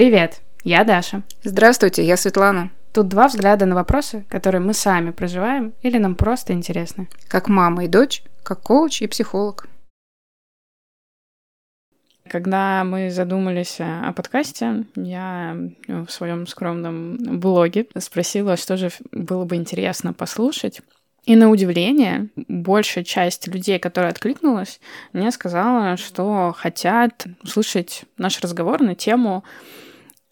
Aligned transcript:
Привет, 0.00 0.40
я 0.64 0.84
Даша. 0.84 1.24
Здравствуйте, 1.44 2.02
я 2.02 2.16
Светлана. 2.16 2.70
Тут 2.94 3.08
два 3.08 3.28
взгляда 3.28 3.66
на 3.66 3.74
вопросы, 3.74 4.24
которые 4.30 4.62
мы 4.62 4.72
сами 4.72 5.10
проживаем 5.10 5.74
или 5.82 5.98
нам 5.98 6.14
просто 6.14 6.54
интересны. 6.54 7.10
Как 7.28 7.48
мама 7.48 7.84
и 7.84 7.86
дочь, 7.86 8.22
как 8.42 8.62
коуч 8.62 9.02
и 9.02 9.06
психолог. 9.06 9.68
Когда 12.26 12.82
мы 12.84 13.10
задумались 13.10 13.76
о 13.78 14.10
подкасте, 14.14 14.86
я 14.96 15.54
в 15.86 16.08
своем 16.08 16.46
скромном 16.46 17.38
блоге 17.38 17.86
спросила, 17.98 18.56
что 18.56 18.78
же 18.78 18.88
было 19.12 19.44
бы 19.44 19.56
интересно 19.56 20.14
послушать. 20.14 20.80
И 21.26 21.36
на 21.36 21.50
удивление, 21.50 22.30
большая 22.48 23.04
часть 23.04 23.48
людей, 23.48 23.78
которая 23.78 24.12
откликнулась, 24.12 24.80
мне 25.12 25.30
сказала, 25.30 25.98
что 25.98 26.54
хотят 26.56 27.26
услышать 27.42 28.04
наш 28.16 28.40
разговор 28.40 28.80
на 28.80 28.94
тему 28.94 29.44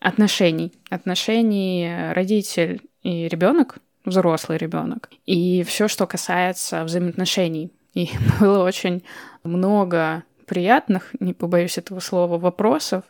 отношений. 0.01 0.73
Отношений 0.91 2.13
родитель 2.13 2.83
и 3.03 3.29
ребенок, 3.29 3.79
взрослый 4.05 4.59
ребенок. 4.59 5.11
И 5.27 5.63
все, 5.65 5.89
что 5.89 6.07
касается 6.07 6.85
взаимоотношений. 6.85 7.73
И 7.95 8.11
было 8.41 8.65
очень 8.65 9.03
много 9.45 10.25
приятных, 10.47 11.11
не 11.21 11.35
побоюсь 11.35 11.79
этого 11.79 12.01
слова, 12.01 12.39
вопросов, 12.39 13.05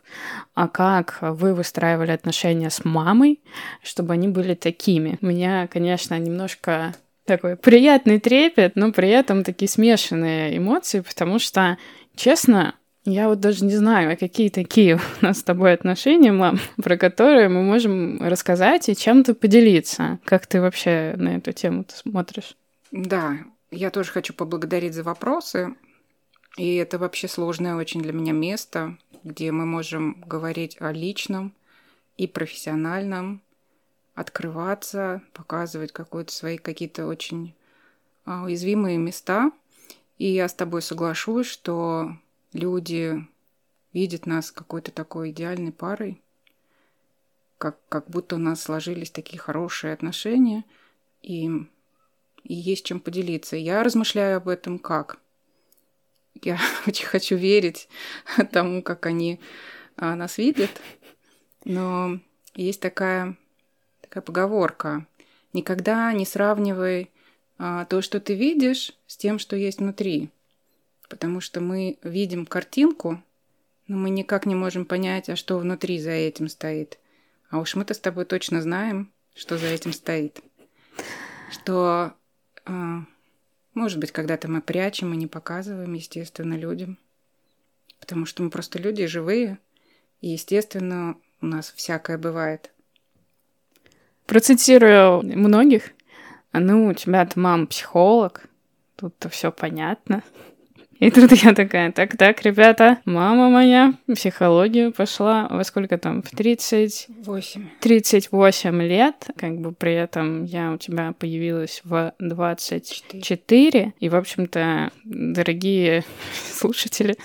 а 0.53 0.67
как 0.67 1.19
вы 1.21 1.55
выстраивали 1.55 2.11
отношения 2.11 2.69
с 2.69 2.83
мамой, 2.83 3.39
чтобы 3.81 4.13
они 4.13 4.27
были 4.27 4.55
такими. 4.55 5.17
Меня, 5.21 5.67
конечно, 5.67 6.19
немножко 6.19 6.93
такой 7.25 7.55
приятный 7.55 8.19
трепет, 8.19 8.75
но 8.75 8.91
при 8.91 9.09
этом 9.09 9.43
такие 9.43 9.69
смешанные 9.69 10.57
эмоции, 10.57 10.99
потому 10.99 11.39
что, 11.39 11.77
честно, 12.15 12.75
я 13.09 13.29
вот 13.29 13.39
даже 13.39 13.65
не 13.65 13.75
знаю, 13.75 14.13
а 14.13 14.15
какие 14.15 14.49
такие 14.49 14.95
у 15.21 15.25
нас 15.25 15.39
с 15.39 15.43
тобой 15.43 15.73
отношения, 15.73 16.31
мам, 16.31 16.59
про 16.83 16.97
которые 16.97 17.49
мы 17.49 17.63
можем 17.63 18.21
рассказать 18.21 18.89
и 18.89 18.95
чем-то 18.95 19.35
поделиться. 19.35 20.19
Как 20.25 20.47
ты 20.47 20.61
вообще 20.61 21.13
на 21.17 21.37
эту 21.37 21.51
тему 21.51 21.85
смотришь? 21.87 22.55
Да, 22.91 23.37
я 23.71 23.91
тоже 23.91 24.11
хочу 24.11 24.33
поблагодарить 24.33 24.93
за 24.93 25.03
вопросы. 25.03 25.75
И 26.57 26.75
это 26.75 26.97
вообще 26.97 27.27
сложное 27.27 27.75
очень 27.75 28.01
для 28.01 28.11
меня 28.11 28.33
место, 28.33 28.97
где 29.23 29.51
мы 29.51 29.65
можем 29.65 30.21
говорить 30.25 30.77
о 30.79 30.91
личном 30.91 31.53
и 32.17 32.27
профессиональном, 32.27 33.41
открываться, 34.15 35.21
показывать 35.33 35.93
какие-то 35.93 36.33
свои 36.33 36.57
какие-то 36.57 37.05
очень 37.05 37.55
а, 38.25 38.43
уязвимые 38.43 38.97
места. 38.97 39.51
И 40.17 40.25
я 40.27 40.49
с 40.49 40.53
тобой 40.53 40.81
соглашусь, 40.81 41.47
что 41.47 42.17
люди 42.53 43.25
видят 43.93 44.25
нас 44.25 44.51
какой-то 44.51 44.91
такой 44.91 45.31
идеальной 45.31 45.71
парой, 45.71 46.21
как, 47.57 47.77
как 47.89 48.09
будто 48.09 48.35
у 48.35 48.39
нас 48.39 48.61
сложились 48.61 49.11
такие 49.11 49.39
хорошие 49.39 49.93
отношения, 49.93 50.63
и, 51.21 51.47
и 52.43 52.53
есть 52.53 52.85
чем 52.85 52.99
поделиться. 52.99 53.55
Я 53.55 53.83
размышляю 53.83 54.37
об 54.37 54.47
этом 54.47 54.79
как? 54.79 55.19
Я 56.41 56.59
очень 56.87 57.05
хочу 57.05 57.35
верить 57.35 57.89
тому, 58.51 58.81
как 58.81 59.05
они 59.05 59.39
а, 59.97 60.15
нас 60.15 60.37
видят, 60.37 60.71
но 61.65 62.19
есть 62.55 62.81
такая 62.81 63.37
такая 64.09 64.23
поговорка. 64.23 65.05
Никогда 65.53 66.11
не 66.13 66.25
сравнивай 66.25 67.11
а, 67.57 67.85
то, 67.85 68.01
что 68.01 68.19
ты 68.19 68.33
видишь, 68.33 68.93
с 69.05 69.17
тем, 69.17 69.37
что 69.39 69.55
есть 69.55 69.79
внутри. 69.79 70.29
Потому 71.09 71.41
что 71.41 71.59
мы 71.59 71.97
видим 72.03 72.45
картинку, 72.45 73.21
но 73.87 73.97
мы 73.97 74.09
никак 74.09 74.45
не 74.45 74.55
можем 74.55 74.85
понять, 74.85 75.29
а 75.29 75.35
что 75.35 75.57
внутри 75.57 75.99
за 75.99 76.11
этим 76.11 76.47
стоит. 76.47 76.99
А 77.49 77.59
уж 77.59 77.75
мы-то 77.75 77.93
с 77.93 77.99
тобой 77.99 78.25
точно 78.25 78.61
знаем, 78.61 79.11
что 79.35 79.57
за 79.57 79.67
этим 79.67 79.91
стоит. 79.91 80.39
Что, 81.51 82.13
а, 82.65 83.03
может 83.73 83.99
быть, 83.99 84.11
когда-то 84.11 84.47
мы 84.47 84.61
прячем 84.61 85.13
и 85.13 85.17
не 85.17 85.27
показываем, 85.27 85.93
естественно, 85.93 86.53
людям. 86.53 86.97
Потому 87.99 88.25
что 88.25 88.43
мы 88.43 88.49
просто 88.49 88.79
люди 88.79 89.05
живые, 89.07 89.57
и, 90.21 90.29
естественно, 90.29 91.17
у 91.41 91.47
нас 91.47 91.73
всякое 91.75 92.17
бывает– 92.17 92.71
Процитирую 94.29 95.23
многих. 95.23 95.89
Ну, 96.53 96.85
у 96.85 96.93
тебя-то 96.93 97.39
мама 97.39 97.65
психолог, 97.65 98.43
тут-то 98.95 99.27
все 99.27 99.51
понятно. 99.51 100.21
И 100.99 101.11
тут 101.11 101.31
я 101.31 101.53
такая, 101.53 101.93
так, 101.93 102.17
так, 102.17 102.41
ребята, 102.41 102.97
мама 103.05 103.49
моя 103.49 103.93
психологию 104.13 104.91
пошла 104.91 105.47
во 105.49 105.63
сколько 105.63 105.97
там, 105.97 106.21
в 106.21 106.29
38? 106.29 107.63
38 107.79 108.81
лет, 108.81 109.15
как 109.37 109.59
бы 109.59 109.71
при 109.71 109.93
этом 109.93 110.43
я 110.43 110.73
у 110.73 110.77
тебя 110.77 111.13
появилась 111.17 111.79
в 111.85 112.13
24. 112.19 113.21
4. 113.21 113.93
И, 113.97 114.09
в 114.09 114.15
общем-то, 114.15 114.91
дорогие 115.05 116.03
слушатели, 116.51 117.15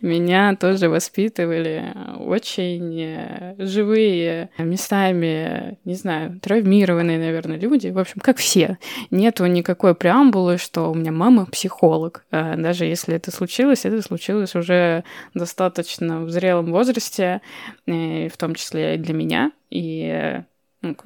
меня 0.00 0.56
тоже 0.56 0.88
воспитывали 0.88 1.92
очень 2.18 2.98
э, 2.98 3.56
живые, 3.58 4.48
местами, 4.56 5.76
не 5.84 5.94
знаю, 5.94 6.40
травмированные, 6.40 7.18
наверное, 7.18 7.58
люди. 7.58 7.88
В 7.88 7.98
общем, 7.98 8.20
как 8.22 8.38
все. 8.38 8.78
Нету 9.10 9.44
никакой 9.44 9.94
преамбулы, 9.94 10.56
что 10.56 10.90
у 10.90 10.94
меня 10.94 11.12
мама 11.12 11.44
психолог, 11.44 12.24
э, 12.30 12.56
даже 12.56 12.86
если 12.86 13.17
это 13.18 13.30
случилось, 13.30 13.84
это 13.84 14.00
случилось 14.02 14.54
уже 14.54 15.04
достаточно 15.34 16.22
в 16.22 16.30
зрелом 16.30 16.72
возрасте, 16.72 17.42
в 17.86 18.32
том 18.36 18.54
числе 18.54 18.94
и 18.94 18.98
для 18.98 19.14
меня. 19.14 19.52
И 19.70 20.42
ну, 20.80 20.96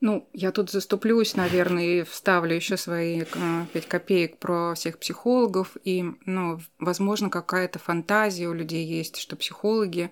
ну, 0.00 0.26
я 0.32 0.50
тут 0.50 0.70
заступлюсь, 0.70 1.36
наверное, 1.36 1.84
и 1.84 2.02
вставлю 2.04 2.54
еще 2.54 2.78
свои 2.78 3.22
э, 3.22 3.66
пять 3.72 3.86
копеек 3.86 4.38
про 4.38 4.74
всех 4.74 4.98
психологов. 4.98 5.76
И, 5.84 6.04
ну, 6.24 6.58
возможно, 6.78 7.28
какая-то 7.28 7.78
фантазия 7.78 8.48
у 8.48 8.54
людей 8.54 8.86
есть, 8.86 9.18
что 9.18 9.36
психологи 9.36 10.10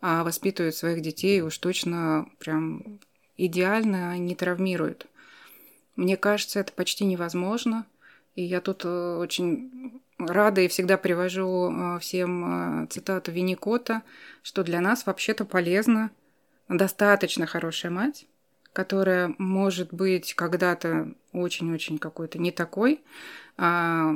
а, 0.00 0.24
воспитывают 0.24 0.74
своих 0.74 1.00
детей 1.00 1.42
уж 1.42 1.56
точно 1.58 2.28
прям 2.40 2.98
идеально, 3.36 4.18
не 4.18 4.34
травмируют. 4.34 5.06
Мне 5.94 6.16
кажется, 6.16 6.58
это 6.58 6.72
почти 6.72 7.04
невозможно. 7.04 7.86
И 8.34 8.42
я 8.42 8.60
тут 8.60 8.84
э, 8.84 9.16
очень 9.16 10.00
рада 10.26 10.60
и 10.60 10.68
всегда 10.68 10.96
привожу 10.96 11.70
э, 11.70 11.98
всем 12.00 12.84
э, 12.84 12.86
цитату 12.88 13.32
Винникота, 13.32 14.02
что 14.42 14.62
для 14.62 14.80
нас 14.80 15.06
вообще-то 15.06 15.44
полезно 15.44 16.10
достаточно 16.68 17.46
хорошая 17.46 17.90
мать, 17.90 18.26
которая 18.72 19.34
может 19.38 19.92
быть 19.92 20.34
когда-то 20.34 21.12
очень-очень 21.32 21.98
какой-то 21.98 22.38
не 22.38 22.52
такой, 22.52 23.02
а 23.56 24.14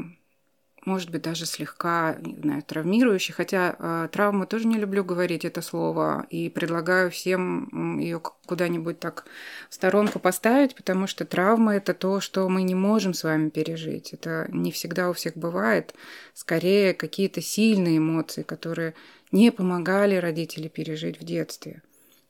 может 0.84 1.10
быть, 1.10 1.22
даже 1.22 1.46
слегка, 1.46 2.16
не 2.20 2.36
знаю, 2.40 2.62
травмирующий. 2.62 3.34
Хотя 3.34 3.76
э, 3.78 4.08
травмы 4.12 4.46
тоже 4.46 4.66
не 4.66 4.76
люблю 4.76 5.04
говорить 5.04 5.44
это 5.44 5.62
слово 5.62 6.26
и 6.30 6.48
предлагаю 6.48 7.10
всем 7.10 7.98
ее 7.98 8.20
куда-нибудь 8.46 9.00
так 9.00 9.24
в 9.70 9.74
сторонку 9.74 10.18
поставить, 10.18 10.74
потому 10.74 11.06
что 11.06 11.24
травма 11.24 11.76
это 11.76 11.94
то, 11.94 12.20
что 12.20 12.48
мы 12.48 12.62
не 12.62 12.74
можем 12.74 13.14
с 13.14 13.24
вами 13.24 13.48
пережить. 13.48 14.12
Это 14.12 14.46
не 14.50 14.72
всегда 14.72 15.10
у 15.10 15.12
всех 15.12 15.36
бывает. 15.36 15.94
Скорее, 16.34 16.94
какие-то 16.94 17.40
сильные 17.40 17.98
эмоции, 17.98 18.42
которые 18.42 18.94
не 19.32 19.50
помогали 19.50 20.16
родители 20.16 20.68
пережить 20.68 21.20
в 21.20 21.24
детстве. 21.24 21.82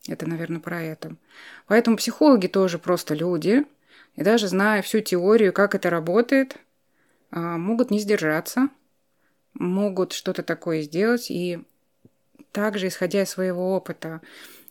Это, 0.09 0.26
наверное, 0.26 0.60
про 0.60 0.82
это. 0.82 1.16
Поэтому 1.66 1.97
психологи 1.97 2.47
тоже 2.47 2.78
просто 2.78 3.14
люди. 3.14 3.64
И 4.16 4.22
даже 4.22 4.48
зная 4.48 4.82
всю 4.82 5.00
теорию, 5.00 5.53
как 5.53 5.75
это 5.75 5.91
работает, 5.91 6.56
могут 7.40 7.90
не 7.90 7.98
сдержаться, 7.98 8.68
могут 9.54 10.12
что-то 10.12 10.42
такое 10.42 10.82
сделать, 10.82 11.30
и 11.30 11.60
также, 12.52 12.88
исходя 12.88 13.22
из 13.22 13.30
своего 13.30 13.74
опыта. 13.74 14.20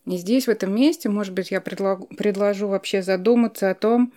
И 0.06 0.18
здесь, 0.18 0.48
в 0.48 0.50
этом 0.50 0.76
месте, 0.76 1.10
может 1.10 1.34
быть, 1.34 1.52
я 1.52 1.62
предлагу, 1.62 2.08
предложу 2.08 2.68
вообще 2.68 3.02
задуматься 3.02 3.70
о 3.70 3.76
том, 3.76 4.14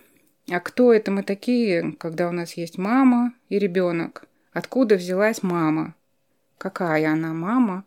а 0.49 0.59
кто 0.59 0.93
это 0.93 1.11
мы 1.11 1.23
такие, 1.23 1.93
когда 1.99 2.29
у 2.29 2.31
нас 2.31 2.53
есть 2.53 2.77
мама 2.77 3.33
и 3.49 3.59
ребенок? 3.59 4.25
Откуда 4.53 4.95
взялась 4.95 5.43
мама? 5.43 5.93
Какая 6.57 7.11
она 7.11 7.33
мама? 7.33 7.83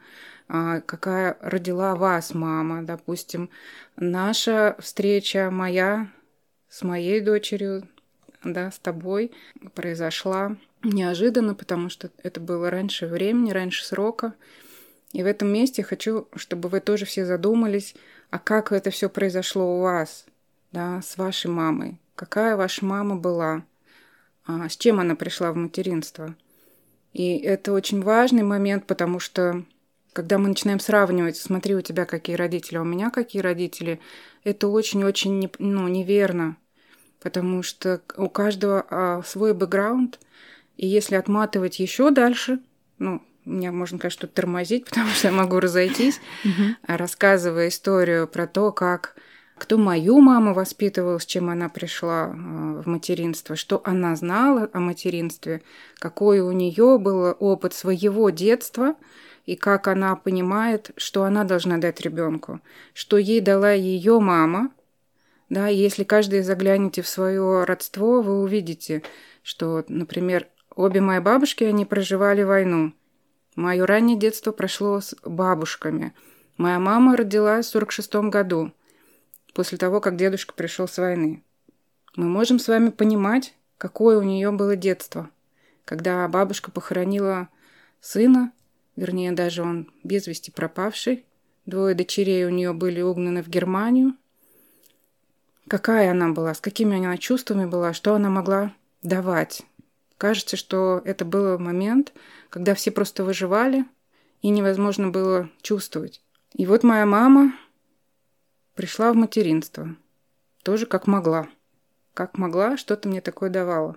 А, 0.48 0.80
какая 0.80 1.36
родила 1.40 1.96
вас 1.96 2.34
мама? 2.34 2.82
Допустим, 2.82 3.50
наша 3.96 4.76
встреча 4.78 5.50
моя 5.50 6.08
с 6.68 6.82
моей 6.82 7.20
дочерью 7.20 7.88
да, 8.44 8.70
с 8.70 8.78
тобой 8.78 9.32
произошла 9.74 10.56
неожиданно, 10.82 11.54
потому 11.54 11.88
что 11.88 12.10
это 12.22 12.40
было 12.40 12.70
раньше 12.70 13.06
времени, 13.06 13.50
раньше 13.50 13.84
срока. 13.84 14.34
И 15.12 15.22
в 15.22 15.26
этом 15.26 15.48
месте 15.48 15.82
хочу, 15.82 16.28
чтобы 16.36 16.68
вы 16.68 16.80
тоже 16.80 17.04
все 17.04 17.26
задумались, 17.26 17.94
а 18.30 18.38
как 18.38 18.72
это 18.72 18.90
все 18.90 19.08
произошло 19.08 19.78
у 19.78 19.80
вас, 19.80 20.24
да, 20.72 21.02
с 21.02 21.16
вашей 21.18 21.50
мамой. 21.50 21.98
Какая 22.14 22.56
ваша 22.56 22.84
мама 22.84 23.16
была, 23.16 23.64
а, 24.46 24.68
с 24.68 24.76
чем 24.76 25.00
она 25.00 25.16
пришла 25.16 25.52
в 25.52 25.56
материнство. 25.56 26.34
И 27.12 27.38
это 27.38 27.72
очень 27.72 28.02
важный 28.02 28.44
момент, 28.44 28.86
потому 28.86 29.18
что 29.18 29.64
когда 30.12 30.38
мы 30.38 30.48
начинаем 30.48 30.80
сравнивать, 30.80 31.36
смотри, 31.36 31.74
у 31.74 31.80
тебя 31.80 32.04
какие 32.04 32.36
родители, 32.36 32.78
а 32.78 32.82
у 32.82 32.84
меня 32.84 33.10
какие 33.10 33.42
родители, 33.42 34.00
это 34.44 34.68
очень-очень 34.68 35.50
ну, 35.58 35.88
неверно, 35.88 36.56
потому 37.22 37.62
что 37.62 38.00
у 38.16 38.28
каждого 38.28 38.86
а, 38.88 39.22
свой 39.22 39.54
бэкграунд, 39.54 40.18
и 40.76 40.86
если 40.86 41.14
отматывать 41.16 41.78
еще 41.78 42.10
дальше, 42.10 42.60
ну, 42.98 43.22
меня 43.44 43.72
можно, 43.72 43.98
конечно, 43.98 44.22
тут 44.22 44.34
тормозить, 44.34 44.84
потому 44.88 45.08
что 45.10 45.28
я 45.28 45.32
могу 45.32 45.60
разойтись, 45.60 46.20
рассказывая 46.86 47.68
историю 47.68 48.26
про 48.26 48.46
то, 48.46 48.72
как 48.72 49.16
кто 49.56 49.76
мою 49.76 50.20
маму 50.20 50.54
воспитывал, 50.54 51.20
с 51.20 51.26
чем 51.26 51.50
она 51.50 51.68
пришла 51.68 52.28
в 52.28 52.86
материнство, 52.86 53.56
что 53.56 53.82
она 53.84 54.16
знала 54.16 54.70
о 54.72 54.80
материнстве, 54.80 55.60
какой 55.98 56.40
у 56.40 56.50
нее 56.52 56.98
был 56.98 57.36
опыт 57.38 57.74
своего 57.74 58.30
детства– 58.30 58.94
и 59.46 59.56
как 59.56 59.88
она 59.88 60.14
понимает, 60.16 60.92
что 60.96 61.24
она 61.24 61.42
должна 61.42 61.78
дать 61.78 62.00
ребенку, 62.00 62.60
что 62.94 63.18
ей 63.18 63.40
дала 63.40 63.72
ее 63.72 64.20
мама. 64.20 64.70
Да, 65.50 65.66
если 65.68 66.04
каждый 66.04 66.42
заглянете 66.42 67.02
в 67.02 67.08
свое 67.08 67.64
родство, 67.64 68.22
вы 68.22 68.40
увидите, 68.40 69.02
что, 69.42 69.84
например, 69.88 70.48
обе 70.74 71.02
мои 71.02 71.20
бабушки, 71.20 71.64
они 71.64 71.84
проживали 71.84 72.42
войну. 72.42 72.94
Мое 73.56 73.84
раннее 73.84 74.16
детство 74.16 74.52
прошло 74.52 75.00
с 75.00 75.14
бабушками. 75.22 76.14
Моя 76.56 76.78
мама 76.78 77.16
родилась 77.16 77.66
в 77.66 77.70
46 77.70 78.14
году, 78.30 78.72
после 79.52 79.76
того, 79.76 80.00
как 80.00 80.16
дедушка 80.16 80.54
пришел 80.54 80.88
с 80.88 80.96
войны. 80.96 81.42
Мы 82.16 82.26
можем 82.26 82.58
с 82.58 82.68
вами 82.68 82.88
понимать, 82.88 83.54
какое 83.76 84.18
у 84.18 84.22
нее 84.22 84.50
было 84.52 84.76
детство, 84.76 85.28
когда 85.84 86.26
бабушка 86.28 86.70
похоронила 86.70 87.48
сына, 88.00 88.52
Вернее, 89.00 89.32
даже 89.32 89.62
он 89.62 89.90
без 90.04 90.26
вести 90.26 90.50
пропавший. 90.50 91.24
Двое 91.64 91.94
дочерей 91.94 92.44
у 92.44 92.50
нее 92.50 92.74
были 92.74 93.00
угнаны 93.00 93.42
в 93.42 93.48
Германию. 93.48 94.14
Какая 95.70 96.10
она 96.10 96.30
была, 96.30 96.52
с 96.52 96.60
какими 96.60 96.98
она 96.98 97.16
чувствами 97.16 97.64
была, 97.64 97.92
что 97.92 98.16
она 98.16 98.28
могла 98.28 98.74
давать. 99.04 99.62
Кажется, 100.18 100.56
что 100.56 101.00
это 101.04 101.24
был 101.24 101.60
момент, 101.60 102.12
когда 102.48 102.74
все 102.74 102.90
просто 102.90 103.22
выживали, 103.22 103.84
и 104.42 104.48
невозможно 104.48 105.10
было 105.10 105.48
чувствовать. 105.62 106.22
И 106.54 106.66
вот 106.66 106.82
моя 106.82 107.06
мама 107.06 107.54
пришла 108.74 109.12
в 109.12 109.16
материнство. 109.16 109.94
Тоже 110.64 110.86
как 110.86 111.06
могла. 111.06 111.46
Как 112.14 112.36
могла, 112.36 112.76
что-то 112.76 113.08
мне 113.08 113.20
такое 113.20 113.48
давала. 113.48 113.96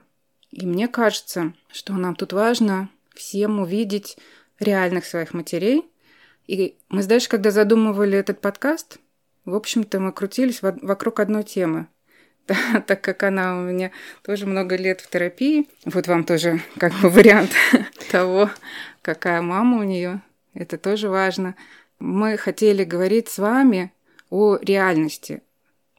И 0.51 0.67
мне 0.67 0.87
кажется, 0.87 1.53
что 1.71 1.93
нам 1.93 2.15
тут 2.15 2.33
важно 2.33 2.87
всем 3.15 3.59
увидеть 3.59 4.19
реальных 4.59 5.05
своих 5.05 5.33
матерей. 5.33 5.89
И 6.45 6.77
мы 6.89 7.03
дальше, 7.03 7.29
когда 7.29 7.49
задумывали 7.49 8.15
этот 8.15 8.41
подкаст, 8.41 8.99
в 9.45 9.55
общем-то, 9.55 9.99
мы 9.99 10.11
крутились 10.11 10.61
вокруг 10.61 11.19
одной 11.19 11.43
темы. 11.43 11.87
Да, 12.45 12.81
так 12.81 12.99
как 12.99 13.23
она 13.23 13.57
у 13.57 13.61
меня 13.61 13.91
тоже 14.21 14.45
много 14.45 14.75
лет 14.75 14.99
в 14.99 15.09
терапии, 15.09 15.69
вот 15.85 16.07
вам 16.07 16.25
тоже 16.25 16.61
как 16.77 16.91
бы 16.95 17.09
вариант 17.09 17.51
того, 18.11 18.49
какая 19.01 19.41
мама 19.41 19.79
у 19.79 19.83
нее. 19.83 20.21
Это 20.53 20.77
тоже 20.77 21.07
важно. 21.07 21.55
Мы 21.99 22.35
хотели 22.35 22.83
говорить 22.83 23.29
с 23.29 23.37
вами 23.37 23.93
о 24.29 24.57
реальности, 24.57 25.41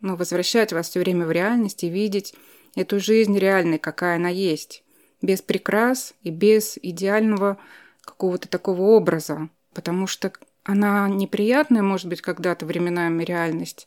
ну, 0.03 0.17
возвращать 0.17 0.75
вас 0.75 0.91
все 0.91 1.01
время 1.01 1.25
в 1.25 1.33
реальность 1.33 1.83
и 1.83 1.89
видеть 1.89 2.35
эту 2.77 3.01
жизнь 3.01 3.39
реальной, 3.39 3.79
какая 3.79 4.17
она 4.17 4.29
есть, 4.29 4.85
без 5.23 5.41
прикрас 5.41 6.13
и 6.23 6.31
без 6.31 6.77
идеального 6.83 7.57
какого-то 8.03 8.49
такого 8.49 8.83
образа, 8.83 9.49
потому 9.73 10.07
что 10.07 10.31
она 10.65 11.09
неприятная, 11.09 11.83
может 11.83 12.09
быть, 12.09 12.23
когда-то 12.23 12.67
временами 12.67 13.23
реальность, 13.23 13.87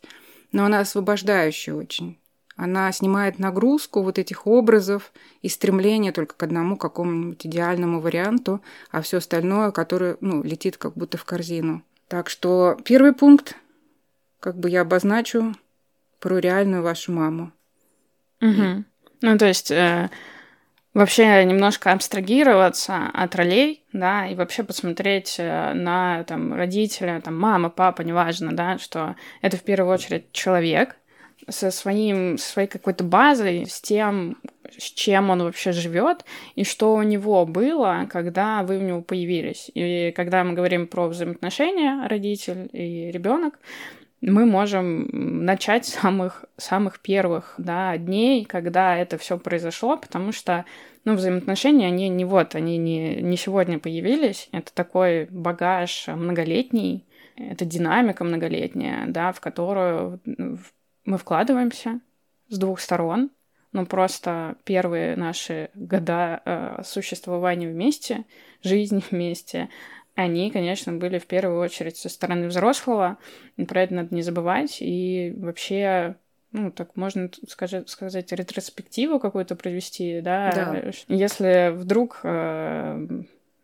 но 0.52 0.66
она 0.66 0.80
освобождающая 0.80 1.74
очень. 1.74 2.20
Она 2.56 2.92
снимает 2.92 3.38
нагрузку 3.38 4.02
вот 4.02 4.18
этих 4.18 4.48
образов 4.48 5.12
и 5.42 5.50
стремление 5.50 6.12
только 6.12 6.36
к 6.36 6.42
одному 6.42 6.76
какому-нибудь 6.76 7.46
идеальному 7.46 8.00
варианту, 8.00 8.62
а 8.90 9.02
все 9.02 9.18
остальное, 9.18 9.72
которое 9.72 10.18
ну, 10.22 10.42
летит 10.42 10.78
как 10.78 10.94
будто 10.94 11.18
в 11.18 11.26
корзину. 11.26 11.84
Так 12.08 12.30
что 12.30 12.78
первый 12.84 13.14
пункт, 13.14 13.56
как 14.40 14.58
бы 14.58 14.70
я 14.70 14.82
обозначу 14.82 15.54
про 16.20 16.40
реальную 16.40 16.82
вашу 16.82 17.12
маму. 17.12 17.52
Угу. 18.42 18.84
Ну, 19.22 19.38
то 19.38 19.46
есть 19.46 19.70
э, 19.70 20.10
вообще 20.98 21.46
немножко 21.46 21.92
абстрагироваться 21.92 23.12
от 23.14 23.36
ролей, 23.36 23.84
да, 23.94 24.26
и 24.26 24.34
вообще 24.34 24.64
посмотреть 24.64 25.36
э, 25.38 25.74
на 25.74 26.24
там 26.24 26.56
родителя, 26.56 27.22
там 27.24 27.38
мама, 27.38 27.70
папа, 27.70 28.02
неважно, 28.02 28.52
да, 28.52 28.80
что 28.80 29.16
это 29.44 29.58
в 29.58 29.62
первую 29.62 29.94
очередь 29.94 30.32
человек 30.32 30.96
со 31.48 31.70
своим, 31.70 32.40
своей 32.40 32.68
какой-то 32.68 33.04
базой, 33.04 33.68
с 33.68 33.80
тем, 33.80 34.38
с 34.76 34.86
чем 34.86 35.30
он 35.30 35.44
вообще 35.44 35.72
живет 35.72 36.26
и 36.56 36.64
что 36.64 36.96
у 36.96 37.04
него 37.04 37.46
было, 37.46 38.08
когда 38.10 38.64
вы 38.64 38.80
в 38.80 38.84
него 38.84 39.02
появились. 39.04 39.70
И 39.76 40.12
когда 40.16 40.44
мы 40.44 40.54
говорим 40.54 40.88
про 40.88 41.08
взаимоотношения 41.10 42.08
родитель 42.08 42.72
и 42.74 43.12
ребенок, 43.12 43.60
мы 44.22 44.46
можем 44.46 45.46
начать 45.46 45.86
с 45.86 45.94
самых, 45.94 46.46
самых 46.58 47.00
первых 47.00 47.54
да, 47.58 47.98
дней, 47.98 48.46
когда 48.46 48.98
это 48.98 49.18
все 49.18 49.38
произошло, 49.38 49.98
потому 49.98 50.32
что 50.32 50.66
ну, 51.06 51.14
взаимоотношения, 51.14 51.88
они 51.88 52.10
не 52.10 52.26
вот, 52.26 52.56
они 52.56 52.78
не, 52.78 53.22
не 53.22 53.38
сегодня 53.38 53.80
появились. 53.80 54.50
Это 54.52 54.74
такой 54.74 55.28
багаж 55.30 56.08
многолетний, 56.08 57.06
это 57.38 57.64
динамика 57.64 58.24
многолетняя, 58.24 59.06
да, 59.08 59.32
в 59.32 59.40
которую 59.40 60.20
мы 61.06 61.18
вкладываемся 61.18 62.02
с 62.50 62.58
двух 62.58 62.80
сторон. 62.80 63.30
Ну, 63.72 63.86
просто 63.86 64.56
первые 64.64 65.16
наши 65.16 65.70
года 65.76 66.42
э, 66.44 66.82
существования 66.84 67.70
вместе, 67.70 68.26
жизни 68.64 69.04
вместе, 69.12 69.70
они, 70.18 70.50
конечно, 70.50 70.94
были 70.94 71.20
в 71.20 71.28
первую 71.28 71.60
очередь 71.60 71.96
со 71.96 72.10
стороны 72.10 72.48
взрослого. 72.48 73.18
Про 73.68 73.84
это 73.84 73.94
надо 73.94 74.16
не 74.16 74.24
забывать. 74.24 74.78
И 74.82 75.34
вообще 75.38 76.16
ну, 76.52 76.72
так 76.72 76.96
можно 76.96 77.30
сказать, 77.48 77.88
сказать 77.88 78.32
ретроспективу 78.32 79.20
какую-то 79.20 79.56
провести, 79.56 80.22
да, 80.22 80.52
да. 80.56 80.92
если 81.08 81.72
вдруг, 81.76 82.22
э, 82.24 83.08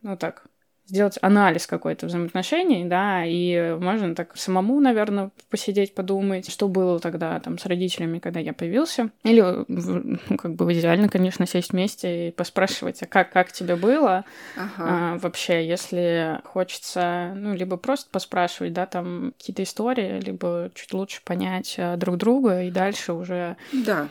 ну 0.02 0.18
так, 0.18 0.46
сделать 0.85 1.18
анализ 1.21 1.65
какой-то 1.65 2.07
взаимоотношений, 2.07 2.85
да, 2.85 3.24
и 3.25 3.75
можно 3.80 4.15
так 4.15 4.35
самому, 4.38 4.80
наверное, 4.80 5.31
посидеть, 5.50 5.95
подумать, 5.95 6.51
что 6.51 6.68
было 6.68 7.00
тогда 7.00 7.39
там 7.39 7.57
с 7.57 7.66
родителями, 7.66 8.19
когда 8.19 8.40
я 8.40 8.54
появился. 8.54 9.09
Или, 9.23 9.42
ну, 9.68 10.18
как 10.37 10.56
бы 10.56 10.71
идеально, 10.73 11.09
конечно, 11.09 11.45
сесть 11.45 11.71
вместе 11.71 12.30
и 12.30 12.31
поспрашивать, 12.31 13.02
а 13.04 13.06
как, 13.06 13.31
как 13.31 13.52
тебе 13.52 13.75
было 13.75 14.25
ага. 14.56 14.73
а, 14.78 15.18
вообще, 15.19 15.66
если 15.66 16.40
хочется, 16.44 17.33
ну, 17.35 17.54
либо 17.56 17.78
просто 17.78 18.09
поспрашивать, 18.11 18.73
да, 18.73 18.85
там 18.85 19.33
какие-то 19.37 19.63
истории, 19.63 20.19
либо 20.19 20.69
чуть 20.75 20.94
лучше 20.94 21.21
понять 21.23 21.75
а, 21.78 21.95
друг 21.97 22.18
друга 22.18 22.63
и 22.63 22.71
дальше 22.71 23.13
уже... 23.13 23.57
Да. 23.71 24.09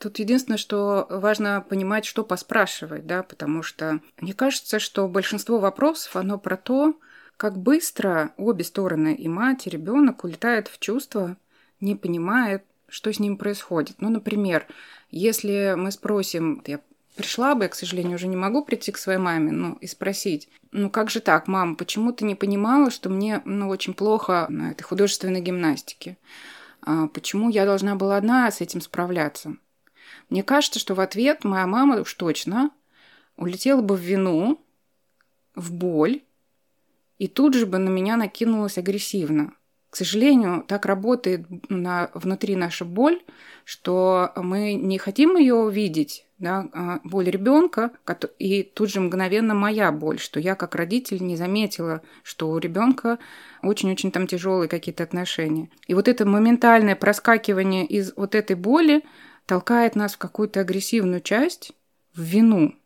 Тут 0.00 0.18
единственное, 0.18 0.56
что 0.56 1.06
важно 1.10 1.60
понимать, 1.60 2.06
что 2.06 2.24
поспрашивать, 2.24 3.06
да, 3.06 3.22
потому 3.22 3.62
что 3.62 4.00
мне 4.18 4.32
кажется, 4.32 4.78
что 4.78 5.06
большинство 5.06 5.58
вопросов, 5.58 6.16
оно 6.16 6.38
про 6.38 6.56
то, 6.56 6.94
как 7.36 7.58
быстро 7.58 8.32
обе 8.38 8.64
стороны, 8.64 9.14
и 9.14 9.28
мать, 9.28 9.66
и 9.66 9.70
ребенок, 9.70 10.24
улетают 10.24 10.68
в 10.68 10.78
чувства, 10.78 11.36
не 11.80 11.96
понимая, 11.96 12.64
что 12.88 13.12
с 13.12 13.18
ним 13.18 13.36
происходит. 13.36 13.96
Ну, 14.00 14.08
например, 14.08 14.66
если 15.10 15.74
мы 15.76 15.90
спросим, 15.90 16.62
я 16.66 16.80
пришла 17.14 17.54
бы, 17.54 17.64
я, 17.64 17.68
к 17.68 17.74
сожалению, 17.74 18.14
уже 18.14 18.26
не 18.26 18.36
могу 18.36 18.64
прийти 18.64 18.92
к 18.92 18.98
своей 18.98 19.18
маме, 19.18 19.52
ну, 19.52 19.74
и 19.82 19.86
спросить, 19.86 20.48
ну, 20.72 20.88
как 20.88 21.10
же 21.10 21.20
так, 21.20 21.46
мама, 21.46 21.74
почему 21.74 22.12
ты 22.12 22.24
не 22.24 22.34
понимала, 22.34 22.90
что 22.90 23.10
мне, 23.10 23.42
ну, 23.44 23.68
очень 23.68 23.92
плохо 23.92 24.46
на 24.48 24.70
этой 24.70 24.82
художественной 24.82 25.42
гимнастике? 25.42 26.16
А 26.80 27.06
почему 27.08 27.50
я 27.50 27.66
должна 27.66 27.96
была 27.96 28.16
одна 28.16 28.50
с 28.50 28.62
этим 28.62 28.80
справляться? 28.80 29.56
Мне 30.30 30.42
кажется, 30.42 30.78
что 30.78 30.94
в 30.94 31.00
ответ 31.00 31.44
моя 31.44 31.66
мама 31.66 32.00
уж 32.00 32.14
точно 32.14 32.70
улетела 33.36 33.82
бы 33.82 33.96
в 33.96 34.00
вину, 34.00 34.64
в 35.54 35.72
боль, 35.72 36.22
и 37.18 37.26
тут 37.26 37.54
же 37.54 37.66
бы 37.66 37.78
на 37.78 37.88
меня 37.88 38.16
накинулась 38.16 38.78
агрессивно. 38.78 39.52
К 39.90 39.96
сожалению, 39.96 40.64
так 40.66 40.86
работает 40.86 41.46
на, 41.68 42.10
внутри 42.14 42.54
наша 42.54 42.84
боль, 42.84 43.20
что 43.64 44.32
мы 44.36 44.74
не 44.74 44.98
хотим 44.98 45.36
ее 45.36 45.54
увидеть, 45.54 46.26
да, 46.38 46.68
а 46.72 47.00
боль 47.02 47.28
ребенка, 47.28 47.90
и 48.38 48.62
тут 48.62 48.88
же 48.90 49.00
мгновенно 49.00 49.52
моя 49.52 49.90
боль, 49.90 50.20
что 50.20 50.38
я 50.38 50.54
как 50.54 50.76
родитель 50.76 51.20
не 51.22 51.36
заметила, 51.36 52.02
что 52.22 52.50
у 52.50 52.58
ребенка 52.58 53.18
очень-очень 53.62 54.12
там 54.12 54.28
тяжелые 54.28 54.68
какие-то 54.68 55.02
отношения. 55.02 55.70
И 55.88 55.94
вот 55.94 56.06
это 56.06 56.24
моментальное 56.24 56.94
проскакивание 56.94 57.84
из 57.84 58.12
вот 58.14 58.36
этой 58.36 58.54
боли 58.54 59.02
толкает 59.50 59.96
нас 59.96 60.14
в 60.14 60.18
какую-то 60.18 60.60
агрессивную 60.60 61.20
часть, 61.20 61.72
в 62.14 62.22
вину. 62.22 62.76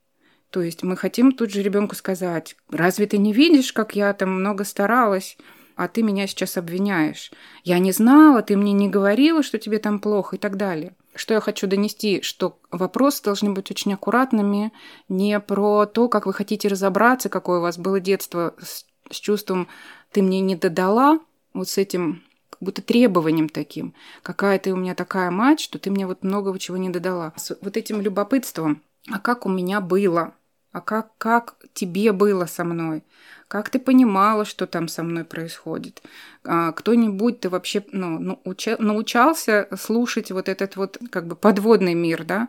То 0.48 0.62
есть 0.62 0.82
мы 0.82 0.96
хотим 0.96 1.32
тут 1.32 1.50
же 1.50 1.62
ребенку 1.62 1.94
сказать, 1.94 2.56
разве 2.70 3.06
ты 3.06 3.18
не 3.18 3.34
видишь, 3.34 3.74
как 3.74 3.94
я 3.94 4.14
там 4.14 4.30
много 4.30 4.64
старалась, 4.64 5.36
а 5.76 5.88
ты 5.88 6.02
меня 6.02 6.26
сейчас 6.26 6.56
обвиняешь? 6.56 7.32
Я 7.64 7.78
не 7.80 7.92
знала, 7.92 8.40
ты 8.40 8.56
мне 8.56 8.72
не 8.72 8.88
говорила, 8.88 9.42
что 9.42 9.58
тебе 9.58 9.78
там 9.78 9.98
плохо 9.98 10.36
и 10.36 10.38
так 10.38 10.56
далее. 10.56 10.94
Что 11.14 11.34
я 11.34 11.40
хочу 11.40 11.66
донести, 11.66 12.22
что 12.22 12.58
вопросы 12.70 13.22
должны 13.22 13.52
быть 13.52 13.70
очень 13.70 13.92
аккуратными, 13.92 14.72
не 15.10 15.38
про 15.40 15.84
то, 15.84 16.08
как 16.08 16.24
вы 16.24 16.32
хотите 16.32 16.68
разобраться, 16.68 17.28
какое 17.28 17.58
у 17.58 17.62
вас 17.62 17.76
было 17.76 18.00
детство 18.00 18.54
с, 18.58 18.86
с 19.10 19.20
чувством 19.20 19.68
«ты 20.12 20.22
мне 20.22 20.40
не 20.40 20.56
додала», 20.56 21.20
вот 21.52 21.68
с 21.68 21.76
этим 21.76 22.22
как 22.54 22.62
будто 22.62 22.82
требованием 22.82 23.48
таким. 23.48 23.94
Какая 24.22 24.60
ты 24.60 24.72
у 24.72 24.76
меня 24.76 24.94
такая 24.94 25.32
мать, 25.32 25.58
что 25.58 25.80
ты 25.80 25.90
мне 25.90 26.06
вот 26.06 26.22
много 26.22 26.56
чего 26.60 26.76
не 26.76 26.88
додала. 26.88 27.32
С 27.36 27.58
вот 27.60 27.76
этим 27.76 28.00
любопытством. 28.00 28.80
А 29.10 29.18
как 29.18 29.44
у 29.44 29.48
меня 29.48 29.80
было? 29.80 30.34
А 30.70 30.80
как, 30.80 31.10
как 31.18 31.56
тебе 31.72 32.12
было 32.12 32.46
со 32.46 32.62
мной? 32.62 33.02
Как 33.48 33.70
ты 33.70 33.80
понимала, 33.80 34.44
что 34.44 34.68
там 34.68 34.86
со 34.86 35.02
мной 35.02 35.24
происходит? 35.24 36.00
А, 36.44 36.70
кто-нибудь 36.70 37.40
ты 37.40 37.48
вообще 37.48 37.84
ну, 37.90 38.20
науча, 38.20 38.76
научался 38.78 39.68
слушать 39.76 40.30
вот 40.30 40.48
этот 40.48 40.76
вот 40.76 40.98
как 41.10 41.26
бы 41.26 41.34
подводный 41.34 41.94
мир, 41.94 42.24
да? 42.24 42.48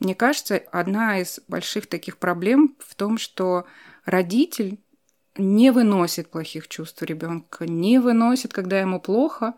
Мне 0.00 0.16
кажется, 0.16 0.62
одна 0.72 1.20
из 1.20 1.38
больших 1.46 1.86
таких 1.86 2.18
проблем 2.18 2.74
в 2.80 2.96
том, 2.96 3.18
что 3.18 3.66
родитель 4.04 4.80
не 5.36 5.70
выносит 5.70 6.30
плохих 6.30 6.68
чувств 6.68 7.02
ребенка, 7.02 7.66
не 7.66 7.98
выносит, 7.98 8.52
когда 8.52 8.80
ему 8.80 9.00
плохо, 9.00 9.54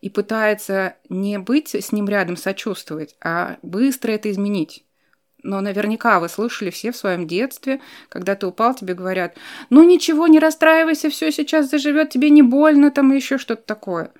и 0.00 0.10
пытается 0.10 0.96
не 1.08 1.38
быть 1.38 1.74
с 1.74 1.92
ним 1.92 2.08
рядом, 2.08 2.36
сочувствовать, 2.36 3.16
а 3.22 3.56
быстро 3.62 4.12
это 4.12 4.30
изменить. 4.30 4.84
Но 5.42 5.60
наверняка 5.60 6.20
вы 6.20 6.28
слышали 6.28 6.70
все 6.70 6.90
в 6.90 6.96
своем 6.96 7.26
детстве, 7.26 7.80
когда 8.08 8.34
ты 8.34 8.46
упал, 8.46 8.74
тебе 8.74 8.94
говорят, 8.94 9.36
ну 9.70 9.82
ничего, 9.82 10.26
не 10.26 10.38
расстраивайся, 10.38 11.10
все 11.10 11.30
сейчас 11.30 11.70
заживет, 11.70 12.10
тебе 12.10 12.30
не 12.30 12.42
больно, 12.42 12.90
там 12.90 13.12
еще 13.12 13.38
что-то 13.38 13.62
такое. 13.62 14.10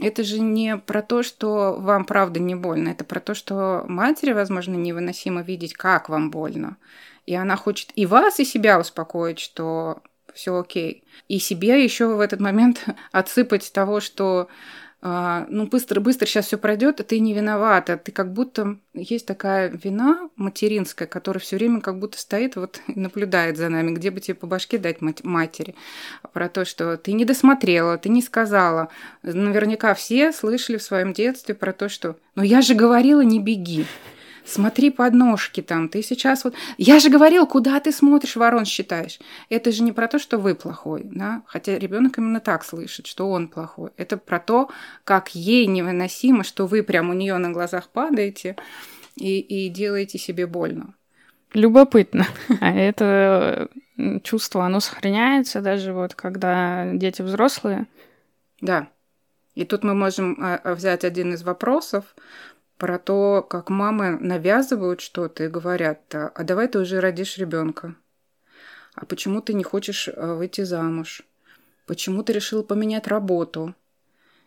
Это 0.00 0.24
же 0.24 0.40
не 0.40 0.78
про 0.78 1.02
то, 1.02 1.22
что 1.22 1.76
вам 1.78 2.06
правда 2.06 2.40
не 2.40 2.54
больно, 2.54 2.88
это 2.88 3.04
про 3.04 3.20
то, 3.20 3.34
что 3.34 3.84
матери, 3.86 4.32
возможно, 4.32 4.74
невыносимо 4.74 5.42
видеть, 5.42 5.74
как 5.74 6.08
вам 6.08 6.30
больно. 6.30 6.78
И 7.26 7.34
она 7.34 7.56
хочет 7.56 7.90
и 7.94 8.06
вас, 8.06 8.40
и 8.40 8.44
себя 8.44 8.80
успокоить, 8.80 9.38
что 9.38 10.02
все 10.34 10.58
окей. 10.58 11.04
И 11.28 11.38
себе 11.38 11.82
еще 11.82 12.06
в 12.14 12.20
этот 12.20 12.40
момент 12.40 12.84
отсыпать 13.12 13.72
того, 13.72 14.00
что 14.00 14.48
а, 15.04 15.46
ну, 15.48 15.66
быстро-быстро 15.66 16.26
сейчас 16.26 16.46
все 16.46 16.58
пройдет, 16.58 17.00
а 17.00 17.02
ты 17.02 17.18
не 17.18 17.34
виновата. 17.34 17.96
Ты 17.96 18.12
как 18.12 18.32
будто 18.32 18.76
есть 18.94 19.26
такая 19.26 19.68
вина 19.68 20.30
материнская, 20.36 21.08
которая 21.08 21.40
все 21.40 21.56
время 21.56 21.80
как 21.80 21.98
будто 21.98 22.18
стоит 22.18 22.54
вот 22.54 22.80
и 22.86 22.98
наблюдает 22.98 23.56
за 23.56 23.68
нами, 23.68 23.90
где 23.90 24.12
бы 24.12 24.20
тебе 24.20 24.36
по 24.36 24.46
башке 24.46 24.78
дать 24.78 25.00
матери. 25.00 25.74
Про 26.32 26.48
то, 26.48 26.64
что 26.64 26.96
ты 26.96 27.14
не 27.14 27.24
досмотрела, 27.24 27.98
ты 27.98 28.10
не 28.10 28.22
сказала. 28.22 28.90
Наверняка 29.24 29.94
все 29.94 30.32
слышали 30.32 30.76
в 30.76 30.84
своем 30.84 31.12
детстве 31.12 31.56
про 31.56 31.72
то, 31.72 31.88
что 31.88 32.16
«ну 32.36 32.44
я 32.44 32.62
же 32.62 32.74
говорила, 32.74 33.22
не 33.22 33.40
беги» 33.40 33.86
смотри 34.44 34.90
под 34.90 35.14
ножки 35.14 35.60
там, 35.62 35.88
ты 35.88 36.02
сейчас 36.02 36.44
вот... 36.44 36.54
Я 36.78 36.98
же 36.98 37.10
говорил, 37.10 37.46
куда 37.46 37.80
ты 37.80 37.92
смотришь, 37.92 38.36
ворон 38.36 38.64
считаешь. 38.64 39.18
Это 39.48 39.72
же 39.72 39.82
не 39.82 39.92
про 39.92 40.08
то, 40.08 40.18
что 40.18 40.38
вы 40.38 40.54
плохой, 40.54 41.02
да? 41.04 41.42
Хотя 41.46 41.78
ребенок 41.78 42.18
именно 42.18 42.40
так 42.40 42.64
слышит, 42.64 43.06
что 43.06 43.30
он 43.30 43.48
плохой. 43.48 43.90
Это 43.96 44.16
про 44.16 44.38
то, 44.38 44.70
как 45.04 45.34
ей 45.34 45.66
невыносимо, 45.66 46.44
что 46.44 46.66
вы 46.66 46.82
прям 46.82 47.10
у 47.10 47.14
нее 47.14 47.36
на 47.38 47.50
глазах 47.50 47.88
падаете 47.88 48.56
и, 49.16 49.40
и 49.40 49.68
делаете 49.68 50.18
себе 50.18 50.46
больно. 50.46 50.94
Любопытно. 51.54 52.26
А 52.60 52.74
это 52.74 53.68
чувство, 54.22 54.64
оно 54.64 54.80
сохраняется 54.80 55.60
даже 55.60 55.92
вот 55.92 56.14
когда 56.14 56.90
дети 56.92 57.22
взрослые. 57.22 57.86
Да. 58.60 58.88
И 59.54 59.66
тут 59.66 59.84
мы 59.84 59.94
можем 59.94 60.38
а, 60.40 60.56
а, 60.56 60.74
взять 60.74 61.04
один 61.04 61.34
из 61.34 61.42
вопросов, 61.42 62.04
про 62.82 62.98
то, 62.98 63.46
как 63.48 63.70
мамы 63.70 64.18
навязывают 64.18 65.00
что-то 65.00 65.44
и 65.44 65.48
говорят, 65.48 66.00
а 66.12 66.42
давай 66.42 66.66
ты 66.66 66.80
уже 66.80 66.98
родишь 66.98 67.38
ребенка. 67.38 67.94
А 68.96 69.06
почему 69.06 69.40
ты 69.40 69.54
не 69.54 69.62
хочешь 69.62 70.08
э, 70.08 70.34
выйти 70.34 70.62
замуж? 70.62 71.22
Почему 71.86 72.24
ты 72.24 72.32
решил 72.32 72.64
поменять 72.64 73.06
работу? 73.06 73.76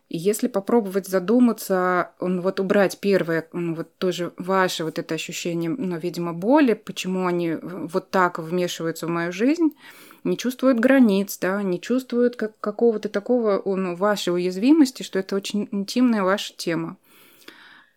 И 0.09 0.17
если 0.17 0.49
попробовать 0.49 1.07
задуматься, 1.07 2.11
вот 2.19 2.59
убрать 2.59 2.99
первое, 2.99 3.47
вот 3.53 3.97
тоже 3.99 4.33
ваше 4.35 4.83
вот 4.83 4.99
это 4.99 5.15
ощущение, 5.15 5.69
ну, 5.69 5.97
видимо, 5.97 6.33
боли, 6.33 6.73
почему 6.73 7.27
они 7.27 7.55
вот 7.61 8.11
так 8.11 8.37
вмешиваются 8.37 9.07
в 9.07 9.11
мою 9.11 9.31
жизнь, 9.31 9.77
не 10.25 10.37
чувствуют 10.37 10.81
границ, 10.81 11.37
да, 11.39 11.63
не 11.63 11.79
чувствуют 11.79 12.35
как, 12.35 12.59
какого-то 12.59 13.07
такого 13.07 13.61
ну, 13.63 13.95
вашей 13.95 14.33
уязвимости, 14.33 15.03
что 15.03 15.19
это 15.19 15.37
очень 15.37 15.69
интимная 15.71 16.23
ваша 16.23 16.53
тема. 16.53 16.97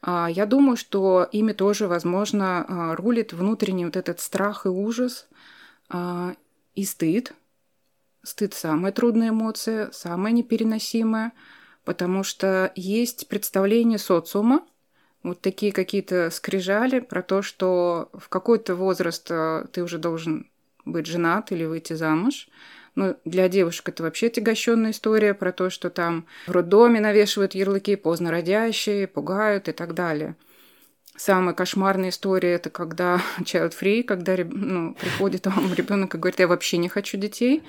А, 0.00 0.28
я 0.30 0.46
думаю, 0.46 0.76
что 0.76 1.28
ими 1.30 1.52
тоже, 1.52 1.88
возможно, 1.88 2.64
а, 2.68 2.96
рулит 2.96 3.32
внутренний 3.32 3.84
вот 3.84 3.96
этот 3.96 4.20
страх 4.20 4.66
и 4.66 4.68
ужас 4.68 5.28
а, 5.88 6.34
и 6.74 6.84
стыд. 6.84 7.32
Стыд– 8.22 8.54
самая 8.54 8.92
трудная 8.92 9.30
эмоция, 9.30 9.90
самая 9.92 10.32
непереносимая, 10.32 11.32
потому 11.84 12.22
что 12.22 12.72
есть 12.74 13.28
представление 13.28 13.98
социума, 13.98 14.64
вот 15.22 15.40
такие 15.40 15.72
какие-то 15.72 16.30
скрижали 16.30 17.00
про 17.00 17.22
то, 17.22 17.42
что 17.42 18.10
в 18.12 18.28
какой-то 18.28 18.76
возраст 18.76 19.26
ты 19.72 19.82
уже 19.82 19.98
должен 19.98 20.48
быть 20.84 21.06
женат 21.06 21.50
или 21.52 21.64
выйти 21.64 21.94
замуж– 21.94 22.48
ну, 22.98 23.16
для 23.24 23.48
девушек 23.48 23.88
это 23.90 24.02
вообще 24.02 24.28
тягощенная 24.28 24.90
история 24.90 25.32
про 25.32 25.52
то, 25.52 25.70
что 25.70 25.88
там 25.88 26.26
в 26.48 26.50
роддоме 26.50 26.98
навешивают 26.98 27.54
ярлыки 27.54 27.94
поздно 27.94 28.32
родящие, 28.32 29.06
пугают 29.06 29.68
и 29.68 29.72
так 29.72 29.94
далее. 29.94 30.34
Самая 31.16 31.54
кошмарная 31.54 32.08
история 32.08 32.54
это 32.54 32.70
когда 32.70 33.20
child 33.40 33.72
free, 33.80 34.02
когда 34.02 34.36
ну, 34.36 34.94
приходит 34.94 35.46
вам 35.46 35.72
ребенок 35.74 36.16
и 36.16 36.18
говорит, 36.18 36.40
я 36.40 36.48
вообще 36.48 36.76
не 36.78 36.88
хочу 36.88 37.18
детей. 37.18 37.62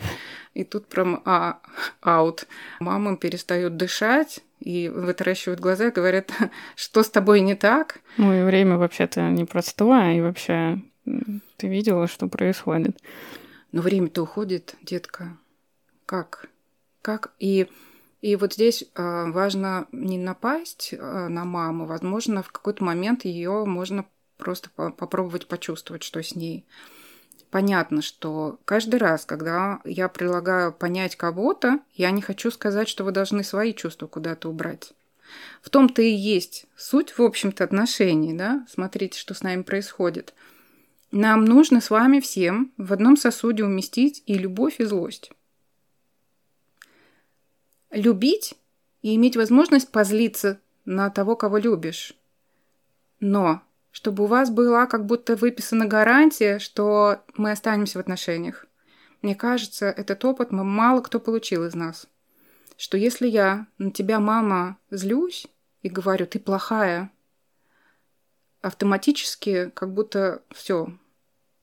И 0.55 0.63
тут 0.63 0.87
прям 0.87 1.21
а, 1.25 1.59
аут. 2.01 2.47
Мамам 2.79 3.15
перестают 3.17 3.77
дышать 3.77 4.39
и 4.59 4.89
вытаращивают 4.89 5.59
глаза 5.59 5.89
и 5.89 5.91
говорят, 5.91 6.31
что 6.75 7.03
с 7.03 7.09
тобой 7.09 7.41
не 7.41 7.53
так. 7.53 7.99
Ну 8.17 8.33
и 8.33 8.43
время 8.43 8.77
вообще-то 8.77 9.29
непростое, 9.29 10.17
и 10.17 10.21
вообще 10.21 10.81
ты 11.57 11.67
видела, 11.67 12.07
что 12.07 12.27
происходит. 12.27 12.97
Но 13.71 13.81
время-то 13.81 14.23
уходит, 14.23 14.75
детка. 14.81 15.37
Как? 16.05 16.49
Как? 17.01 17.33
И, 17.39 17.69
и 18.21 18.35
вот 18.35 18.53
здесь 18.53 18.83
э, 18.83 19.31
важно 19.31 19.87
не 19.91 20.17
напасть 20.17 20.93
э, 20.93 21.27
на 21.27 21.45
маму. 21.45 21.85
Возможно, 21.85 22.41
в 22.41 22.51
какой-то 22.51 22.83
момент 22.83 23.25
ее 23.25 23.65
можно 23.65 24.05
просто 24.37 24.69
по 24.71 24.89
попробовать 24.89 25.47
почувствовать, 25.47 26.03
что 26.03 26.23
с 26.23 26.35
ней. 26.35 26.65
Понятно, 27.51 28.01
что 28.01 28.59
каждый 28.65 28.99
раз, 28.99 29.25
когда 29.25 29.81
я 29.83 30.07
предлагаю 30.07 30.71
понять 30.71 31.15
кого-то, 31.15 31.79
я 31.93 32.11
не 32.11 32.21
хочу 32.21 32.51
сказать, 32.51 32.87
что 32.87 33.03
вы 33.03 33.11
должны 33.11 33.43
свои 33.43 33.73
чувства 33.73 34.07
куда-то 34.07 34.49
убрать. 34.49 34.93
В 35.61 35.69
том-то 35.69 36.01
и 36.01 36.09
есть 36.09 36.65
суть, 36.75 37.17
в 37.17 37.21
общем-то, 37.21 37.63
отношений, 37.63 38.33
да? 38.33 38.65
Смотрите, 38.67 39.19
что 39.19 39.35
с 39.35 39.43
нами 39.43 39.61
происходит– 39.61 40.33
нам 41.11 41.45
нужно 41.45 41.81
с 41.81 41.89
вами 41.89 42.19
всем 42.19 42.71
в 42.77 42.93
одном 42.93 43.17
сосуде 43.17 43.63
уместить 43.63 44.23
и 44.25 44.35
любовь, 44.35 44.79
и 44.79 44.85
злость. 44.85 45.31
Любить 47.89 48.55
и 49.01 49.15
иметь 49.15 49.35
возможность 49.35 49.91
позлиться 49.91 50.59
на 50.85 51.09
того, 51.09 51.35
кого 51.35 51.57
любишь. 51.57 52.13
Но 53.19 53.61
чтобы 53.91 54.23
у 54.23 54.27
вас 54.27 54.51
была 54.51 54.85
как 54.85 55.05
будто 55.05 55.35
выписана 55.35 55.87
гарантия, 55.87 56.59
что 56.59 57.23
мы 57.35 57.51
останемся 57.51 57.97
в 57.97 58.01
отношениях. 58.01 58.65
Мне 59.21 59.35
кажется, 59.35 59.87
этот 59.87 60.23
опыт 60.23 60.51
мало 60.51 61.01
кто 61.01 61.19
получил 61.19 61.65
из 61.65 61.73
нас. 61.73 62.07
Что 62.77 62.97
если 62.97 63.27
я 63.27 63.67
на 63.77 63.91
тебя, 63.91 64.19
мама, 64.19 64.77
злюсь 64.91 65.47
и 65.81 65.89
говорю, 65.89 66.27
ты 66.27 66.39
плохая, 66.39 67.11
автоматически 68.61 69.69
как 69.73 69.93
будто 69.93 70.43
все. 70.51 70.97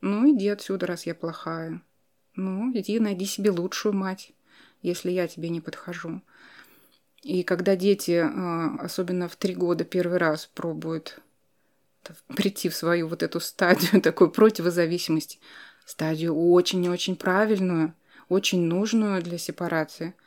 Ну, 0.01 0.31
иди 0.31 0.49
отсюда, 0.49 0.87
раз 0.87 1.07
я 1.07 1.15
плохая. 1.15 1.83
Ну, 2.35 2.71
иди 2.75 2.99
найди 3.01 3.25
себе 3.25 3.51
лучшую 3.51 3.95
мать, 3.95 4.33
если 4.83 5.11
я 5.11 5.27
тебе 5.27 5.49
не 5.49 5.61
подхожу. 5.61 6.23
И 7.23 7.43
когда 7.43 7.77
дети, 7.77 8.23
а, 8.23 8.77
особенно 8.81 9.29
в 9.29 9.37
три 9.37 9.55
года, 9.55 9.85
первый 9.85 10.19
раз 10.19 10.47
пробуют 10.47 11.21
прийти 12.37 12.69
в 12.69 12.77
свою 12.77 13.09
вот 13.09 13.23
эту 13.23 13.41
стадию 13.41 14.01
такой 14.03 14.31
противозависимости, 14.31 15.41
стадию 15.85 16.37
очень 16.37 16.85
и 16.85 16.89
очень 16.89 17.17
правильную, 17.17 17.95
очень 18.29 18.63
нужную 18.63 19.23
для 19.23 19.39
сепарации– 19.39 20.15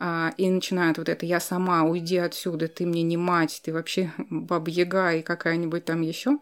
и 0.00 0.48
начинают 0.48 0.98
вот 0.98 1.08
это 1.08 1.26
«я 1.26 1.40
сама, 1.40 1.82
уйди 1.82 2.18
отсюда, 2.18 2.68
ты 2.68 2.86
мне 2.86 3.02
не 3.02 3.16
мать, 3.16 3.60
ты 3.64 3.72
вообще 3.72 4.12
баба-яга 4.30 5.14
и 5.14 5.22
какая-нибудь 5.22 5.84
там 5.84 6.02
еще», 6.02 6.38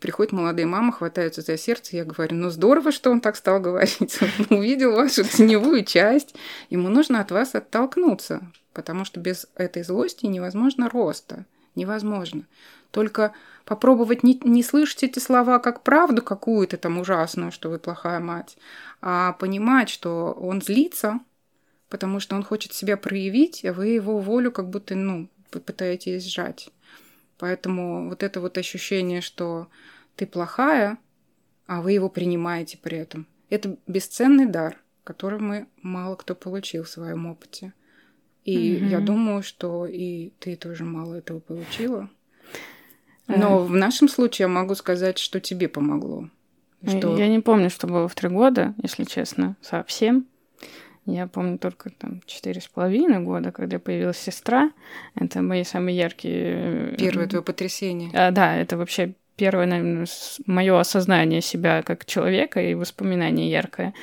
Приходят 0.00 0.32
молодые 0.32 0.66
мамы, 0.66 0.92
хватаются 0.92 1.42
за 1.42 1.58
сердце, 1.58 1.96
я 1.96 2.04
говорю, 2.04 2.34
ну 2.34 2.48
здорово, 2.48 2.90
что 2.90 3.10
он 3.10 3.20
так 3.20 3.36
стал 3.36 3.60
говорить. 3.60 4.18
Он 4.50 4.58
увидел 4.58 4.92
вашу 4.92 5.24
теневую 5.24 5.84
часть, 5.84 6.34
ему 6.70 6.88
нужно 6.88 7.20
от 7.20 7.30
вас 7.30 7.54
оттолкнуться, 7.54 8.40
потому 8.72 9.04
что 9.04 9.20
без 9.20 9.46
этой 9.56 9.82
злости 9.82 10.24
невозможно 10.24 10.88
роста, 10.88 11.44
невозможно. 11.74 12.46
Только 12.90 13.34
попробовать 13.66 14.22
не, 14.22 14.40
не 14.42 14.62
слышать 14.62 15.02
эти 15.02 15.18
слова 15.18 15.58
как 15.58 15.82
правду 15.82 16.22
какую-то 16.22 16.78
там 16.78 16.98
ужасную, 16.98 17.52
что 17.52 17.68
вы 17.68 17.78
плохая 17.78 18.20
мать, 18.20 18.56
а 19.02 19.34
понимать, 19.34 19.90
что 19.90 20.32
он 20.32 20.62
злится, 20.62 21.20
потому 21.90 22.20
что 22.20 22.36
он 22.36 22.42
хочет 22.42 22.72
себя 22.72 22.96
проявить, 22.96 23.64
а 23.64 23.74
вы 23.74 23.88
его 23.88 24.18
волю 24.18 24.52
как 24.52 24.70
будто, 24.70 24.94
ну, 24.94 25.28
пытаетесь 25.50 26.24
сжать. 26.24 26.70
Поэтому 27.36 28.08
вот 28.08 28.22
это 28.22 28.40
вот 28.40 28.56
ощущение, 28.56 29.20
что 29.20 29.68
ты 30.14 30.26
плохая, 30.26 30.98
а 31.66 31.82
вы 31.82 31.92
его 31.92 32.08
принимаете 32.08 32.78
при 32.78 32.98
этом, 32.98 33.26
это 33.50 33.76
бесценный 33.86 34.46
дар, 34.46 34.80
который 35.04 35.40
мы 35.40 35.66
мало 35.82 36.14
кто 36.14 36.34
получил 36.34 36.84
в 36.84 36.88
своем 36.88 37.26
опыте. 37.26 37.72
И 38.44 38.56
mm-hmm. 38.56 38.88
я 38.88 39.00
думаю, 39.00 39.42
что 39.42 39.86
и 39.86 40.30
ты 40.38 40.56
тоже 40.56 40.84
мало 40.84 41.14
этого 41.14 41.40
получила. 41.40 42.08
Но 43.26 43.60
mm. 43.60 43.64
в 43.66 43.76
нашем 43.76 44.08
случае 44.08 44.44
я 44.44 44.48
могу 44.48 44.74
сказать, 44.74 45.18
что 45.18 45.40
тебе 45.40 45.68
помогло. 45.68 46.28
Что... 46.86 47.16
Я 47.16 47.28
не 47.28 47.40
помню, 47.40 47.70
что 47.70 47.86
было 47.86 48.08
в 48.08 48.14
три 48.14 48.28
года, 48.28 48.74
если 48.82 49.04
честно, 49.04 49.56
совсем. 49.60 50.26
Я 51.06 51.26
помню 51.26 51.58
только 51.58 51.90
там 51.90 52.20
четыре 52.26 52.60
с 52.60 52.68
половиной 52.68 53.20
года, 53.20 53.52
когда 53.52 53.78
появилась 53.78 54.18
сестра. 54.18 54.70
Это 55.14 55.42
мои 55.42 55.64
самые 55.64 55.96
яркие... 55.96 56.92
Э, 56.92 56.96
Первое 56.98 57.26
твое 57.26 57.42
потрясение. 57.42 58.10
А, 58.12 58.30
да, 58.30 58.56
это 58.56 58.76
вообще 58.76 59.14
первое, 59.36 59.66
наверное, 59.66 60.06
мое 60.46 60.78
осознание 60.78 61.40
себя 61.40 61.82
как 61.82 62.04
человека 62.04 62.60
и 62.60 62.74
воспоминание 62.74 63.50
яркое. 63.50 63.94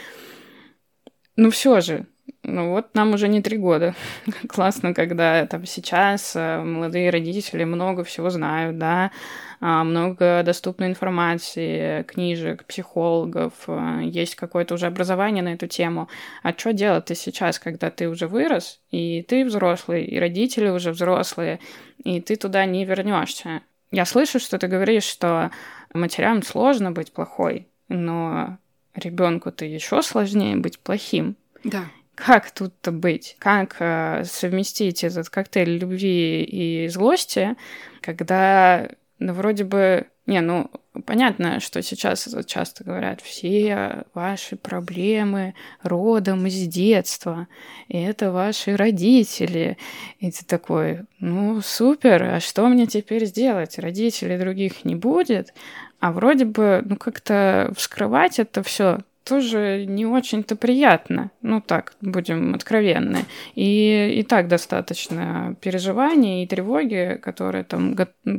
Ну 1.36 1.51
все 1.51 1.82
же, 1.82 2.08
ну 2.48 2.70
вот 2.70 2.96
нам 2.96 3.13
уже 3.13 3.27
не 3.27 3.42
три 3.42 3.58
года. 3.58 3.94
Классно, 4.48 4.94
когда 4.94 5.46
там 5.46 5.66
сейчас 5.66 6.34
э, 6.34 6.63
молодые 6.63 7.10
родители 7.10 7.66
много 7.66 8.06
всего 8.06 8.30
знают, 8.30 8.77
да, 8.77 9.12
а, 9.60 9.84
много 9.84 10.44
доступной 10.46 10.88
информации, 10.88 12.04
книжек, 12.04 12.63
психологов, 12.63 13.51
э, 13.68 14.00
есть 14.06 14.36
какое-то 14.36 14.75
уже 14.75 14.88
образование 14.88 15.44
на 15.44 15.54
эту 15.54 15.68
тему. 15.68 16.08
А 16.42 16.54
что 16.54 16.72
делать 16.72 17.06
ты 17.06 17.16
сейчас, 17.16 17.60
когда 17.60 17.92
ты 17.92 18.08
уже 18.08 18.27
вырос, 18.27 18.80
и 18.92 19.24
ты 19.24 19.44
взрослый, 19.44 20.06
и 20.06 20.18
родители 20.18 20.70
уже 20.70 20.92
взрослые, 20.92 21.60
и 22.06 22.22
ты 22.22 22.38
туда 22.38 22.63
не 22.66 22.86
вернешься? 22.86 23.62
Я 23.92 24.06
слышу, 24.06 24.39
что 24.39 24.58
ты 24.58 24.68
говоришь, 24.68 25.04
что 25.04 25.51
матерям 25.94 26.42
сложно 26.44 26.94
быть 26.94 27.12
плохой, 27.12 27.68
но 27.89 28.58
ребенку-то 28.96 29.66
еще 29.66 30.01
сложнее 30.01 30.56
быть 30.56 30.80
плохим. 30.80 31.36
Да. 31.66 31.84
Как 32.17 32.50
тут-то 32.50 32.91
быть? 32.91 33.36
Как 33.38 33.75
э, 33.77 34.24
совместить 34.25 35.03
этот 35.03 35.29
коктейль 35.29 35.77
любви 35.77 36.43
и 36.43 36.88
злости, 36.88 37.55
когда, 38.01 38.89
ну, 39.19 39.33
вроде 39.33 39.63
бы... 39.63 40.07
Не, 40.25 40.41
ну, 40.41 40.71
понятно, 41.05 41.59
что 41.59 41.81
сейчас 41.83 42.27
часто 42.47 42.83
говорят, 42.83 43.21
все 43.21 44.03
ваши 44.15 44.55
проблемы 44.55 45.53
родом 45.83 46.47
из 46.47 46.67
детства, 46.67 47.47
и 47.88 48.01
это 48.01 48.31
ваши 48.31 48.75
родители. 48.75 49.77
И 50.17 50.31
ты 50.31 50.43
такой, 50.43 51.01
ну, 51.19 51.62
супер, 51.62 52.24
а 52.24 52.39
что 52.39 52.67
мне 52.67 52.88
теперь 52.88 53.25
сделать? 53.25 53.77
Родителей 53.77 54.39
других 54.39 54.86
не 54.86 54.95
будет, 54.95 55.53
а 56.00 56.12
вроде 56.12 56.45
бы, 56.45 56.81
ну, 56.83 56.95
как-то 56.95 57.71
вскрывать 57.77 58.39
это 58.39 58.63
все 58.63 59.01
тоже 59.27 59.86
не 59.88 60.05
очень-то 60.05 60.55
приятно. 60.55 61.31
Ну 61.41 61.62
так, 61.62 61.96
будем 62.01 62.55
откровенны. 62.55 63.25
И, 63.55 64.19
и 64.19 64.24
так 64.24 64.48
достаточно 64.48 65.55
переживаний 65.62 66.43
и 66.43 66.48
тревоги, 66.48 67.19
которые 67.22 67.63
там 67.63 67.96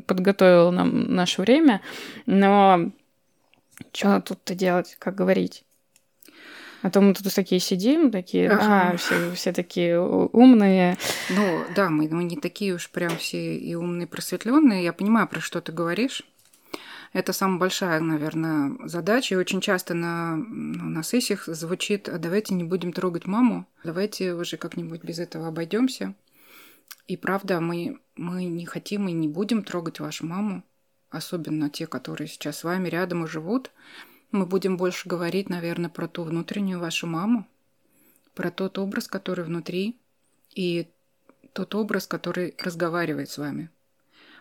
подготовило 0.06 0.70
нам 0.70 1.14
наше 1.14 1.42
время. 1.42 1.80
Но 2.26 2.90
что 3.92 4.20
тут-то 4.20 4.54
делать, 4.54 4.96
как 4.98 5.14
говорить? 5.14 5.64
А 6.80 6.90
то 6.90 7.00
мы 7.00 7.12
тут 7.12 7.34
такие 7.34 7.60
сидим, 7.60 8.12
такие, 8.12 8.50
а, 8.50 8.96
все, 8.96 9.32
все 9.32 9.52
такие 9.52 10.00
умные. 10.00 10.96
Ну, 11.28 11.64
да, 11.74 11.90
мы, 11.90 12.08
мы 12.08 12.22
не 12.22 12.36
такие 12.36 12.72
уж 12.72 12.88
прям 12.90 13.16
все 13.16 13.56
и 13.56 13.74
умные, 13.74 14.06
просветленные. 14.06 14.84
Я 14.84 14.92
понимаю, 14.92 15.26
про 15.26 15.40
что 15.40 15.60
ты 15.60 15.72
говоришь. 15.72 16.22
Это 17.12 17.32
самая 17.32 17.58
большая, 17.58 18.00
наверное, 18.00 18.76
задача. 18.86 19.34
И 19.34 19.38
очень 19.38 19.60
часто 19.60 19.94
на, 19.94 20.36
ну, 20.36 20.84
на 20.84 21.02
сессиях 21.02 21.46
звучит, 21.46 22.08
а 22.08 22.18
давайте 22.18 22.54
не 22.54 22.64
будем 22.64 22.92
трогать 22.92 23.26
маму, 23.26 23.66
давайте 23.84 24.34
уже 24.34 24.56
как-нибудь 24.56 25.02
без 25.02 25.18
этого 25.18 25.48
обойдемся. 25.48 26.14
И 27.06 27.16
правда, 27.16 27.60
мы, 27.60 27.98
мы 28.16 28.44
не 28.44 28.66
хотим 28.66 29.08
и 29.08 29.12
не 29.12 29.28
будем 29.28 29.62
трогать 29.62 30.00
вашу 30.00 30.26
маму, 30.26 30.62
особенно 31.10 31.70
те, 31.70 31.86
которые 31.86 32.28
сейчас 32.28 32.58
с 32.58 32.64
вами 32.64 32.88
рядом 32.88 33.24
и 33.24 33.28
живут. 33.28 33.70
Мы 34.30 34.44
будем 34.44 34.76
больше 34.76 35.08
говорить, 35.08 35.48
наверное, 35.48 35.88
про 35.88 36.06
ту 36.06 36.22
внутреннюю 36.24 36.78
вашу 36.78 37.06
маму, 37.06 37.46
про 38.34 38.50
тот 38.50 38.76
образ, 38.76 39.08
который 39.08 39.44
внутри, 39.44 39.98
и 40.54 40.88
тот 41.54 41.74
образ, 41.74 42.06
который 42.06 42.54
разговаривает 42.58 43.30
с 43.30 43.38
вами– 43.38 43.70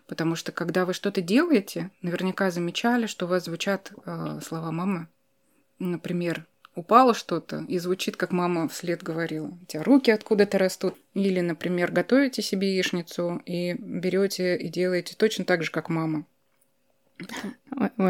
Потому 0.07 0.35
что 0.35 0.51
когда 0.51 0.85
вы 0.85 0.93
что-то 0.93 1.21
делаете, 1.21 1.91
наверняка 2.01 2.49
замечали, 2.49 3.07
что 3.07 3.25
у 3.25 3.29
вас 3.29 3.45
звучат 3.45 3.91
э, 4.05 4.39
слова 4.41 4.71
мамы. 4.71 5.07
Например, 5.79 6.45
упало 6.75 7.13
что-то 7.13 7.65
и 7.67 7.77
звучит, 7.77 8.15
как 8.15 8.31
мама 8.31 8.69
вслед 8.69 9.03
говорила. 9.03 9.47
У 9.47 9.65
тебя 9.65 9.83
руки 9.83 10.09
откуда-то 10.09 10.57
растут. 10.57 10.95
Или, 11.13 11.41
например, 11.41 11.91
готовите 11.91 12.41
себе 12.41 12.75
яичницу 12.75 13.41
и 13.45 13.73
берете 13.73 14.55
и 14.55 14.69
делаете 14.69 15.15
точно 15.17 15.43
так 15.43 15.63
же, 15.63 15.71
как 15.71 15.89
мама. 15.89 16.25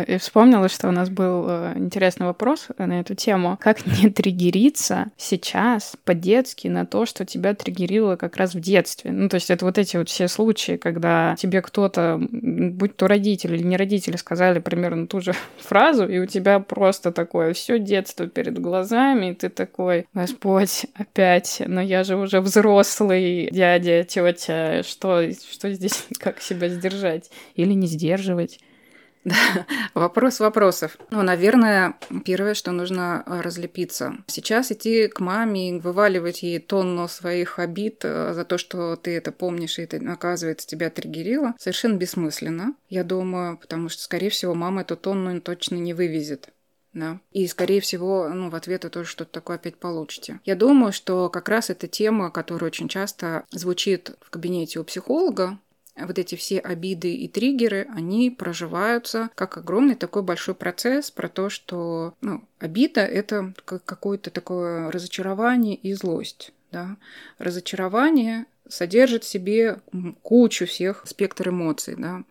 И 0.07 0.17
вспомнила, 0.17 0.69
что 0.69 0.87
у 0.87 0.91
нас 0.91 1.09
был 1.09 1.45
э, 1.49 1.73
интересный 1.75 2.25
вопрос 2.25 2.67
на 2.77 2.99
эту 2.99 3.15
тему. 3.15 3.57
Как 3.59 3.85
не 3.85 4.09
триггериться 4.09 5.07
сейчас 5.17 5.95
по-детски 6.05 6.67
на 6.67 6.85
то, 6.85 7.05
что 7.05 7.25
тебя 7.25 7.53
триггерило 7.53 8.15
как 8.15 8.37
раз 8.37 8.53
в 8.53 8.59
детстве? 8.59 9.11
Ну, 9.11 9.27
то 9.27 9.35
есть 9.35 9.49
это 9.49 9.65
вот 9.65 9.77
эти 9.77 9.97
вот 9.97 10.09
все 10.09 10.27
случаи, 10.27 10.77
когда 10.77 11.35
тебе 11.37 11.61
кто-то, 11.61 12.17
будь 12.19 12.95
то 12.95 13.07
родители 13.07 13.55
или 13.55 13.63
не 13.63 13.77
родители, 13.77 14.15
сказали 14.15 14.59
примерно 14.59 15.07
ту 15.07 15.19
же 15.19 15.33
фразу, 15.57 16.07
и 16.07 16.19
у 16.19 16.25
тебя 16.25 16.59
просто 16.59 17.11
такое 17.11 17.53
все 17.53 17.79
детство 17.79 18.27
перед 18.27 18.59
глазами, 18.59 19.31
и 19.31 19.33
ты 19.33 19.49
такой, 19.49 20.07
Господь, 20.13 20.85
опять, 20.93 21.61
но 21.65 21.81
я 21.81 22.03
же 22.03 22.15
уже 22.15 22.39
взрослый 22.39 23.49
дядя, 23.51 24.03
тетя, 24.03 24.83
что, 24.83 25.29
что 25.31 25.71
здесь, 25.73 26.07
как 26.19 26.41
себя 26.41 26.69
сдержать 26.69 27.31
или 27.55 27.73
не 27.73 27.87
сдерживать? 27.87 28.59
Да, 29.27 29.65
вопрос 29.93 30.39
вопросов. 30.39 30.97
Ну, 31.11 31.21
наверное, 31.21 31.95
первое, 32.23 32.53
что 32.53 32.71
нужно 32.71 33.23
э, 33.25 33.41
разлепиться. 33.41 34.15
Сейчас 34.27 34.71
идти 34.71 35.09
к 35.09 35.19
маме 35.19 35.79
вываливать 35.79 36.43
ей 36.43 36.59
тонну 36.59 37.09
своих 37.09 37.59
обид 37.59 37.99
э, 38.03 38.33
за 38.33 38.45
то, 38.45 38.57
что 38.57 38.95
ты 38.95 39.17
это 39.17 39.33
помнишь, 39.33 39.79
и 39.79 39.81
это, 39.81 39.97
оказывается, 40.09 40.65
тебя 40.65 40.89
триггерило, 40.89 41.55
совершенно 41.59 41.97
бессмысленно, 41.97 42.73
я 42.87 43.03
думаю, 43.03 43.57
потому 43.57 43.89
что, 43.89 44.01
скорее 44.01 44.29
всего, 44.29 44.55
мама 44.55 44.81
эту 44.81 44.95
тонну 44.95 45.41
точно 45.41 45.75
не 45.75 45.93
вывезет. 45.93 46.49
Да. 46.93 47.19
И, 47.31 47.45
скорее 47.47 47.81
всего, 47.81 48.29
ну, 48.29 48.49
в 48.49 48.55
ответ 48.55 48.85
вы 48.85 48.89
тоже 48.89 49.09
что-то 49.09 49.31
такое 49.31 49.57
опять 49.57 49.75
получите. 49.75 50.39
Я 50.45 50.55
думаю, 50.55 50.93
что 50.93 51.29
как 51.29 51.49
раз 51.49 51.69
эта 51.69 51.87
тема, 51.87 52.31
которая 52.31 52.71
очень 52.71 52.87
часто 52.87 53.45
звучит 53.51 54.15
в 54.21 54.29
кабинете 54.29 54.79
у 54.79 54.83
психолога, 54.83 55.59
вот 56.05 56.19
эти 56.19 56.35
все 56.35 56.59
обиды 56.59 57.13
и 57.15 57.27
триггеры, 57.27 57.87
они 57.93 58.29
проживаются 58.29 59.29
как 59.35 59.57
огромный 59.57 59.95
такой 59.95 60.23
большой 60.23 60.55
процесс 60.55 61.11
про 61.11 61.29
то, 61.29 61.49
что 61.49 62.13
ну, 62.21 62.43
обида— 62.59 63.01
это 63.01 63.53
какое-то 63.65 64.29
такое 64.29 64.91
разочарование 64.91 65.75
и 65.75 65.93
злость. 65.93 66.51
Да? 66.71 66.97
Разочарование 67.37 68.45
содержит 68.67 69.23
в 69.23 69.29
себе 69.29 69.79
кучу 70.21 70.65
всех 70.65 71.03
спектр 71.05 71.49
эмоций. 71.49 71.95
Да? 71.97 72.23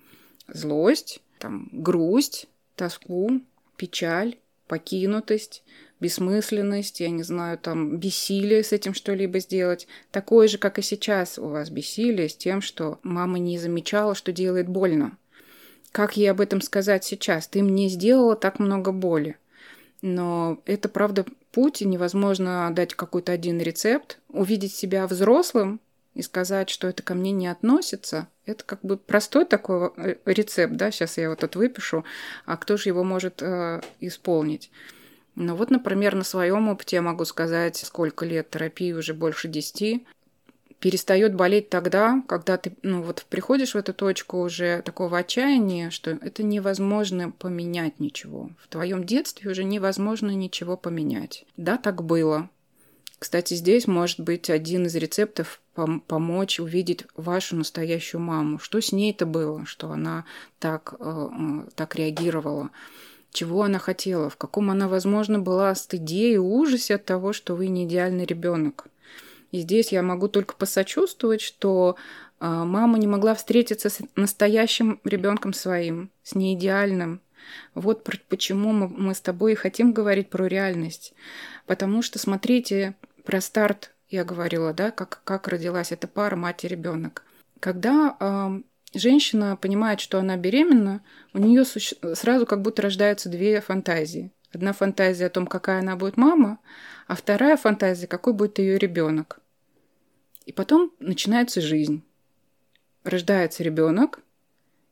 Злость, 0.49 1.21
там, 1.39 1.69
грусть, 1.73 2.47
тоску, 2.77 3.41
печаль, 3.77 4.37
покинутость, 4.69 5.63
бессмысленность, 6.01 7.01
я 7.01 7.11
не 7.11 7.23
знаю, 7.23 7.59
там, 7.59 7.99
бессилие 7.99 8.63
с 8.63 8.73
этим 8.73 8.95
что-либо 8.95 9.39
сделать. 9.39 9.87
Такое 10.11 10.49
же, 10.49 10.59
как 10.59 10.79
и 10.79 10.83
сейчас 10.83 11.39
у 11.39 11.49
вас 11.49 11.71
бессилие 11.71 12.29
с 12.29 12.37
тем, 12.37 12.61
что 12.61 12.99
мама 13.03 13.39
не 13.39 13.59
замечала, 13.59 14.15
что 14.15 14.33
делает 14.33 14.69
больно. 14.69 15.17
Как 15.93 16.17
ей 16.17 16.31
об 16.31 16.41
этом 16.41 16.61
сказать 16.61 17.05
сейчас? 17.05 17.49
Ты 17.49 17.63
мне 17.63 17.89
сделала 17.89 18.37
так 18.37 18.59
много 18.59 18.93
боли. 18.93 19.37
Но 20.03 20.61
это, 20.67 20.89
правда, 20.89 21.25
путь, 21.53 21.81
невозможно 21.81 22.71
дать 22.75 22.95
какой-то 22.95 23.33
один 23.33 23.59
рецепт. 23.61 24.19
Увидеть 24.29 24.75
себя 24.75 25.07
взрослым 25.07 25.81
и 26.17 26.23
сказать, 26.23 26.71
что 26.71 26.89
это 26.89 27.03
ко 27.03 27.15
мне 27.15 27.31
не 27.31 27.47
относится, 27.47 28.29
это 28.47 28.65
как 28.65 28.81
бы 28.81 28.97
простой 28.97 29.45
такой 29.45 29.91
э, 29.99 30.17
рецепт, 30.25 30.75
да, 30.75 30.91
сейчас 30.91 31.19
я 31.19 31.25
его 31.25 31.37
тут 31.37 31.57
выпишу, 31.57 32.07
а 32.47 32.57
кто 32.57 32.79
же 32.79 32.89
его 32.89 33.05
может 33.05 33.43
э, 33.43 33.83
исполнить? 34.01 34.71
Ну 35.37 35.55
вот, 35.55 35.71
например, 35.71 36.15
на 36.15 36.25
своем 36.25 36.69
опыте 36.69 36.97
я 36.97 37.03
могу 37.03 37.25
сказать, 37.27 37.77
сколько 37.77 38.25
лет 38.25 38.51
терапии, 38.51 38.93
уже 38.93 39.13
больше 39.13 39.49
десяти, 39.49 40.07
перестает 40.81 41.35
болеть 41.35 41.69
тогда, 41.69 42.23
когда 42.27 42.57
ты, 42.57 42.73
ну 42.83 43.03
вот 43.03 43.27
приходишь 43.29 43.75
в 43.75 43.79
эту 43.79 43.93
точку 43.93 44.41
уже 44.41 44.83
такого 44.83 45.19
отчаяния, 45.19 45.91
что 45.91 46.13
это 46.13 46.43
невозможно 46.43 47.31
поменять 47.31 48.01
ничего. 48.01 48.51
В 48.59 48.69
твоем 48.69 49.05
детстве 49.05 49.51
уже 49.51 49.65
невозможно 49.65 50.31
ничего 50.31 50.77
поменять. 50.77 51.45
Да, 51.57 51.77
так 51.77 52.03
было. 52.03 52.49
Кстати, 53.19 53.55
здесь 53.55 53.87
может 53.87 54.21
быть 54.21 54.51
один 54.51 54.87
из 54.87 54.95
рецептов 54.95 55.61
пом- 55.75 56.01
помочь 56.01 56.61
увидеть 56.61 57.05
вашу 57.15 57.57
настоящую 57.57 58.21
маму. 58.21 58.59
Что 58.59 58.81
с 58.81 58.93
ней 58.93 59.13
это 59.13 59.25
было, 59.25 59.65
что 59.65 59.91
она 59.91 60.27
так, 60.59 60.95
э, 60.99 61.29
э, 61.31 61.71
так 61.75 61.95
реагировала 61.95 62.71
чего 63.37 63.63
она 63.63 63.79
хотела, 63.79 64.31
в 64.31 64.37
каком 64.37 64.71
она, 64.71 64.89
возможно, 64.89 65.39
была 65.39 65.75
стыде 65.75 66.33
и 66.33 66.39
ужасе 66.39 66.95
от 66.97 67.05
того, 67.05 67.33
что 67.33 67.55
вы 67.55 67.69
не 67.69 67.85
идеальный 67.85 68.25
ребенок. 68.25 68.87
И 69.53 69.61
здесь 69.61 69.93
я 69.93 70.03
могу 70.03 70.29
только 70.29 70.57
посочувствовать, 70.57 71.43
что 71.43 71.97
э, 72.41 72.47
мама 72.47 72.99
не 72.99 73.07
могла 73.07 73.35
встретиться 73.35 73.91
с 73.91 74.01
настоящим 74.17 75.01
ребенком 75.05 75.53
своим, 75.53 76.11
с 76.23 76.35
неидеальным. 76.35 77.21
Вот 77.75 78.03
почему 78.29 78.73
мы, 78.73 79.15
с 79.15 79.21
тобой 79.21 79.53
и 79.53 79.57
хотим 79.57 79.93
говорить 79.93 80.31
про 80.31 80.47
реальность. 80.47 81.13
Потому 81.67 82.03
что, 82.03 82.19
смотрите, 82.19 82.97
про 83.25 83.41
старт 83.41 83.93
я 84.09 84.25
говорила, 84.25 84.73
да, 84.73 84.91
как, 84.91 85.21
как 85.25 85.47
родилась 85.47 85.93
эта 85.93 86.09
пара, 86.09 86.37
мать 86.37 86.65
и 86.65 86.69
ребенок. 86.69 87.23
Когда 87.61 88.17
женщина 88.99 89.57
понимает, 89.57 90.01
что 90.01 90.19
она 90.19 90.37
беременна, 90.37 91.03
у 91.33 91.39
нее 91.39 91.65
сразу 91.65 92.47
как 92.47 92.63
будто 92.63 92.83
рождаются 92.83 93.29
две 93.29 93.61
фантазии. 93.61 94.33
Одна 94.53 94.73
фантазия 94.73 95.27
о 95.27 95.31
том, 95.31 95.47
какая 95.47 95.81
она 95.81 95.97
будет 95.97 96.17
мама, 96.17 96.59
а 97.07 97.15
вторая 97.15 97.57
фантазия, 97.57 98.07
какой 98.07 98.33
будет 98.33 98.59
ее 98.59 98.79
ребенок. 98.79 99.41
И 100.47 100.53
потом 100.53 100.93
начинается 100.99 101.61
жизнь. 101.61 102.03
Рождается 103.05 103.63
ребенок, 103.63 104.21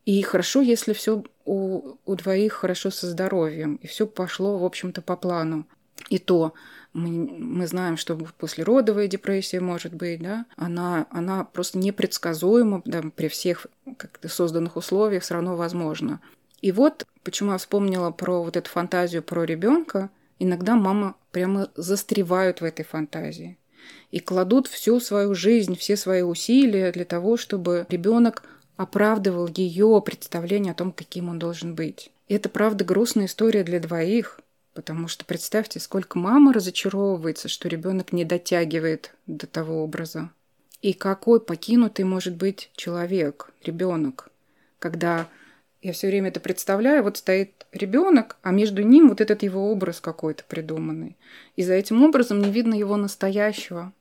и 0.04 0.20
хорошо, 0.22 0.60
если 0.60 0.92
все 0.92 1.24
у, 1.44 1.96
у 2.04 2.14
двоих 2.14 2.52
хорошо 2.52 2.90
со 2.90 3.08
здоровьем, 3.08 3.76
и 3.76 3.86
все 3.86 4.06
пошло, 4.06 4.58
в 4.58 4.64
общем-то, 4.64 5.00
по 5.02 5.16
плану. 5.16 5.66
И 6.10 6.18
то 6.18 6.52
мы, 6.94 7.08
мы 7.10 7.66
знаем, 7.66 7.96
что 7.96 8.16
послеродовая 8.38 9.08
депрессия 9.08 9.60
может 9.60 9.92
быть, 9.92 10.22
да, 10.22 10.46
она, 10.56 11.06
она 11.10 11.44
просто 11.44 11.78
непредсказуема, 11.78 12.82
да, 12.84 13.02
при 13.14 13.28
всех 13.28 13.66
как-то 13.98 14.28
созданных 14.28 14.76
условиях 14.76 15.22
все 15.22 15.34
равно 15.34 15.56
возможно. 15.56 16.20
И 16.62 16.72
вот 16.72 17.06
почему 17.24 17.52
я 17.52 17.58
вспомнила 17.58 18.10
про 18.10 18.42
вот 18.42 18.56
эту 18.56 18.70
фантазию 18.70 19.22
про 19.22 19.44
ребенка. 19.44 20.10
Иногда 20.38 20.76
мама 20.76 21.16
прямо 21.32 21.68
застревают 21.74 22.60
в 22.60 22.64
этой 22.64 22.84
фантазии 22.84 23.58
и 24.10 24.20
кладут 24.20 24.66
всю 24.66 25.00
свою 25.00 25.34
жизнь, 25.34 25.76
все 25.76 25.96
свои 25.96 26.22
усилия 26.22 26.92
для 26.92 27.04
того, 27.04 27.36
чтобы 27.36 27.86
ребенок 27.88 28.44
оправдывал 28.76 29.48
ее 29.48 30.02
представление 30.04 30.72
о 30.72 30.76
том, 30.76 30.92
каким 30.92 31.28
он 31.28 31.38
должен 31.38 31.74
быть. 31.74 32.10
И 32.28 32.34
это, 32.34 32.48
правда, 32.48 32.84
грустная 32.84 33.26
история 33.26 33.62
для 33.62 33.80
двоих, 33.80 34.40
Потому 34.74 35.06
что 35.06 35.24
представьте, 35.24 35.78
сколько 35.78 36.18
мама 36.18 36.52
разочаровывается, 36.52 37.48
что 37.48 37.68
ребенок 37.68 38.12
не 38.12 38.24
дотягивает 38.24 39.14
до 39.26 39.46
того 39.46 39.84
образа. 39.84 40.30
И 40.82 40.92
какой 40.92 41.40
покинутый 41.40 42.04
может 42.04 42.34
быть 42.34 42.70
человек, 42.74 43.52
ребенок, 43.64 44.28
когда 44.80 45.28
я 45.80 45.92
все 45.92 46.08
время 46.08 46.28
это 46.28 46.40
представляю, 46.40 47.04
вот 47.04 47.16
стоит 47.16 47.66
ребенок, 47.72 48.36
а 48.42 48.50
между 48.50 48.82
ним 48.82 49.08
вот 49.08 49.20
этот 49.20 49.44
его 49.44 49.70
образ 49.70 50.00
какой-то 50.00 50.42
придуманный. 50.48 51.16
И 51.54 51.62
за 51.62 51.74
этим 51.74 52.02
образом 52.02 52.42
не 52.42 52.50
видно 52.50 52.74
его 52.74 52.96
настоящего, 52.96 53.92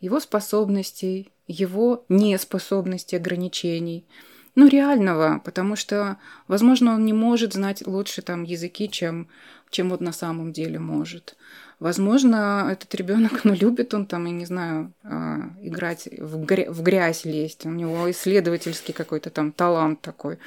его 0.00 0.18
способностей, 0.18 1.30
его 1.46 2.04
неспособностей, 2.08 3.16
ограничений– 3.16 4.04
ну, 4.54 4.68
реального, 4.68 5.40
потому 5.44 5.76
что, 5.76 6.16
возможно, 6.48 6.94
он 6.94 7.04
не 7.04 7.12
может 7.12 7.54
знать 7.54 7.86
лучше 7.86 8.22
там 8.22 8.44
языки, 8.44 8.88
чем, 8.88 9.28
чем 9.70 9.90
вот 9.90 10.00
на 10.00 10.12
самом 10.12 10.52
деле 10.52 10.78
может. 10.78 11.36
Возможно, 11.80 12.68
этот 12.70 12.94
ребенок, 12.94 13.44
ну, 13.44 13.52
любит 13.52 13.94
он 13.94 14.06
там, 14.06 14.26
я 14.26 14.32
не 14.32 14.46
знаю, 14.46 14.92
а, 15.02 15.50
играть 15.60 16.08
в, 16.18 16.44
грязь, 16.44 16.68
в 16.68 16.82
грязь 16.82 17.24
лезть. 17.24 17.66
У 17.66 17.70
него 17.70 18.10
исследовательский 18.10 18.94
какой-то 18.94 19.30
там 19.30 19.50
талант 19.50 20.00
такой. 20.00 20.38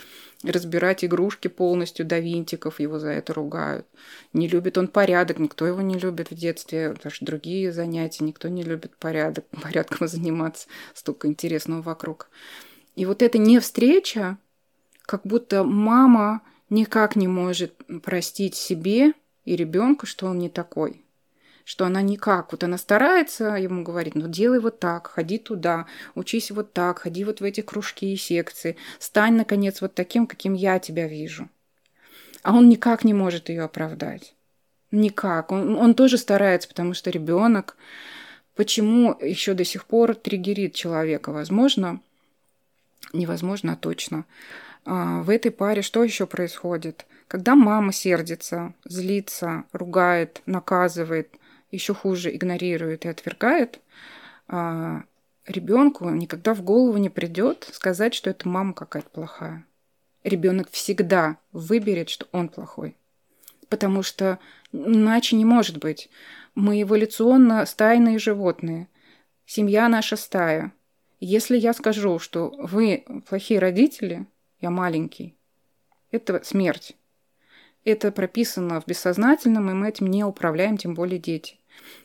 Разбирать 0.43 1.03
игрушки 1.03 1.47
полностью 1.49 2.05
до 2.05 2.19
винтиков, 2.19 2.79
его 2.79 2.97
за 2.97 3.09
это 3.09 3.33
ругают. 3.33 3.85
Не 4.33 4.47
любит 4.47 4.77
он 4.77 4.87
порядок, 4.87 5.39
никто 5.39 5.67
его 5.67 5.81
не 5.81 5.99
любит 5.99 6.31
в 6.31 6.35
детстве. 6.35 6.95
Даже 7.03 7.25
другие 7.25 7.73
занятия, 7.73 8.23
никто 8.23 8.47
не 8.47 8.63
любит 8.63 8.95
порядок, 8.95 9.45
порядком 9.61 10.07
заниматься. 10.07 10.67
Столько 10.93 11.27
интересного 11.27 11.81
вокруг. 11.81 12.29
И 12.97 13.05
вот 13.05 13.21
эта 13.21 13.37
не 13.37 13.59
встреча, 13.59 14.39
как 15.03 15.21
будто 15.23 15.63
мама 15.63 16.41
никак 16.71 17.15
не 17.15 17.27
может 17.27 17.75
простить 18.01 18.55
себе 18.55 19.13
и 19.45 19.55
ребенку, 19.55 20.07
что 20.07 20.25
он 20.25 20.39
не 20.39 20.49
такой. 20.49 21.05
Что 21.63 21.85
она 21.85 22.01
никак. 22.01 22.51
Вот 22.51 22.63
она 22.63 22.79
старается 22.79 23.49
ему 23.49 23.83
говорить, 23.83 24.15
ну 24.15 24.27
делай 24.27 24.59
вот 24.59 24.79
так, 24.79 25.05
ходи 25.05 25.37
туда, 25.37 25.85
учись 26.15 26.49
вот 26.49 26.73
так, 26.73 26.97
ходи 26.97 27.23
вот 27.23 27.39
в 27.39 27.43
эти 27.43 27.61
кружки 27.61 28.11
и 28.11 28.17
секции, 28.17 28.77
стань, 28.97 29.35
наконец, 29.35 29.79
вот 29.79 29.93
таким, 29.93 30.25
каким 30.25 30.55
я 30.55 30.79
тебя 30.79 31.07
вижу. 31.07 31.49
А 32.41 32.55
он 32.55 32.67
никак 32.67 33.03
не 33.03 33.13
может 33.13 33.49
ее 33.49 33.61
оправдать. 33.61 34.33
Никак. 34.89 35.51
Он, 35.51 35.75
он 35.75 35.93
тоже 35.93 36.17
старается, 36.17 36.67
потому 36.67 36.95
что 36.95 37.11
ребенок 37.11 37.77
почему 38.55 39.15
еще 39.21 39.53
до 39.53 39.63
сих 39.63 39.85
пор 39.85 40.15
триггерит 40.15 40.73
человека? 40.73 41.31
Возможно, 41.31 42.01
невозможно 43.13 43.75
точно. 43.75 44.25
А, 44.85 45.21
в 45.21 45.29
этой 45.29 45.51
паре 45.51 45.81
что 45.81 46.03
еще 46.03 46.27
происходит? 46.27 47.05
Когда 47.27 47.55
мама 47.55 47.91
сердится, 47.91 48.73
злится, 48.85 49.65
ругает, 49.73 50.41
наказывает, 50.45 51.35
еще 51.71 51.93
хуже 51.93 52.33
игнорирует 52.33 53.05
и 53.05 53.09
отвергает, 53.09 53.81
а, 54.47 55.03
ребенку 55.45 56.09
никогда 56.09 56.53
в 56.53 56.61
голову 56.61 56.97
не 56.97 57.09
придет 57.09 57.69
сказать, 57.73 58.13
что 58.13 58.29
это 58.29 58.47
мама 58.47 58.73
какая-то 58.73 59.09
плохая. 59.09 59.65
Ребенок 60.23 60.69
всегда 60.71 61.37
выберет, 61.51 62.09
что 62.09 62.27
он 62.31 62.49
плохой. 62.49 62.97
Потому 63.69 64.03
что 64.03 64.39
иначе 64.71 65.35
не 65.35 65.45
может 65.45 65.77
быть. 65.77 66.09
Мы 66.55 66.81
эволюционно 66.81 67.65
стайные 67.65 68.19
животные. 68.19 68.87
Семья 69.45 69.87
наша 69.89 70.15
стая. 70.15 70.71
Если 71.19 71.57
я 71.57 71.73
скажу, 71.73 72.19
что 72.19 72.53
вы 72.57 73.05
плохие 73.27 73.59
родители, 73.59 74.27
я 74.61 74.69
маленький, 74.69 75.35
это 76.11 76.43
смерть. 76.43 76.95
Это 77.83 78.11
прописано 78.11 78.81
в 78.81 78.85
бессознательном, 78.85 79.69
и 79.69 79.73
мы 79.73 79.89
этим 79.89 80.07
не 80.07 80.23
управляем, 80.23 80.77
тем 80.77 80.93
более 80.93 81.19
дети. 81.19 81.57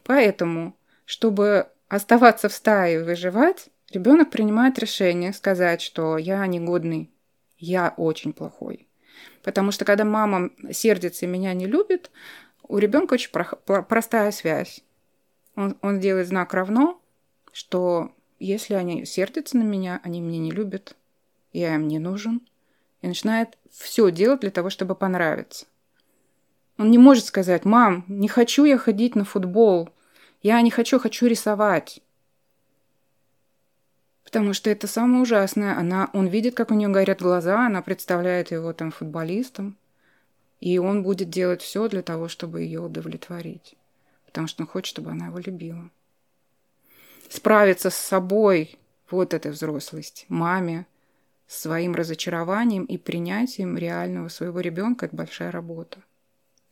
Поэтому, 0.04 0.76
чтобы 1.04 1.68
оставаться 1.88 2.48
в 2.48 2.52
стае 2.52 3.00
и 3.00 3.02
выживать, 3.02 3.68
ребенок 3.90 4.30
принимает 4.30 4.78
решение 4.78 5.32
сказать, 5.32 5.82
что 5.82 6.16
я 6.16 6.46
негодный, 6.46 7.10
я 7.58 7.92
очень 7.96 8.32
плохой. 8.32 8.88
Потому 9.42 9.72
что 9.72 9.84
когда 9.84 10.04
мама 10.04 10.50
сердится 10.70 11.26
и 11.26 11.28
меня 11.28 11.52
не 11.52 11.66
любит, 11.66 12.10
у 12.62 12.78
ребенка 12.78 13.14
очень 13.14 13.30
простая 13.30 14.30
связь. 14.30 14.82
Он, 15.56 15.76
он 15.82 16.00
делает 16.00 16.28
знак 16.28 16.54
равно, 16.54 17.00
что 17.52 18.12
если 18.42 18.74
они 18.74 19.04
сердятся 19.04 19.56
на 19.56 19.62
меня, 19.62 20.00
они 20.02 20.20
меня 20.20 20.38
не 20.38 20.50
любят, 20.50 20.96
я 21.52 21.74
им 21.74 21.88
не 21.88 21.98
нужен, 21.98 22.40
и 23.00 23.06
начинает 23.06 23.56
все 23.70 24.10
делать 24.10 24.40
для 24.40 24.50
того, 24.50 24.70
чтобы 24.70 24.94
понравиться. 24.94 25.66
Он 26.78 26.90
не 26.90 26.98
может 26.98 27.26
сказать, 27.26 27.64
мам, 27.64 28.04
не 28.08 28.28
хочу 28.28 28.64
я 28.64 28.78
ходить 28.78 29.14
на 29.14 29.24
футбол, 29.24 29.90
я 30.42 30.60
не 30.60 30.70
хочу, 30.70 30.98
хочу 30.98 31.26
рисовать. 31.26 32.00
Потому 34.24 34.54
что 34.54 34.70
это 34.70 34.86
самое 34.86 35.22
ужасное. 35.22 35.76
Она, 35.78 36.08
он 36.12 36.26
видит, 36.26 36.54
как 36.54 36.70
у 36.70 36.74
нее 36.74 36.88
горят 36.88 37.20
глаза, 37.20 37.66
она 37.66 37.82
представляет 37.82 38.50
его 38.50 38.72
там 38.72 38.90
футболистом, 38.90 39.76
и 40.60 40.78
он 40.78 41.02
будет 41.02 41.28
делать 41.28 41.60
все 41.60 41.88
для 41.88 42.02
того, 42.02 42.28
чтобы 42.28 42.62
ее 42.62 42.80
удовлетворить. 42.80 43.76
Потому 44.26 44.48
что 44.48 44.62
он 44.62 44.68
хочет, 44.68 44.88
чтобы 44.88 45.10
она 45.10 45.26
его 45.26 45.38
любила 45.38 45.90
справиться 47.32 47.88
с 47.90 47.94
собой, 47.94 48.78
вот 49.10 49.32
эта 49.32 49.50
взрослость, 49.50 50.26
маме, 50.28 50.86
своим 51.46 51.94
разочарованием 51.94 52.84
и 52.84 52.98
принятием 52.98 53.76
реального 53.76 54.28
своего 54.28 54.60
ребенка 54.60 55.06
это 55.06 55.16
большая 55.16 55.50
работа. 55.50 55.98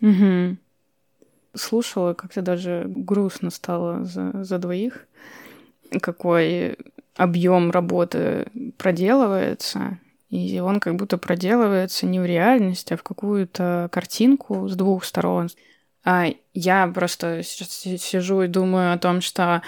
Угу. 0.01 0.57
Слушала, 1.55 2.15
как-то 2.15 2.43
даже 2.43 2.85
грустно 2.87 3.51
стало 3.51 4.05
за, 4.05 4.45
за 4.45 4.59
двоих. 4.59 5.07
Какой 6.01 6.77
объем 7.17 7.71
работы 7.71 8.47
проделывается, 8.79 9.99
и 10.29 10.61
он 10.61 10.79
как 10.79 10.97
будто 10.97 11.19
проделывается 11.19 12.07
не 12.07 12.21
в 12.21 12.25
реальность, 12.25 12.93
а 12.93 12.97
в 12.97 13.03
какую-то 13.03 13.89
картинку 13.91 14.69
с 14.69 14.77
двух 14.77 15.05
сторон. 15.05 15.49
А 16.05 16.29
я 16.55 16.87
просто 16.89 17.43
сейчас 17.43 17.69
сижу 18.03 18.43
и 18.43 18.47
думаю 18.47 18.93
о 18.93 18.99
том, 18.99 19.23
что... 19.23 19.63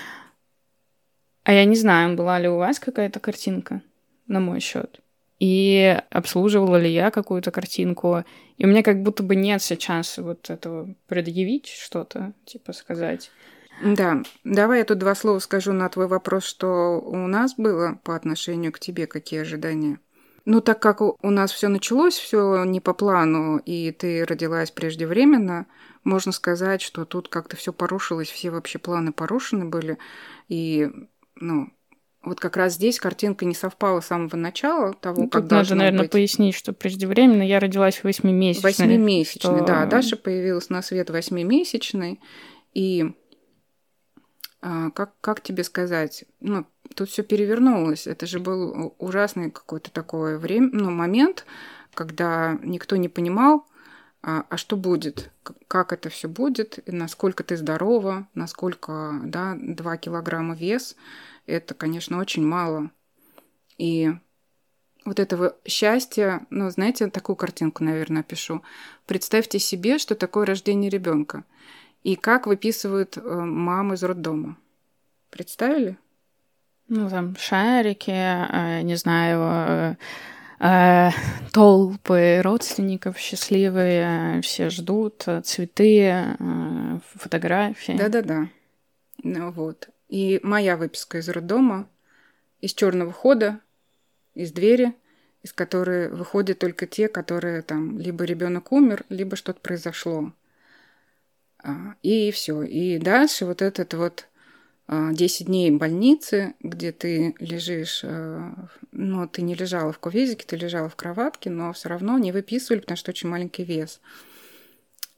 А 1.44 1.52
я 1.52 1.64
не 1.64 1.76
знаю, 1.76 2.16
была 2.16 2.38
ли 2.38 2.48
у 2.48 2.56
вас 2.56 2.78
какая-то 2.78 3.20
картинка 3.20 3.82
на 4.26 4.40
мой 4.40 4.60
счет 4.60 5.02
и 5.42 6.00
обслуживала 6.10 6.76
ли 6.76 6.88
я 6.88 7.10
какую-то 7.10 7.50
картинку. 7.50 8.22
И 8.58 8.64
у 8.64 8.68
меня 8.68 8.84
как 8.84 9.02
будто 9.02 9.24
бы 9.24 9.34
нет 9.34 9.60
сейчас 9.60 10.18
вот 10.18 10.48
этого 10.48 10.94
предъявить 11.08 11.66
что-то, 11.66 12.32
типа 12.44 12.72
сказать. 12.72 13.32
Да, 13.82 14.22
давай 14.44 14.78
я 14.78 14.84
тут 14.84 14.98
два 14.98 15.16
слова 15.16 15.40
скажу 15.40 15.72
на 15.72 15.88
твой 15.88 16.06
вопрос, 16.06 16.44
что 16.44 17.00
у 17.00 17.26
нас 17.26 17.56
было 17.56 17.98
по 18.04 18.14
отношению 18.14 18.70
к 18.70 18.78
тебе, 18.78 19.08
какие 19.08 19.40
ожидания. 19.40 19.98
Ну, 20.44 20.60
так 20.60 20.80
как 20.80 21.00
у 21.00 21.30
нас 21.30 21.50
все 21.50 21.66
началось, 21.66 22.14
все 22.14 22.62
не 22.62 22.80
по 22.80 22.94
плану, 22.94 23.58
и 23.58 23.90
ты 23.90 24.24
родилась 24.24 24.70
преждевременно, 24.70 25.66
можно 26.04 26.30
сказать, 26.30 26.82
что 26.82 27.04
тут 27.04 27.28
как-то 27.28 27.56
все 27.56 27.72
порушилось, 27.72 28.30
все 28.30 28.50
вообще 28.50 28.78
планы 28.78 29.12
порушены 29.12 29.64
были, 29.64 29.98
и, 30.48 30.88
ну, 31.36 31.68
вот 32.22 32.38
как 32.38 32.56
раз 32.56 32.74
здесь 32.74 33.00
картинка 33.00 33.44
не 33.44 33.54
совпала 33.54 34.00
с 34.00 34.06
самого 34.06 34.36
начала 34.36 34.92
того, 34.94 35.22
ну, 35.22 35.28
как 35.28 35.42
Тут 35.42 35.50
надо, 35.50 35.74
наверное, 35.74 36.02
быть. 36.02 36.12
пояснить, 36.12 36.54
что 36.54 36.72
преждевременно 36.72 37.42
я 37.42 37.58
родилась 37.58 38.04
восьмимесячной. 38.04 38.70
Восьмимесячной, 38.70 39.56
что... 39.58 39.66
да. 39.66 39.86
Даша 39.86 40.16
появилась 40.16 40.70
на 40.70 40.82
свет 40.82 41.10
восьмимесячной. 41.10 42.20
И 42.74 43.12
а, 44.60 44.90
как, 44.90 45.14
как 45.20 45.40
тебе 45.40 45.64
сказать, 45.64 46.24
ну, 46.38 46.64
тут 46.94 47.08
все 47.10 47.24
перевернулось. 47.24 48.06
Это 48.06 48.26
же 48.26 48.38
был 48.38 48.94
ужасный 48.98 49.50
какой-то 49.50 49.90
такой 49.90 50.38
время, 50.38 50.70
ну, 50.72 50.90
момент, 50.92 51.44
когда 51.94 52.56
никто 52.62 52.94
не 52.96 53.08
понимал, 53.08 53.66
а, 54.22 54.46
а 54.48 54.56
что 54.56 54.76
будет, 54.76 55.32
как 55.68 55.92
это 55.92 56.08
все 56.08 56.28
будет, 56.28 56.78
насколько 56.86 57.42
ты 57.42 57.56
здорова, 57.56 58.28
насколько, 58.34 59.20
да, 59.24 59.56
2 59.60 59.96
килограмма 59.96 60.54
вес– 60.54 60.96
это, 61.46 61.74
конечно, 61.74 62.18
очень 62.18 62.46
мало. 62.46 62.90
И 63.78 64.12
вот 65.04 65.18
этого 65.18 65.56
счастья, 65.66 66.46
ну, 66.50 66.70
знаете, 66.70 67.08
такую 67.10 67.36
картинку, 67.36 67.82
наверное, 67.82 68.20
опишу. 68.20 68.62
Представьте 69.06 69.58
себе, 69.58 69.98
что 69.98 70.14
такое 70.14 70.46
рождение 70.46 70.90
ребенка 70.90 71.44
и 72.04 72.16
как 72.16 72.46
выписывают 72.46 73.16
э, 73.16 73.20
мамы 73.20 73.94
из 73.94 74.02
роддома. 74.02 74.56
Представили? 75.30 75.98
Ну, 76.88 77.08
там 77.08 77.36
шарики, 77.36 78.10
э, 78.10 78.82
не 78.82 78.96
знаю, 78.96 79.40
э, 79.40 79.96
толпы 81.52 82.40
родственников 82.42 83.18
счастливые, 83.18 84.40
все 84.42 84.70
ждут, 84.70 85.26
цветы, 85.44 86.36
фотографии. 87.14 87.92
Да-да-да. 87.92 88.48
Ну 89.22 89.50
вот. 89.50 89.88
И 90.08 90.40
моя 90.42 90.76
выписка 90.76 91.18
из 91.18 91.28
роддома, 91.28 91.88
из 92.60 92.74
черного 92.74 93.12
хода, 93.12 93.58
из 94.34 94.52
двери, 94.52 94.94
из 95.42 95.52
которой 95.52 96.08
выходят 96.08 96.58
только 96.58 96.86
те, 96.86 97.08
которые 97.08 97.62
там 97.62 97.98
либо 97.98 98.24
ребенок 98.24 98.72
умер, 98.72 99.04
либо 99.08 99.36
что-то 99.36 99.60
произошло. 99.60 100.32
А, 101.58 101.94
и 102.02 102.30
все. 102.30 102.62
И 102.62 102.98
дальше 102.98 103.46
вот 103.46 103.62
этот 103.62 103.94
вот 103.94 104.28
10 105.12 105.40
а, 105.40 105.44
дней 105.44 105.70
больницы, 105.70 106.54
где 106.60 106.92
ты 106.92 107.34
лежишь, 107.38 108.02
а, 108.04 108.68
ну, 108.92 109.26
ты 109.28 109.42
не 109.42 109.54
лежала 109.54 109.92
в 109.92 109.98
кувезике, 109.98 110.44
ты 110.46 110.56
лежала 110.56 110.88
в 110.88 110.96
кроватке, 110.96 111.50
но 111.50 111.72
все 111.72 111.88
равно 111.88 112.18
не 112.18 112.32
выписывали, 112.32 112.80
потому 112.80 112.96
что 112.96 113.10
очень 113.10 113.28
маленький 113.28 113.64
вес. 113.64 114.00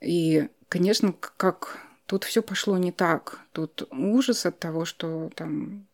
И, 0.01 0.49
конечно, 0.69 1.15
как 1.37 1.81
Тут 2.07 2.25
все 2.25 2.43
пошло 2.43 2.77
не 2.77 2.93
так. 2.93 3.41
Тут 3.53 3.89
ужас 3.91 4.45
от 4.45 4.59
того, 4.59 4.85
что 4.85 5.31
там 5.35 5.87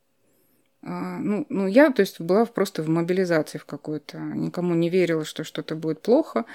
а, 0.82 1.18
ну, 1.18 1.46
ну, 1.48 1.66
я, 1.66 1.90
то 1.90 2.00
есть, 2.00 2.20
была 2.20 2.46
просто 2.46 2.82
в 2.82 2.88
мобилизации 2.88 3.58
в 3.58 3.64
какой-то. 3.64 4.18
Никому 4.18 4.74
не 4.74 4.88
верила, 4.88 5.24
что 5.24 5.44
что-то 5.44 5.76
будет 5.76 6.02
плохо. 6.02 6.46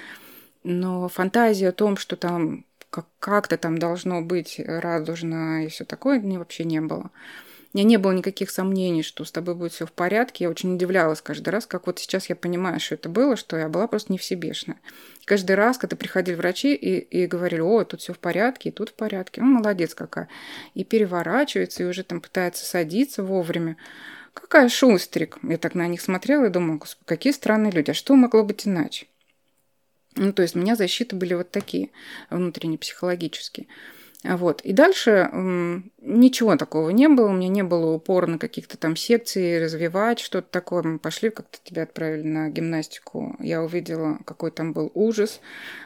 Но 0.64 1.08
фантазия 1.08 1.70
о 1.70 1.74
том, 1.74 1.96
что 1.96 2.16
там 2.16 2.66
как-то 2.90 3.58
там 3.58 3.78
должно 3.78 4.22
быть 4.22 4.60
радужно 4.60 5.66
и 5.66 5.70
все 5.70 5.86
такое, 5.86 6.20
мне 6.20 6.40
вообще 6.40 6.64
не 6.64 6.82
было. 6.82 7.12
У 7.76 7.78
меня 7.78 7.90
не 7.90 7.98
было 7.98 8.14
никаких 8.14 8.52
сомнений, 8.52 9.04
что 9.04 9.26
с 9.26 9.34
тобой 9.34 9.54
будет 9.54 9.74
все 9.74 9.86
в 9.86 9.92
порядке. 9.92 10.46
Я 10.46 10.50
очень 10.50 10.74
удивлялась 10.76 11.22
каждый 11.22 11.50
раз, 11.50 11.66
как 11.66 11.88
вот 11.88 12.00
сейчас 12.00 12.30
я 12.30 12.36
понимаю, 12.38 12.80
что 12.80 12.96
это 12.96 13.10
было, 13.10 13.36
что 13.36 13.58
я 13.58 13.68
была 13.68 13.88
просто 13.88 14.14
не 14.14 14.18
всебешная. 14.18 14.80
Каждый 15.26 15.58
раз, 15.58 15.78
когда 15.78 15.98
приходили 15.98 16.36
врачи 16.36 16.74
и, 16.74 17.00
и 17.00 17.28
говорили, 17.28 17.60
о, 17.60 17.84
тут 17.84 18.00
все 18.00 18.14
в 18.14 18.20
порядке, 18.20 18.70
и 18.70 18.72
тут 18.72 18.92
в 18.92 18.94
порядке, 18.94 19.42
ну, 19.42 19.48
молодец 19.48 19.94
какая. 19.94 20.30
И 20.74 20.86
переворачивается, 20.86 21.84
и 21.84 21.86
уже 21.86 22.04
там 22.04 22.22
пытается 22.22 22.64
садиться 22.64 23.24
вовремя. 23.24 23.76
Какая 24.34 24.70
шустрик. 24.70 25.38
Я 25.44 25.58
так 25.58 25.76
на 25.76 25.86
них 25.88 26.00
смотрела 26.00 26.46
и 26.46 26.50
думала, 26.50 26.80
какие 27.04 27.34
странные 27.34 27.74
люди. 27.74 27.92
А 27.92 27.94
что 27.94 28.16
могло 28.16 28.46
быть 28.46 28.66
иначе? 28.66 29.08
Ну, 30.16 30.34
то 30.34 30.42
есть 30.42 30.56
у 30.56 30.60
меня 30.60 30.76
защиты 30.76 31.16
были 31.16 31.34
вот 31.34 31.52
такие, 31.52 31.90
внутренне 32.30 32.78
психологические. 32.78 33.68
Вот. 34.24 34.62
И 34.62 34.74
дальше 34.74 35.30
ничего 36.02 36.56
такого 36.56 36.90
не 36.90 37.08
было, 37.08 37.28
у 37.30 37.34
меня 37.34 37.48
не 37.48 37.64
было 37.64 37.92
упора 37.92 38.26
на 38.26 38.40
каких-то 38.40 38.78
там 38.78 38.96
секции, 38.96 39.60
развивать 39.60 40.20
что-то 40.20 40.48
такое. 40.50 40.82
Мы 40.84 41.00
пошли, 41.00 41.30
как-то 41.30 41.60
тебя 41.64 41.84
отправили 41.84 42.28
на 42.28 42.50
гимнастику. 42.50 43.36
Я 43.40 43.62
увидела, 43.62 44.18
какой 44.26 44.52
там 44.52 44.74
был 44.74 44.92
ужас, 44.96 45.42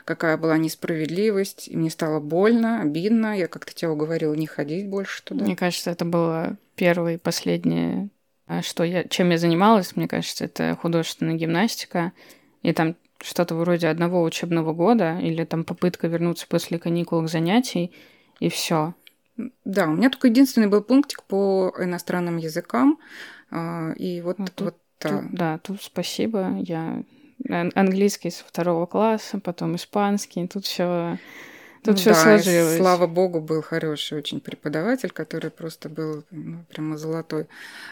какая 0.06 0.38
была 0.38 0.58
несправедливость, 0.58 1.68
и 1.68 1.76
мне 1.76 1.90
стало 1.90 2.20
больно, 2.20 2.82
обидно. 2.82 3.38
Я 3.38 3.48
как-то 3.48 3.74
тебя 3.74 3.92
уговорила 3.92 4.34
не 4.34 4.48
ходить 4.48 4.88
больше 4.88 5.24
туда. 5.24 5.44
Мне 5.44 5.56
кажется, 5.56 5.92
это 5.92 6.06
было 6.06 6.56
первое 6.76 7.16
и 7.16 7.18
последнее, 7.18 8.10
а, 8.48 8.62
что 8.62 8.84
я, 8.84 9.04
чем 9.04 9.32
я 9.32 9.38
занималась. 9.38 9.96
Мне 9.98 10.08
кажется, 10.08 10.46
это 10.46 10.78
художественная 10.82 11.36
гимнастика. 11.36 12.14
И 12.62 12.72
там 12.72 12.96
что-то 13.22 13.56
вроде 13.56 13.88
одного 13.88 14.24
учебного 14.24 14.74
года 14.74 15.20
или 15.20 15.44
там 15.46 15.64
попытка 15.64 16.08
вернуться 16.08 16.48
после 16.48 16.80
каникул 16.80 17.22
к 17.24 17.30
занятий– 17.30 17.92
и 18.40 18.50
все. 18.50 18.94
Да, 19.66 19.88
у 19.88 19.92
меня 19.92 20.10
только 20.10 20.28
единственный 20.28 20.68
был 20.68 20.82
пунктик 20.82 21.24
по 21.24 21.74
иностранным 21.80 22.38
языкам. 22.38 23.00
А, 23.52 23.92
и 23.94 24.22
вот, 24.22 24.40
а 24.40 24.46
тут, 24.46 24.62
вот 24.62 24.78
да. 25.00 25.10
Тут, 25.10 25.32
да, 25.32 25.58
тут 25.60 25.82
спасибо. 25.82 26.58
Я 26.60 27.04
английский 27.48 28.32
с 28.32 28.38
второго 28.40 28.86
класса, 28.86 29.40
потом 29.40 29.76
испанский. 29.76 30.48
Тут 30.48 30.66
все 30.66 31.18
Тут 31.84 31.96
ну, 31.96 31.96
все 31.96 32.10
да, 32.10 32.16
сложилось. 32.16 32.78
Слава 32.78 33.08
богу, 33.08 33.40
был 33.40 33.62
хороший 33.62 34.18
очень 34.18 34.42
преподаватель, 34.42 35.12
который 35.12 35.50
просто 35.50 35.88
был 35.88 36.24
ну, 36.30 36.66
прямо 36.70 36.98
золотой. 36.98 37.48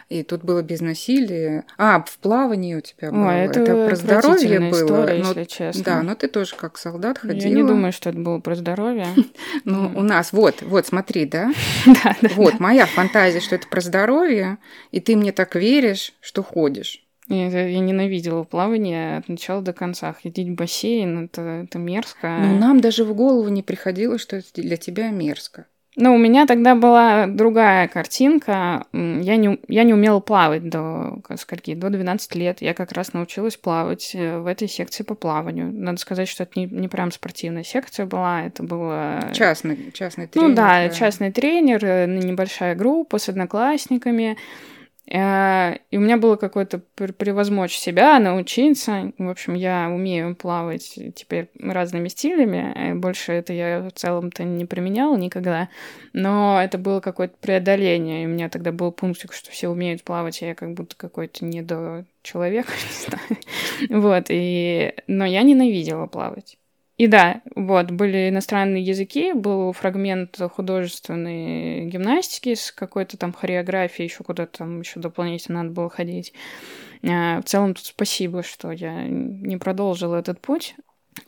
И 0.09 0.23
тут 0.23 0.43
было 0.43 0.61
без 0.61 0.81
насилия. 0.81 1.63
А, 1.77 2.03
в 2.03 2.17
плавании 2.17 2.75
у 2.75 2.81
тебя 2.81 3.11
было. 3.11 3.29
Ой, 3.29 3.35
это, 3.45 3.61
это 3.61 3.87
про 3.87 3.95
здоровье 3.95 4.59
было. 4.59 4.83
История, 4.83 5.23
но, 5.23 5.29
если 5.29 5.43
честно. 5.45 5.83
Да, 5.83 6.01
но 6.03 6.15
ты 6.15 6.27
тоже 6.27 6.55
как 6.55 6.77
солдат 6.77 7.17
ходила. 7.19 7.47
Я 7.47 7.55
не 7.55 7.63
думаю, 7.63 7.93
что 7.93 8.09
это 8.09 8.19
было 8.19 8.39
про 8.39 8.55
здоровье. 8.55 9.07
Ну, 9.63 9.91
у 9.95 10.01
нас, 10.01 10.33
вот, 10.33 10.61
вот, 10.61 10.87
смотри, 10.87 11.25
да? 11.25 11.51
Да, 11.85 12.15
Вот, 12.35 12.59
моя 12.59 12.85
фантазия, 12.85 13.39
что 13.39 13.55
это 13.55 13.67
про 13.67 13.81
здоровье, 13.81 14.57
и 14.91 14.99
ты 14.99 15.15
мне 15.15 15.31
так 15.31 15.55
веришь, 15.55 16.13
что 16.21 16.43
ходишь. 16.43 17.06
Я, 17.29 17.67
я 17.67 17.79
ненавидела 17.79 18.43
плавание 18.43 19.17
от 19.17 19.27
начала 19.27 19.61
до 19.61 19.73
конца. 19.73 20.13
Ходить 20.13 20.49
в 20.49 20.55
бассейн 20.55 21.25
это, 21.25 21.41
это 21.65 21.77
мерзко. 21.77 22.37
Ну, 22.41 22.57
нам 22.57 22.79
даже 22.79 23.03
в 23.03 23.13
голову 23.13 23.49
не 23.49 23.63
приходило, 23.63 24.17
что 24.17 24.37
это 24.37 24.47
для 24.55 24.77
тебя 24.77 25.09
мерзко. 25.09 25.65
Ну, 25.99 26.13
у 26.13 26.17
меня 26.19 26.45
тогда 26.45 26.75
была 26.75 27.25
другая 27.25 27.87
картинка. 27.87 28.85
Я 28.93 29.35
не, 29.35 29.59
я 29.67 29.83
не 29.83 29.95
умела 29.95 30.19
плавать 30.19 30.69
до 30.69 31.19
скольки? 31.37 31.73
До 31.73 31.89
12 31.89 32.35
лет. 32.35 32.61
Я 32.61 32.75
как 32.75 32.91
раз 32.91 33.13
научилась 33.13 33.57
плавать 33.57 34.11
э, 34.13 34.37
в 34.37 34.45
этой 34.45 34.67
секции 34.67 35.03
по 35.03 35.15
плаванию. 35.15 35.73
Надо 35.73 35.97
сказать, 35.97 36.29
что 36.29 36.43
это 36.43 36.59
не, 36.59 36.67
не 36.67 36.87
прям 36.87 37.11
спортивная 37.11 37.63
секция 37.63 38.05
была, 38.05 38.43
это 38.43 38.61
было... 38.61 39.31
Частный, 39.33 39.91
частный 39.91 40.27
тренер. 40.27 40.49
Ну 40.49 40.55
да, 40.55 40.87
да. 40.87 40.89
частный 40.89 41.31
тренер, 41.31 41.83
э, 41.83 42.05
небольшая 42.05 42.75
группа 42.75 43.17
с 43.17 43.27
одноклассниками. 43.27 44.37
Э, 45.09 45.77
и 45.89 45.97
у 45.97 46.01
меня 46.01 46.17
было 46.17 46.35
какое-то 46.35 46.79
превозмочь 46.79 47.77
себя, 47.77 48.19
научиться. 48.19 49.13
В 49.17 49.29
общем, 49.29 49.53
я 49.53 49.89
умею 49.89 50.35
плавать 50.35 50.99
теперь 51.15 51.49
разными 51.59 52.09
стилями. 52.09 52.73
Э, 52.75 52.93
больше 52.93 53.31
это 53.31 53.53
я 53.53 53.81
в 53.81 53.91
целом-то 53.91 54.43
не 54.43 54.65
применяла 54.65 55.15
никогда. 55.15 55.69
Но 56.13 56.61
это 56.61 56.77
было 56.77 56.99
какое-то 56.99 57.35
преодоление. 57.39 58.23
И 58.23 58.25
у 58.25 58.29
меня 58.29 58.49
тогда 58.49 58.71
был 58.71 58.91
пунктик, 58.91 59.33
что 59.33 59.49
все 59.51 59.69
умеют 59.69 60.03
плавать, 60.03 60.41
а 60.43 60.47
я 60.47 60.55
как 60.55 60.73
будто 60.73 60.95
какой-то 60.97 61.45
недочеловек, 61.45 62.67
не 62.67 63.07
знаю. 63.07 64.01
Вот. 64.01 64.25
И... 64.29 64.93
Но 65.07 65.25
я 65.25 65.43
ненавидела 65.43 66.07
плавать. 66.07 66.57
И 66.97 67.05
да, 67.05 67.41
вот, 67.55 67.91
были 67.91 68.29
иностранные 68.29 68.81
языки, 68.81 69.33
был 69.33 69.71
фрагмент 69.71 70.39
художественной 70.55 71.85
гимнастики 71.85 72.55
с 72.55 72.71
какой-то 72.71 73.17
там 73.17 73.33
хореографией, 73.33 74.09
еще 74.09 74.23
куда-то 74.23 74.59
там 74.59 74.79
еще 74.79 74.99
дополнительно 74.99 75.61
надо 75.61 75.75
было 75.75 75.89
ходить. 75.91 76.33
А, 77.07 77.39
в 77.41 77.45
целом 77.45 77.75
тут 77.75 77.85
спасибо, 77.85 78.41
что 78.41 78.71
я 78.71 79.03
не 79.07 79.57
продолжила 79.57 80.15
этот 80.15 80.41
путь. 80.41 80.75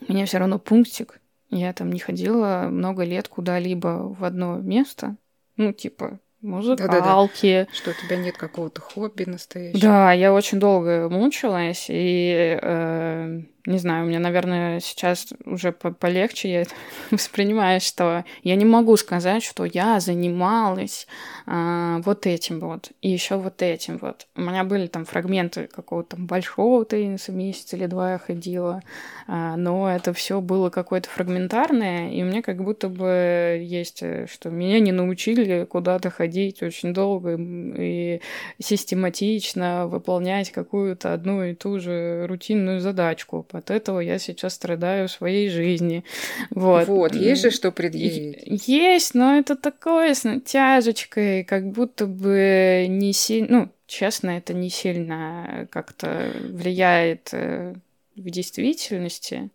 У 0.08 0.14
меня 0.14 0.26
все 0.26 0.40
равно 0.40 0.58
пунктик. 0.58 1.20
Я 1.52 1.74
там 1.74 1.92
не 1.92 2.00
ходила 2.00 2.68
много 2.70 3.04
лет 3.04 3.28
куда-либо 3.28 4.16
в 4.18 4.24
одно 4.24 4.58
место. 4.58 5.16
Ну, 5.56 5.74
типа, 5.74 6.20
музыкалки. 6.42 6.88
Да-да-да. 6.92 7.68
Что 7.74 7.92
у 7.92 7.94
тебя 7.94 8.18
нет 8.18 8.38
какого-то 8.38 8.82
хобби 8.82 9.26
настоящего. 9.26 9.82
Да, 9.82 10.14
я 10.14 10.34
очень 10.34 10.60
долго 10.60 11.10
мучилась, 11.10 11.88
и 11.90 12.58
э, 12.62 13.42
не 13.70 13.78
знаю, 13.78 14.06
у 14.06 14.08
меня, 14.08 14.20
наверное, 14.20 14.80
сейчас 14.80 15.28
уже 15.46 15.72
полегче 15.72 16.52
я 16.52 16.62
это 16.62 16.74
воспринимаю, 17.12 17.80
что 17.80 18.26
я 18.44 18.56
не 18.56 18.66
могу 18.66 18.98
сказать, 18.98 19.44
что 19.44 19.64
я 19.64 20.00
занималась 20.00 21.08
а, 21.46 22.02
вот 22.04 22.26
этим 22.26 22.60
вот 22.60 22.92
и 23.02 23.10
еще 23.10 23.36
вот 23.38 23.62
этим 23.62 24.00
вот. 24.00 24.28
У 24.36 24.42
меня 24.42 24.64
были 24.64 24.88
там 24.88 25.06
фрагменты 25.06 25.68
какого-то 25.68 26.18
большого 26.18 26.84
тенниса, 26.84 27.32
месяц 27.32 27.72
или 27.74 27.86
два 27.86 28.14
я 28.14 28.18
ходила, 28.18 28.82
а, 29.28 29.56
но 29.56 29.90
это 29.90 30.14
все 30.14 30.42
было 30.42 30.72
какое-то 30.72 31.08
фрагментарное, 31.10 32.10
и 32.10 32.24
мне 32.24 32.42
как 32.42 32.64
будто 32.64 32.90
бы 32.90 33.60
есть, 33.62 34.02
э, 34.02 34.26
что 34.28 34.50
меня 34.50 34.80
не 34.80 34.92
научили 34.92 35.66
куда-то 35.66 36.10
ходить 36.10 36.64
очень 36.64 36.92
долго 36.92 37.36
и 37.38 38.20
систематично 38.60 39.86
выполнять 39.86 40.52
какую-то 40.52 41.14
одну 41.14 41.44
и 41.44 41.54
ту 41.54 41.80
же 41.80 42.26
рутинную 42.28 42.80
задачку 42.80 43.44
от 43.60 43.72
этого 43.72 44.00
я 44.00 44.20
сейчас 44.20 44.56
страдаю 44.56 45.08
в 45.08 45.12
своей 45.12 45.50
жизни. 45.50 46.04
Вот. 46.50 46.88
Вот, 46.88 47.16
есть 47.16 47.44
же 47.44 47.52
что 47.52 47.72
предъявить. 47.72 48.68
Есть, 48.68 49.14
но 49.14 49.38
это 49.38 49.56
такое 49.56 50.14
с 50.14 50.24
натяжечкой, 50.24 51.44
как 51.44 51.70
будто 51.72 52.08
бы 52.08 52.88
не 52.90 53.14
сильно... 53.14 53.48
Ну, 53.50 53.70
честно, 53.88 54.32
это 54.32 54.54
не 54.54 54.70
сильно 54.70 55.68
как-то 55.72 56.32
влияет 56.44 57.30
э, 57.32 57.76
в 58.16 58.30
действительности. 58.30 59.50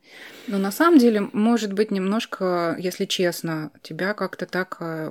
Но 0.47 0.59
на 0.59 0.71
самом 0.71 0.99
деле, 0.99 1.29
может 1.33 1.73
быть, 1.73 1.91
немножко, 1.91 2.77
если 2.79 3.05
честно, 3.05 3.71
тебя 3.83 4.15
как-то 4.15 4.47
так, 4.47 4.77
э, 4.81 5.11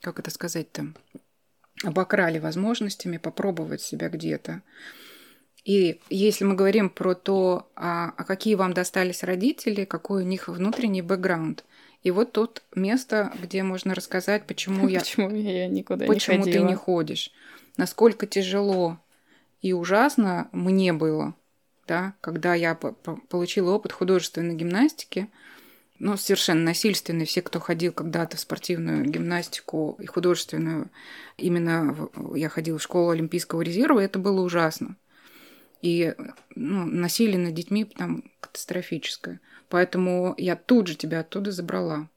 как 0.00 0.18
это 0.18 0.30
сказать-то, 0.30 0.92
обокрали 1.84 2.38
возможностями 2.38 3.18
попробовать 3.18 3.80
себя 3.80 4.08
где-то. 4.08 4.62
И 5.68 6.00
если 6.08 6.44
мы 6.44 6.54
говорим 6.54 6.88
про 6.88 7.12
то, 7.12 7.68
а, 7.76 8.14
а 8.16 8.24
какие 8.24 8.54
вам 8.54 8.72
достались 8.72 9.22
родители, 9.22 9.84
какой 9.84 10.22
у 10.22 10.26
них 10.26 10.48
внутренний 10.48 11.02
бэкграунд, 11.02 11.62
и 12.02 12.10
вот 12.10 12.32
тут 12.32 12.62
место, 12.74 13.34
где 13.42 13.62
можно 13.62 13.94
рассказать, 13.94 14.46
почему 14.46 14.88
я, 14.88 15.00
почему 15.00 15.28
я 15.28 15.68
никуда 15.68 16.06
почему 16.06 16.36
не 16.36 16.42
ходила. 16.44 16.64
ты 16.64 16.70
не 16.70 16.74
ходишь, 16.74 17.32
насколько 17.76 18.26
тяжело 18.26 18.98
и 19.60 19.74
ужасно 19.74 20.48
мне 20.52 20.94
было, 20.94 21.34
да, 21.86 22.14
когда 22.22 22.54
я 22.54 22.74
получила 22.74 23.72
опыт 23.72 23.92
художественной 23.92 24.54
гимнастики, 24.54 25.28
ну, 25.98 26.16
совершенно 26.16 26.62
насильственный. 26.62 27.26
Все, 27.26 27.42
кто 27.42 27.60
ходил 27.60 27.92
когда-то 27.92 28.38
в 28.38 28.40
спортивную 28.40 29.04
гимнастику 29.04 29.98
и 30.00 30.06
художественную, 30.06 30.88
именно 31.36 32.08
я 32.34 32.48
ходила 32.48 32.78
в 32.78 32.82
школу 32.82 33.10
Олимпийского 33.10 33.60
резерва, 33.60 34.00
это 34.00 34.18
было 34.18 34.40
ужасно. 34.40 34.96
И 35.82 36.14
ну, 36.54 36.86
насилие 36.86 37.38
над 37.38 37.54
детьми 37.54 37.84
там 37.84 38.24
катастрофическое. 38.40 39.40
Поэтому 39.68 40.34
я 40.36 40.56
тут 40.56 40.88
же 40.88 40.94
тебя 40.94 41.20
оттуда 41.20 41.52
забрала. 41.52 42.08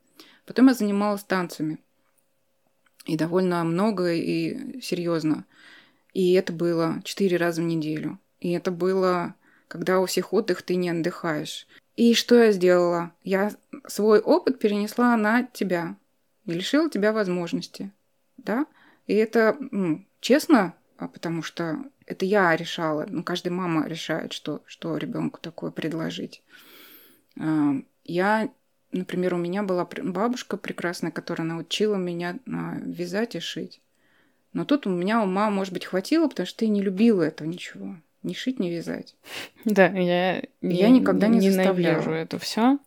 Потом 0.46 0.68
я 0.68 0.74
занималась 0.74 1.24
танцами. 1.24 1.78
И 3.06 3.18
довольно 3.18 3.64
много 3.64 4.14
и 4.14 4.82
серьезно. 4.82 5.46
И 6.14 6.34
это 6.34 6.54
было 6.54 7.02
четыре 7.04 7.38
раза 7.38 7.62
в 7.62 7.66
неделю. 7.66 8.20
И 8.40 8.52
это 8.52 8.72
было, 8.72 9.36
когда 9.68 10.00
у 10.00 10.06
всех 10.06 10.34
отдых 10.34 10.62
ты 10.62 10.76
не 10.76 10.90
отдыхаешь. 10.90 11.68
И 11.96 12.14
что 12.14 12.36
я 12.36 12.52
сделала? 12.52 13.14
Я 13.24 13.52
свой 13.88 14.20
опыт 14.20 14.60
перенесла 14.60 15.16
на 15.18 15.44
тебя. 15.44 15.96
И 16.46 16.52
лишила 16.52 16.90
тебя 16.90 17.14
возможности. 17.14 17.92
Да? 18.38 18.66
И 19.08 19.14
это, 19.14 19.58
ну, 19.72 20.04
честно, 20.20 20.74
а 20.98 21.08
потому 21.08 21.44
что 21.44 21.84
это 22.12 22.26
я 22.26 22.56
решала. 22.56 23.06
Ну, 23.10 23.24
каждая 23.24 23.54
мама 23.54 23.88
решает, 23.88 24.34
что, 24.34 24.62
что 24.66 24.98
ребенку 24.98 25.40
такое 25.42 25.72
предложить. 25.72 26.44
А, 27.40 27.76
я, 28.04 28.50
например, 28.92 29.34
у 29.34 29.38
меня 29.38 29.64
была 29.64 29.88
бабушка 30.04 30.58
прекрасная, 30.58 31.12
которая 31.12 31.48
научила 31.48 31.96
меня 31.96 32.38
а, 32.48 32.76
вязать 32.82 33.36
и 33.36 33.40
шить. 33.40 33.82
Но 34.52 34.66
тут 34.66 34.86
у 34.86 34.90
меня 34.90 35.24
ума, 35.24 35.50
может 35.50 35.74
быть, 35.74 35.86
хватило, 35.86 36.28
потому 36.28 36.46
что 36.46 36.66
я 36.66 36.72
не 36.72 36.82
любила 36.82 37.24
этого 37.24 37.48
ничего. 37.48 37.96
Ни 38.24 38.34
шить, 38.34 38.60
ни 38.60 38.70
вязать. 38.70 39.16
Да, 39.66 39.88
я, 39.88 40.44
я 40.62 40.90
никогда 40.90 41.28
не 41.28 41.40
заставляю 41.40 42.12
это 42.12 42.38
все. 42.38 42.78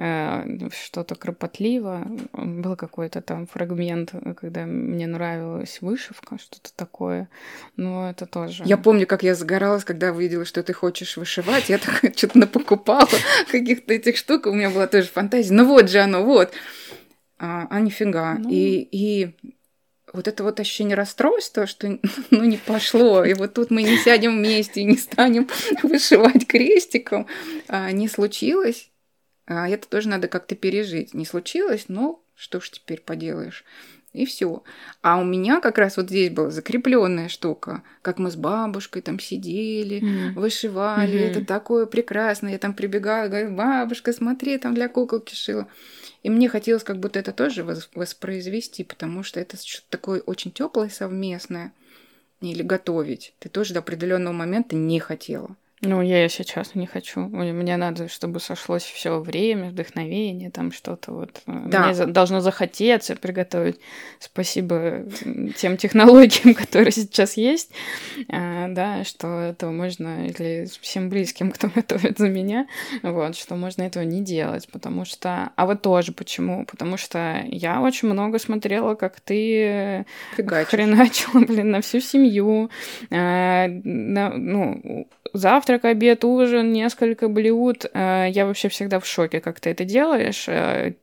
Э, 0.00 0.44
что-то 0.70 1.16
кропотливо. 1.16 2.06
Был 2.32 2.76
какой-то 2.76 3.20
там 3.20 3.48
фрагмент, 3.48 4.12
когда 4.40 4.64
мне 4.64 5.08
нравилась 5.08 5.78
вышивка, 5.80 6.38
что-то 6.38 6.70
такое. 6.76 7.28
Но 7.76 8.08
это 8.08 8.26
тоже... 8.26 8.62
Я 8.64 8.78
помню, 8.78 9.08
как 9.08 9.24
я 9.24 9.34
загоралась, 9.34 9.84
когда 9.84 10.12
увидела, 10.12 10.44
что 10.44 10.62
ты 10.62 10.72
хочешь 10.72 11.16
вышивать. 11.16 11.68
Я 11.68 11.78
так 11.78 12.00
что-то 12.16 12.38
напокупала 12.38 13.08
каких-то 13.50 13.92
этих 13.92 14.16
штук. 14.16 14.46
У 14.46 14.52
меня 14.52 14.70
была 14.70 14.86
тоже 14.86 15.08
фантазия. 15.08 15.52
Ну 15.52 15.66
вот 15.66 15.90
же 15.90 15.98
оно, 15.98 16.22
вот. 16.22 16.52
А, 17.40 17.66
а 17.68 17.80
нифига. 17.80 18.36
Ну... 18.38 18.50
И, 18.50 18.88
и 18.92 19.34
вот 20.12 20.28
это 20.28 20.44
вот 20.44 20.60
ощущение 20.60 20.94
расстройства, 20.94 21.66
что 21.66 21.98
ну 22.30 22.44
не 22.44 22.56
пошло, 22.56 23.24
и 23.24 23.34
вот 23.34 23.54
тут 23.54 23.72
мы 23.72 23.82
не 23.82 23.96
сядем 23.96 24.36
вместе 24.38 24.82
и 24.82 24.84
не 24.84 24.96
станем 24.96 25.48
вышивать 25.82 26.46
крестиком, 26.46 27.26
а, 27.66 27.90
не 27.90 28.06
случилось. 28.06 28.90
А 29.48 29.66
это 29.66 29.88
тоже 29.88 30.08
надо 30.08 30.28
как-то 30.28 30.54
пережить. 30.54 31.14
Не 31.14 31.24
случилось, 31.24 31.86
но 31.88 32.22
что 32.36 32.60
ж 32.60 32.70
теперь 32.70 33.00
поделаешь. 33.00 33.64
И 34.12 34.26
все. 34.26 34.62
А 35.00 35.18
у 35.18 35.24
меня 35.24 35.60
как 35.60 35.78
раз 35.78 35.96
вот 35.96 36.08
здесь 36.08 36.30
была 36.30 36.50
закрепленная 36.50 37.28
штука, 37.28 37.82
как 38.02 38.18
мы 38.18 38.30
с 38.30 38.36
бабушкой 38.36 39.00
там 39.02 39.18
сидели, 39.18 40.00
mm. 40.00 40.32
вышивали. 40.34 41.18
Mm-hmm. 41.18 41.30
Это 41.30 41.44
такое 41.44 41.86
прекрасное. 41.86 42.52
Я 42.52 42.58
там 42.58 42.74
прибегала, 42.74 43.28
говорю, 43.28 43.50
бабушка, 43.50 44.12
смотри, 44.12 44.58
там 44.58 44.74
для 44.74 44.88
куколки 44.88 45.34
шила. 45.34 45.66
И 46.22 46.30
мне 46.30 46.48
хотелось 46.48 46.84
как 46.84 46.98
будто 46.98 47.18
это 47.18 47.32
тоже 47.32 47.64
воспроизвести, 47.64 48.84
потому 48.84 49.22
что 49.22 49.40
это 49.40 49.56
что-то 49.56 49.86
такое 49.90 50.20
очень 50.20 50.52
теплое 50.52 50.90
совместное. 50.90 51.72
Или 52.40 52.62
готовить. 52.62 53.34
Ты 53.38 53.48
тоже 53.48 53.74
до 53.74 53.80
определенного 53.80 54.34
момента 54.34 54.76
не 54.76 55.00
хотела. 55.00 55.56
Ну, 55.80 56.02
я 56.02 56.28
сейчас 56.28 56.74
не 56.74 56.86
хочу. 56.86 57.20
Мне 57.20 57.76
надо, 57.76 58.08
чтобы 58.08 58.40
сошлось 58.40 58.82
все 58.82 59.20
время, 59.20 59.70
вдохновение, 59.70 60.50
там 60.50 60.72
что-то 60.72 61.12
вот. 61.12 61.42
Э, 61.46 61.62
да. 61.66 61.86
Мне 61.86 62.06
должно 62.06 62.40
захотеться 62.40 63.14
приготовить. 63.14 63.78
Спасибо 64.18 65.04
тем 65.56 65.76
технологиям, 65.76 66.54
которые 66.56 66.90
сейчас 66.90 67.36
есть, 67.36 67.70
э, 68.28 68.66
да, 68.68 69.04
что 69.04 69.40
этого 69.40 69.70
можно, 69.70 70.26
или 70.26 70.66
всем 70.80 71.10
близким, 71.10 71.50
кто 71.52 71.68
готовит 71.68 72.18
за 72.18 72.28
меня, 72.28 72.66
вот, 73.02 73.36
что 73.36 73.54
можно 73.54 73.82
этого 73.82 74.02
не 74.02 74.22
делать, 74.22 74.68
потому 74.72 75.04
что... 75.04 75.50
А 75.54 75.66
вот 75.66 75.82
тоже 75.82 76.12
почему? 76.12 76.66
Потому 76.66 76.96
что 76.96 77.44
я 77.46 77.80
очень 77.80 78.08
много 78.08 78.40
смотрела, 78.40 78.96
как 78.96 79.20
ты 79.20 80.04
Фигачишь. 80.36 80.70
хреначила, 80.70 81.40
блин, 81.40 81.70
на 81.70 81.80
всю 81.82 82.00
семью, 82.00 82.68
э, 83.10 83.68
на, 83.68 84.30
ну, 84.30 85.06
завтрак, 85.38 85.84
обед, 85.84 86.24
ужин, 86.24 86.72
несколько 86.72 87.28
блюд. 87.28 87.86
Э, 87.92 88.26
я 88.30 88.46
вообще 88.46 88.68
всегда 88.68 89.00
в 89.00 89.06
шоке, 89.06 89.40
как 89.40 89.60
ты 89.60 89.70
это 89.70 89.84
делаешь. 89.84 90.46
Э, 90.48 90.94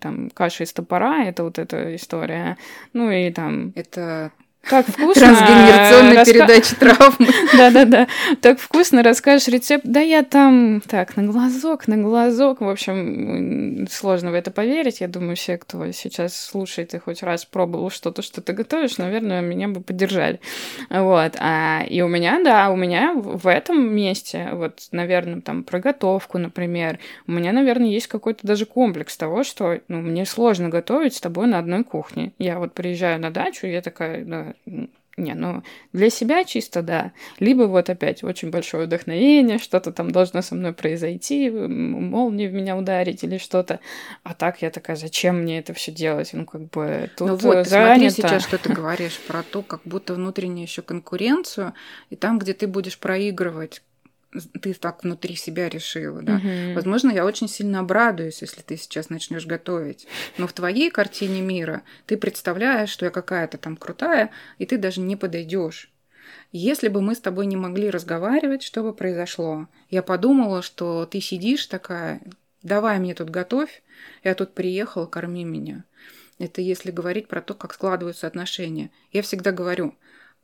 там 0.00 0.30
каша 0.30 0.64
из 0.64 0.72
топора, 0.72 1.24
это 1.24 1.44
вот 1.44 1.58
эта 1.58 1.94
история. 1.96 2.56
Ну 2.92 3.10
и 3.10 3.30
там... 3.30 3.72
Это 3.74 4.32
так 4.68 4.86
вкусно. 4.86 5.26
Трансгенерационная 5.26 6.14
раска... 6.16 6.32
передача 6.32 6.76
травмы. 6.76 7.28
Да-да-да. 7.56 8.08
Так 8.40 8.60
вкусно 8.60 9.02
расскажешь 9.02 9.48
рецепт. 9.48 9.84
Да 9.84 10.00
я 10.00 10.22
там 10.22 10.80
так 10.86 11.16
на 11.16 11.24
глазок, 11.24 11.88
на 11.88 11.96
глазок. 11.96 12.60
В 12.60 12.68
общем, 12.68 13.86
сложно 13.90 14.30
в 14.30 14.34
это 14.34 14.50
поверить. 14.50 15.00
Я 15.00 15.08
думаю, 15.08 15.36
все, 15.36 15.58
кто 15.58 15.90
сейчас 15.92 16.36
слушает 16.36 16.94
и 16.94 16.98
хоть 16.98 17.22
раз 17.22 17.44
пробовал 17.44 17.90
что-то, 17.90 18.22
что 18.22 18.40
ты 18.40 18.52
готовишь, 18.52 18.98
наверное, 18.98 19.40
меня 19.40 19.68
бы 19.68 19.80
поддержали. 19.80 20.40
Вот. 20.88 21.36
А, 21.38 21.82
и 21.88 22.00
у 22.02 22.08
меня, 22.08 22.40
да, 22.42 22.70
у 22.70 22.76
меня 22.76 23.14
в 23.14 23.48
этом 23.48 23.94
месте, 23.94 24.50
вот, 24.52 24.80
наверное, 24.92 25.40
там 25.40 25.64
про 25.64 25.80
готовку, 25.80 26.38
например, 26.38 26.98
у 27.26 27.32
меня, 27.32 27.52
наверное, 27.52 27.88
есть 27.88 28.06
какой-то 28.06 28.46
даже 28.46 28.66
комплекс 28.66 29.16
того, 29.16 29.42
что 29.42 29.80
ну, 29.88 30.00
мне 30.00 30.24
сложно 30.24 30.68
готовить 30.68 31.16
с 31.16 31.20
тобой 31.20 31.46
на 31.46 31.58
одной 31.58 31.84
кухне. 31.84 32.32
Я 32.38 32.58
вот 32.58 32.74
приезжаю 32.74 33.20
на 33.20 33.30
дачу, 33.30 33.66
я 33.66 33.82
такая, 33.82 34.24
да, 34.24 34.51
Не, 35.18 35.34
ну, 35.34 35.62
для 35.92 36.08
себя 36.08 36.42
чисто, 36.44 36.80
да. 36.80 37.12
Либо 37.38 37.64
вот 37.64 37.90
опять 37.90 38.24
очень 38.24 38.50
большое 38.50 38.86
вдохновение, 38.86 39.58
что-то 39.58 39.92
там 39.92 40.10
должно 40.10 40.40
со 40.40 40.54
мной 40.54 40.72
произойти, 40.72 41.50
молнию 41.50 42.50
в 42.50 42.54
меня 42.54 42.78
ударить 42.78 43.22
или 43.22 43.36
что-то. 43.36 43.80
А 44.22 44.32
так 44.32 44.62
я 44.62 44.70
такая, 44.70 44.96
зачем 44.96 45.42
мне 45.42 45.58
это 45.58 45.74
все 45.74 45.92
делать? 45.92 46.30
Ну, 46.32 46.46
как 46.46 46.62
бы 46.70 47.10
тут 47.14 47.28
Ну 47.28 47.36
вот, 47.36 47.68
смотри 47.68 48.08
сейчас, 48.08 48.42
что 48.44 48.56
ты 48.56 48.72
говоришь 48.72 49.18
про 49.26 49.42
то, 49.42 49.62
как 49.62 49.82
будто 49.84 50.14
внутреннюю 50.14 50.62
еще 50.62 50.80
конкуренцию, 50.80 51.74
и 52.08 52.16
там, 52.16 52.38
где 52.38 52.54
ты 52.54 52.66
будешь 52.66 52.98
проигрывать 52.98 53.82
ты 54.60 54.74
так 54.74 55.04
внутри 55.04 55.36
себя 55.36 55.68
решила, 55.68 56.22
да. 56.22 56.36
Угу. 56.36 56.74
Возможно, 56.74 57.10
я 57.10 57.24
очень 57.24 57.48
сильно 57.48 57.80
обрадуюсь, 57.80 58.42
если 58.42 58.62
ты 58.62 58.76
сейчас 58.76 59.10
начнешь 59.10 59.46
готовить. 59.46 60.06
Но 60.38 60.46
в 60.46 60.52
твоей 60.52 60.90
картине 60.90 61.40
мира 61.40 61.82
ты 62.06 62.16
представляешь, 62.16 62.90
что 62.90 63.04
я 63.04 63.10
какая-то 63.10 63.58
там 63.58 63.76
крутая, 63.76 64.30
и 64.58 64.66
ты 64.66 64.78
даже 64.78 65.00
не 65.00 65.16
подойдешь. 65.16 65.90
Если 66.50 66.88
бы 66.88 67.00
мы 67.00 67.14
с 67.14 67.20
тобой 67.20 67.46
не 67.46 67.56
могли 67.56 67.90
разговаривать, 67.90 68.62
что 68.62 68.82
бы 68.82 68.92
произошло? 68.92 69.68
Я 69.90 70.02
подумала, 70.02 70.62
что 70.62 71.06
ты 71.06 71.20
сидишь 71.20 71.66
такая, 71.66 72.20
давай 72.62 72.98
мне 72.98 73.14
тут 73.14 73.30
готовь, 73.30 73.82
я 74.22 74.34
тут 74.34 74.54
приехала, 74.54 75.06
корми 75.06 75.44
меня. 75.44 75.84
Это 76.38 76.60
если 76.60 76.90
говорить 76.90 77.28
про 77.28 77.40
то, 77.40 77.54
как 77.54 77.74
складываются 77.74 78.26
отношения. 78.26 78.90
Я 79.12 79.22
всегда 79.22 79.52
говорю, 79.52 79.94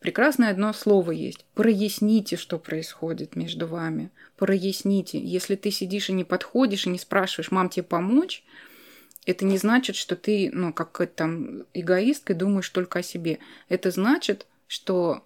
Прекрасное 0.00 0.50
одно 0.50 0.72
слово 0.72 1.10
есть. 1.10 1.44
Проясните, 1.54 2.36
что 2.36 2.58
происходит 2.58 3.34
между 3.34 3.66
вами. 3.66 4.10
Проясните. 4.36 5.18
Если 5.18 5.56
ты 5.56 5.70
сидишь 5.72 6.08
и 6.08 6.12
не 6.12 6.24
подходишь, 6.24 6.86
и 6.86 6.90
не 6.90 6.98
спрашиваешь, 6.98 7.50
мам, 7.50 7.68
тебе 7.68 7.82
помочь, 7.82 8.44
это 9.26 9.44
не 9.44 9.58
значит, 9.58 9.96
что 9.96 10.14
ты, 10.14 10.50
ну, 10.52 10.72
как 10.72 11.04
там 11.14 11.64
эгоистка, 11.74 12.34
думаешь 12.34 12.68
только 12.70 13.00
о 13.00 13.02
себе. 13.02 13.40
Это 13.68 13.90
значит, 13.90 14.46
что... 14.68 15.24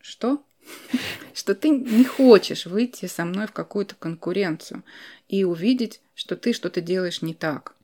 Что? 0.00 0.42
Что 1.34 1.54
ты 1.54 1.70
не 1.70 2.04
хочешь 2.04 2.66
выйти 2.66 3.06
со 3.06 3.24
мной 3.24 3.46
в 3.46 3.52
какую-то 3.52 3.96
конкуренцию 3.96 4.82
и 5.28 5.44
увидеть, 5.44 6.00
что 6.14 6.36
ты 6.36 6.52
что-то 6.52 6.80
делаешь 6.80 7.22
не 7.22 7.34
так. 7.34 7.74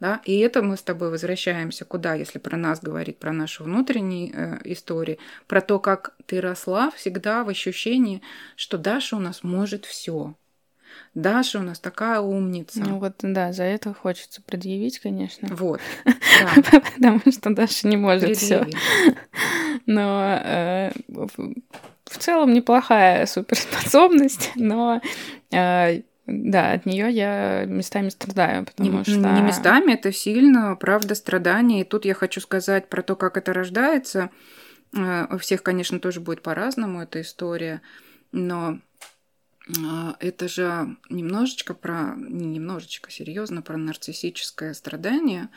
Да? 0.00 0.22
И 0.24 0.38
это 0.38 0.62
мы 0.62 0.76
с 0.76 0.82
тобой 0.82 1.10
возвращаемся 1.10 1.84
куда, 1.84 2.14
если 2.14 2.38
про 2.38 2.56
нас 2.56 2.80
говорить, 2.80 3.18
про 3.18 3.32
нашу 3.32 3.64
внутреннюю 3.64 4.32
э, 4.34 4.60
историю, 4.64 5.18
про 5.46 5.60
то, 5.60 5.78
как 5.78 6.14
ты 6.26 6.40
росла 6.40 6.90
всегда 6.90 7.44
в 7.44 7.50
ощущении, 7.50 8.22
что 8.56 8.78
Даша 8.78 9.16
у 9.16 9.20
нас 9.20 9.42
может 9.42 9.84
все. 9.84 10.34
Даша 11.14 11.58
у 11.58 11.62
нас 11.62 11.78
такая 11.78 12.20
умница. 12.20 12.80
Ну 12.80 12.98
вот, 12.98 13.16
да, 13.20 13.52
за 13.52 13.64
это 13.64 13.92
хочется 13.92 14.42
предъявить, 14.42 15.00
конечно. 15.00 15.48
Вот. 15.54 15.80
Потому 16.96 17.20
что 17.30 17.50
Даша 17.50 17.86
не 17.86 17.96
может 17.96 18.36
все. 18.36 18.66
Но 19.86 20.40
э, 20.42 20.92
в 21.08 22.18
целом 22.18 22.52
неплохая 22.52 23.26
суперспособность, 23.26 24.52
но 24.56 25.00
э, 25.50 26.02
да, 26.30 26.72
от 26.72 26.86
нее 26.86 27.10
я 27.10 27.64
местами 27.64 28.08
страдаю, 28.08 28.64
потому 28.64 28.98
не, 28.98 29.04
что... 29.04 29.12
Не 29.12 29.42
местами, 29.42 29.92
это 29.92 30.12
сильно, 30.12 30.76
правда, 30.76 31.14
страдание. 31.14 31.80
И 31.80 31.84
тут 31.84 32.04
я 32.04 32.14
хочу 32.14 32.40
сказать 32.40 32.88
про 32.88 33.02
то, 33.02 33.16
как 33.16 33.36
это 33.36 33.52
рождается. 33.52 34.30
Э, 34.92 35.26
у 35.30 35.38
всех, 35.38 35.62
конечно, 35.62 35.98
тоже 36.00 36.20
будет 36.20 36.42
по-разному 36.42 37.02
эта 37.02 37.20
история, 37.20 37.82
но 38.32 38.78
э, 39.68 39.72
это 40.20 40.48
же 40.48 40.96
немножечко 41.08 41.74
про, 41.74 42.14
не 42.16 42.46
немножечко, 42.46 43.10
серьезно, 43.10 43.62
про 43.62 43.76
нарциссическое 43.76 44.74
страдание, 44.74 45.48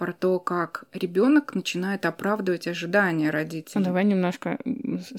про 0.00 0.14
то, 0.14 0.38
как 0.38 0.84
ребенок 0.94 1.54
начинает 1.54 2.06
оправдывать 2.06 2.66
ожидания 2.66 3.28
родителей. 3.28 3.84
Давай 3.84 4.06
немножко 4.06 4.58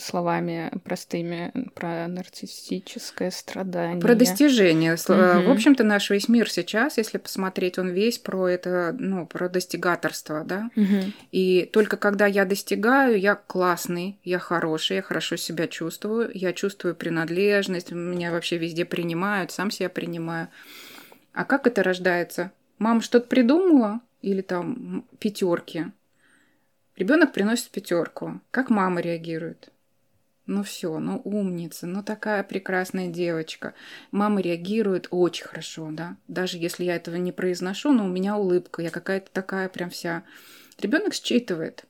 словами 0.01 0.71
простыми 0.83 1.51
про 1.75 2.07
нарциссическое 2.07 3.29
страдание. 3.29 4.01
Про 4.01 4.15
достижение. 4.15 4.93
Угу. 4.95 5.47
В 5.47 5.51
общем-то, 5.51 5.83
наш 5.83 6.09
весь 6.09 6.27
мир 6.27 6.49
сейчас, 6.49 6.97
если 6.97 7.19
посмотреть, 7.19 7.77
он 7.77 7.89
весь 7.89 8.17
про 8.17 8.47
это, 8.47 8.95
ну, 8.97 9.27
про 9.27 9.49
достигаторство, 9.49 10.43
да. 10.43 10.71
Угу. 10.75 11.11
И 11.31 11.69
только 11.71 11.95
когда 11.95 12.25
я 12.25 12.45
достигаю, 12.45 13.19
я 13.19 13.35
классный, 13.35 14.17
я 14.23 14.39
хороший, 14.39 14.95
я 14.95 15.01
хорошо 15.03 15.35
себя 15.35 15.67
чувствую, 15.67 16.31
я 16.33 16.53
чувствую 16.53 16.95
принадлежность, 16.95 17.91
меня 17.91 18.31
вообще 18.31 18.57
везде 18.57 18.85
принимают, 18.85 19.51
сам 19.51 19.69
себя 19.69 19.89
принимаю. 19.89 20.47
А 21.33 21.45
как 21.45 21.67
это 21.67 21.83
рождается? 21.83 22.51
Мама 22.79 23.01
что-то 23.01 23.27
придумала, 23.27 24.01
или 24.21 24.41
там 24.41 25.05
пятерки. 25.19 25.87
Ребенок 26.95 27.33
приносит 27.33 27.69
пятерку. 27.69 28.41
Как 28.51 28.69
мама 28.69 29.01
реагирует? 29.01 29.71
Ну 30.47 30.63
все, 30.63 30.99
ну 30.99 31.21
умница, 31.23 31.87
ну 31.87 32.03
такая 32.03 32.43
прекрасная 32.43 33.07
девочка. 33.07 33.73
Мама 34.11 34.41
реагирует 34.41 35.07
очень 35.11 35.45
хорошо, 35.45 35.89
да. 35.91 36.17
Даже 36.27 36.57
если 36.57 36.83
я 36.83 36.95
этого 36.95 37.15
не 37.15 37.31
произношу, 37.31 37.93
но 37.93 38.05
у 38.05 38.09
меня 38.09 38.37
улыбка, 38.37 38.81
я 38.81 38.89
какая-то 38.89 39.31
такая 39.31 39.69
прям 39.69 39.89
вся. 39.89 40.23
Ребенок 40.79 41.13
считывает, 41.13 41.85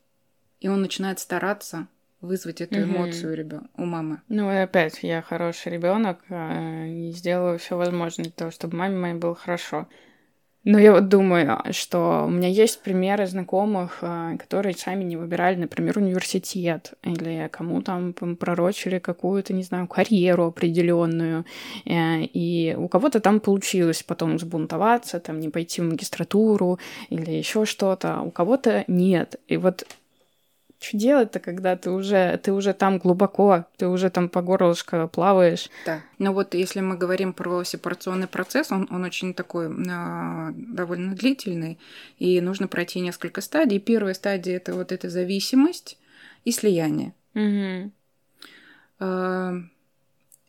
и 0.60 0.68
он 0.68 0.82
начинает 0.82 1.20
стараться 1.20 1.88
вызвать 2.20 2.62
эту 2.62 2.84
эмоцию 2.84 3.32
угу. 3.32 3.38
ребен... 3.38 3.70
у 3.78 3.86
мамы. 3.86 4.22
Ну 4.28 4.52
и 4.52 4.58
опять, 4.58 5.00
я 5.02 5.22
хороший 5.22 5.72
ребенок 5.72 6.20
а, 6.30 6.86
и 6.86 7.12
сделаю 7.12 7.58
все 7.58 7.76
возможное 7.76 8.26
для 8.26 8.34
того, 8.34 8.52
чтобы 8.52 8.78
маме 8.78 8.96
моей 8.96 9.16
было 9.16 9.34
хорошо. 9.34 9.88
Но 10.64 10.78
я 10.78 10.91
вот 10.91 11.07
думаю, 11.07 11.59
что 11.72 12.26
у 12.28 12.30
меня 12.30 12.47
есть 12.47 12.82
примеры 12.84 13.26
знакомых, 13.26 13.97
э, 14.01 14.38
которые 14.38 14.76
сами 14.76 15.03
не 15.03 15.18
выбирали, 15.18 15.55
например, 15.55 15.97
университет, 15.97 16.93
или 17.01 17.49
кому 17.51 17.82
там 17.82 18.14
пророчили 18.14 18.99
какую-то, 18.99 19.53
не 19.53 19.64
знаю, 19.64 19.88
карьеру 19.88 20.45
определенную, 20.45 21.45
э, 21.86 22.22
и 22.22 22.76
у 22.78 22.88
кого-то 22.88 23.20
там 23.20 23.39
получилось 23.39 24.03
потом 24.03 24.38
сбунтоваться, 24.38 25.20
там 25.20 25.39
не 25.39 25.49
пойти 25.49 25.82
в 25.82 25.86
магистратуру 25.86 26.78
или 27.09 27.32
еще 27.32 27.66
что-то, 27.66 28.18
а 28.18 28.22
у 28.22 28.30
кого-то 28.30 28.84
нет. 28.88 29.38
И 29.47 29.57
вот 29.57 29.88
что 30.82 30.98
делать-то, 30.98 31.40
когда 31.40 31.76
ты 31.76 31.92
уже, 31.92 32.40
ты 32.42 32.52
уже 32.52 32.74
там 32.74 32.98
глубоко, 32.98 33.66
ты 33.78 33.88
уже 33.88 34.10
там 34.10 34.30
по 34.30 34.42
горлышко 34.42 35.08
плаваешь? 35.08 35.70
Да. 35.86 36.02
Но 36.18 36.34
вот 36.34 36.56
если 36.56 36.80
мы 36.80 36.98
говорим 36.98 37.34
про 37.34 37.64
сепарационный 37.64 38.26
процесс, 38.26 38.72
он, 38.72 38.88
он 38.90 39.04
очень 39.04 39.36
такой 39.36 39.68
э, 39.68 40.52
довольно 40.54 41.16
длительный, 41.16 41.78
и 42.18 42.42
нужно 42.42 42.68
пройти 42.68 43.00
несколько 43.00 43.42
стадий. 43.42 43.80
Первая 43.80 44.16
стадия– 44.16 44.56
это 44.58 44.74
вот 44.74 44.92
эта 44.92 45.08
зависимость 45.08 46.00
и 46.46 46.52
слияние. 46.52 47.14
Угу. 47.36 47.92
Э, 49.02 49.62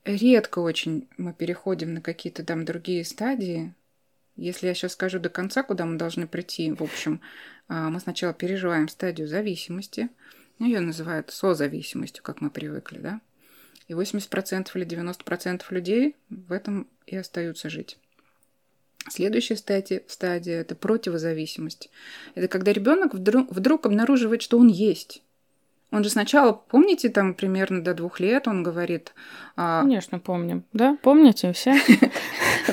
редко 0.06 0.60
очень 0.60 1.08
мы 1.18 1.34
переходим 1.34 1.92
на 1.92 2.00
какие-то 2.00 2.42
там 2.42 2.64
другие 2.64 3.04
стадии. 3.04 3.74
Если 4.36 4.66
я 4.66 4.72
сейчас 4.72 4.92
скажу 4.92 5.18
до 5.18 5.28
конца, 5.28 5.62
куда 5.62 5.84
мы 5.84 5.98
должны 5.98 6.26
прийти, 6.26 6.72
в 6.72 6.82
общем, 6.82 7.20
а, 7.68 7.90
мы 7.90 8.00
сначала 8.00 8.32
переживаем 8.32 8.88
стадию 8.88 9.28
зависимости, 9.28 10.08
ну, 10.58 10.66
ее 10.66 10.80
называют 10.80 11.30
созависимостью, 11.30 12.22
как 12.22 12.40
мы 12.40 12.50
привыкли, 12.50 12.98
да, 12.98 13.20
и 13.88 13.92
80% 13.92 14.68
или 14.74 14.86
90% 14.86 15.62
людей 15.70 16.16
в 16.30 16.52
этом 16.52 16.88
и 17.06 17.16
остаются 17.16 17.68
жить. 17.68 17.98
Следующая 19.08 19.56
стадия, 19.56 20.02
стадия– 20.06 20.60
это 20.62 20.74
противозависимость. 20.76 21.90
Это 22.34 22.46
когда 22.46 22.72
ребенок 22.72 23.14
вдруг, 23.14 23.50
вдруг 23.50 23.86
обнаруживает, 23.86 24.42
что 24.42 24.58
он 24.58 24.68
есть. 24.68 25.22
Он 25.90 26.04
же 26.04 26.10
сначала, 26.10 26.52
помните, 26.52 27.10
там 27.10 27.34
примерно 27.34 27.84
до 27.84 27.94
двух 27.94 28.18
лет 28.20 28.48
он 28.48 28.62
говорит... 28.62 29.12
А, 29.56 29.82
Конечно, 29.82 30.18
помним. 30.20 30.64
Да, 30.72 30.96
помните 31.02 31.52
все? 31.52 31.74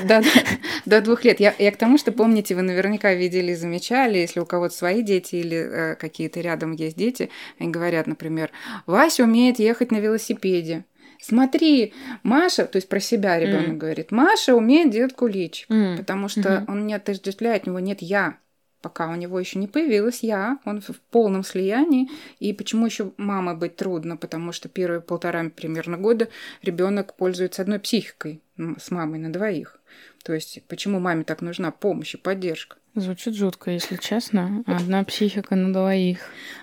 До 0.86 1.02
двух 1.02 1.24
лет. 1.24 1.40
Я 1.40 1.72
к 1.72 1.78
тому, 1.78 1.98
что 1.98 2.12
помните, 2.12 2.56
вы 2.56 2.62
наверняка 2.62 3.14
видели 3.14 3.52
и 3.52 3.56
замечали, 3.56 4.18
если 4.18 4.40
у 4.40 4.46
кого-то 4.46 4.74
свои 4.74 5.02
дети 5.02 5.36
или 5.36 5.58
э, 5.58 5.96
какие-то 5.96 6.42
рядом 6.42 6.74
есть 6.74 6.98
дети, 6.98 7.30
они 7.60 7.70
говорят, 7.70 8.08
например, 8.08 8.52
Вася 8.86 9.24
умеет 9.24 9.60
ехать 9.60 9.92
на 9.92 9.98
велосипеде. 9.98 10.86
Смотри, 11.22 11.94
Маша, 12.24 12.66
то 12.66 12.78
есть 12.78 12.88
про 12.88 13.02
себя 13.02 13.38
ребенок 13.38 13.78
говорит, 13.78 14.12
Маша 14.12 14.56
умеет 14.56 14.90
делать 14.90 15.14
куличик, 15.14 15.68
потому 15.98 16.30
что 16.30 16.64
он 16.68 16.88
не 16.88 16.94
отождествляет, 16.94 17.68
у 17.68 17.72
него 17.72 17.80
нет 17.80 18.02
я 18.02 18.38
пока 18.82 19.10
у 19.10 19.16
него 19.16 19.40
еще 19.40 19.60
не 19.60 19.68
появилась 19.68 20.24
я, 20.24 20.60
он 20.66 20.82
в 20.82 21.00
полном 21.12 21.44
слиянии. 21.44 22.10
И 22.40 22.54
почему 22.54 22.86
еще 22.86 23.12
мама 23.18 23.56
быть 23.56 23.76
трудно? 23.76 24.18
Потому 24.18 24.52
что 24.52 24.70
первые 24.70 25.02
полтора 25.02 25.50
примерно 25.50 25.98
года 25.98 26.30
ребенок 26.62 27.16
пользуется 27.16 27.62
одной 27.62 27.80
психикой 27.80 28.42
с 28.58 28.92
мамой 28.92 29.20
на 29.20 29.32
двоих. 29.32 29.79
То 30.24 30.34
есть 30.34 30.62
почему 30.68 31.00
маме 31.00 31.24
так 31.24 31.42
нужна 31.42 31.72
помощь 31.72 32.16
и 32.16 32.18
поддержка? 32.18 32.78
Звучит 32.96 33.36
жутко, 33.36 33.72
если 33.72 33.96
честно. 33.96 34.64
Одна 34.66 35.04
психика 35.04 35.56
на 35.56 35.72
двоих. 35.72 36.20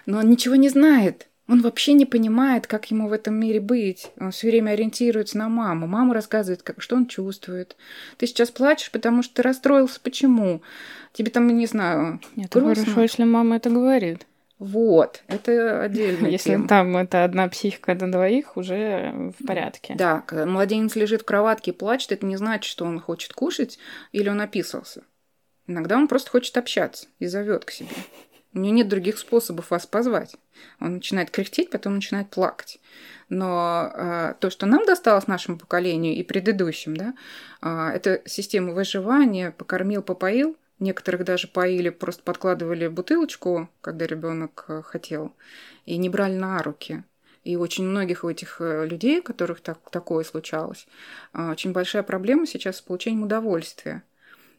Но 0.06 0.18
он 0.18 0.28
ничего 0.28 0.56
не 0.56 0.68
знает. 0.68 1.28
Он 1.48 1.62
вообще 1.62 1.92
не 1.92 2.06
понимает, 2.06 2.66
как 2.66 2.90
ему 2.90 3.08
в 3.08 3.12
этом 3.12 3.34
мире 3.34 3.60
быть. 3.60 4.10
Он 4.18 4.32
все 4.32 4.48
время 4.48 4.72
ориентируется 4.72 5.38
на 5.38 5.48
маму. 5.48 5.86
Мама 5.86 6.12
рассказывает, 6.12 6.62
как, 6.62 6.82
что 6.82 6.96
он 6.96 7.06
чувствует. 7.06 7.76
Ты 8.16 8.26
сейчас 8.26 8.50
плачешь, 8.50 8.90
потому 8.90 9.22
что 9.22 9.34
ты 9.36 9.42
расстроился. 9.42 10.00
Почему? 10.02 10.62
Тебе 11.12 11.30
там, 11.30 11.46
не 11.56 11.66
знаю, 11.66 12.20
Нет, 12.34 12.50
грустно. 12.50 12.84
хорошо, 12.84 13.02
если 13.02 13.22
мама 13.22 13.56
это 13.56 13.70
говорит. 13.70 14.26
Вот, 14.58 15.22
это 15.26 15.82
отдельно. 15.82 16.26
Если 16.28 16.50
тема. 16.50 16.66
там 16.66 16.96
это 16.96 17.24
одна 17.24 17.46
психика 17.48 17.94
на 17.94 18.10
двоих, 18.10 18.56
уже 18.56 19.32
в 19.38 19.46
порядке. 19.46 19.94
Да, 19.98 20.22
когда 20.22 20.46
младенец 20.46 20.96
лежит 20.96 21.22
в 21.22 21.24
кроватке 21.26 21.72
и 21.72 21.74
плачет, 21.74 22.12
это 22.12 22.24
не 22.24 22.36
значит, 22.36 22.70
что 22.70 22.86
он 22.86 22.98
хочет 22.98 23.34
кушать 23.34 23.78
или 24.12 24.30
он 24.30 24.40
описался. 24.40 25.02
Иногда 25.66 25.96
он 25.96 26.08
просто 26.08 26.30
хочет 26.30 26.56
общаться 26.56 27.08
и 27.18 27.26
зовет 27.26 27.66
к 27.66 27.70
себе. 27.70 27.90
У 28.54 28.58
него 28.58 28.74
нет 28.74 28.88
других 28.88 29.18
способов 29.18 29.70
вас 29.70 29.86
позвать. 29.86 30.36
Он 30.80 30.94
начинает 30.94 31.30
кряхтеть, 31.30 31.68
потом 31.68 31.96
начинает 31.96 32.30
плакать. 32.30 32.80
Но 33.28 33.90
э, 33.92 34.34
то, 34.40 34.48
что 34.48 34.64
нам 34.64 34.86
досталось 34.86 35.26
нашему 35.26 35.58
поколению 35.58 36.14
и 36.14 36.22
предыдущим, 36.22 36.96
да, 36.96 37.14
э, 37.60 37.90
это 37.94 38.22
система 38.24 38.72
выживания, 38.72 39.50
покормил, 39.50 40.02
попоил, 40.02 40.56
Некоторых 40.78 41.24
даже 41.24 41.48
поили, 41.48 41.88
просто 41.88 42.22
подкладывали 42.22 42.86
бутылочку, 42.88 43.70
когда 43.80 44.06
ребенок 44.06 44.66
э, 44.68 44.82
хотел, 44.82 45.34
и 45.86 45.96
не 45.96 46.10
брали 46.10 46.34
на 46.34 46.62
руки. 46.62 47.02
И 47.44 47.56
очень 47.56 47.84
многих 47.84 48.24
у 48.24 48.28
этих 48.28 48.60
э, 48.60 48.86
людей, 48.86 49.22
которых 49.22 49.60
так, 49.60 49.78
такое 49.90 50.22
случалось, 50.24 50.86
э, 51.32 51.50
очень 51.50 51.72
большая 51.72 52.02
проблема 52.02 52.46
сейчас 52.46 52.76
с 52.76 52.82
получением 52.82 53.22
удовольствия. 53.22 54.02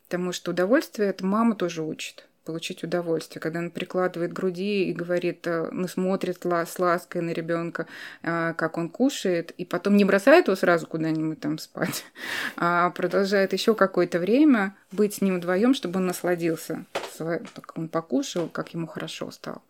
Потому 0.06 0.32
что 0.32 0.52
удовольствие 0.52 1.10
это 1.10 1.26
мама 1.26 1.56
тоже 1.56 1.84
учит 1.84 2.28
получить 2.48 2.82
удовольствие, 2.82 3.42
когда 3.42 3.60
она 3.60 3.70
прикладывает 3.70 4.32
груди 4.32 4.86
и 4.86 4.94
говорит, 4.94 5.46
э, 5.46 5.68
ну, 5.72 5.88
смотрит 5.90 6.40
с 6.44 6.80
лаской 6.80 7.22
на 7.22 7.32
ребенка, 7.32 7.88
э, 8.24 8.54
как 8.54 8.78
он 8.78 8.90
кушает, 8.90 9.52
и 9.52 9.66
потом 9.66 9.98
не 9.98 10.06
бросает 10.06 10.48
его 10.48 10.56
сразу 10.56 10.88
куда-нибудь 10.88 11.42
там 11.42 11.58
спать, 11.58 12.06
а 12.56 12.90
продолжает 12.92 13.52
еще 13.52 13.76
какое-то 13.76 14.20
время 14.20 14.78
быть 14.94 15.16
с 15.16 15.22
ним 15.22 15.36
вдвоем, 15.36 15.74
чтобы 15.74 16.00
он 16.00 16.06
насладился, 16.06 16.86
как 17.18 17.78
он 17.78 17.90
покушал, 17.90 18.48
как 18.48 18.74
ему 18.74 18.88
хорошо 18.88 19.30
стало. 19.30 19.62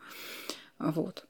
Вот. 0.78 1.26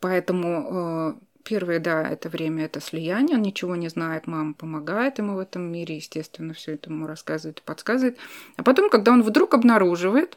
Поэтому 0.00 1.14
э, 1.20 1.28
первое, 1.44 1.78
да, 1.78 2.02
это 2.02 2.28
время, 2.28 2.64
это 2.64 2.80
слияние, 2.80 3.36
он 3.36 3.42
ничего 3.42 3.76
не 3.76 3.88
знает, 3.88 4.26
мама 4.26 4.54
помогает 4.54 5.18
ему 5.18 5.34
в 5.34 5.38
этом 5.38 5.62
мире, 5.62 5.96
естественно, 5.96 6.52
все 6.52 6.74
это 6.74 6.90
ему 6.90 7.06
рассказывает 7.06 7.60
и 7.60 7.62
подсказывает. 7.62 8.18
А 8.56 8.62
потом, 8.62 8.90
когда 8.90 9.12
он 9.12 9.22
вдруг 9.22 9.54
обнаруживает, 9.54 10.36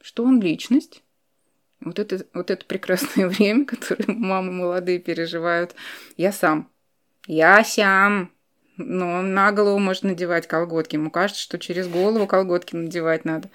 что 0.00 0.24
он 0.24 0.40
личность. 0.40 1.02
Вот 1.80 1.98
это, 1.98 2.26
вот 2.34 2.50
это 2.50 2.64
прекрасное 2.64 3.28
время, 3.28 3.64
которое 3.64 4.12
мамы 4.12 4.52
молодые 4.52 4.98
переживают. 4.98 5.74
Я 6.16 6.32
сам. 6.32 6.70
Я 7.26 7.62
сам. 7.64 8.30
Но 8.76 9.22
на 9.22 9.50
голову 9.52 9.78
может 9.78 10.04
надевать 10.04 10.46
колготки. 10.46 10.94
Ему 10.94 11.10
кажется, 11.10 11.42
что 11.42 11.58
через 11.58 11.88
голову 11.88 12.26
колготки 12.26 12.76
надевать 12.76 13.24
надо. 13.24 13.50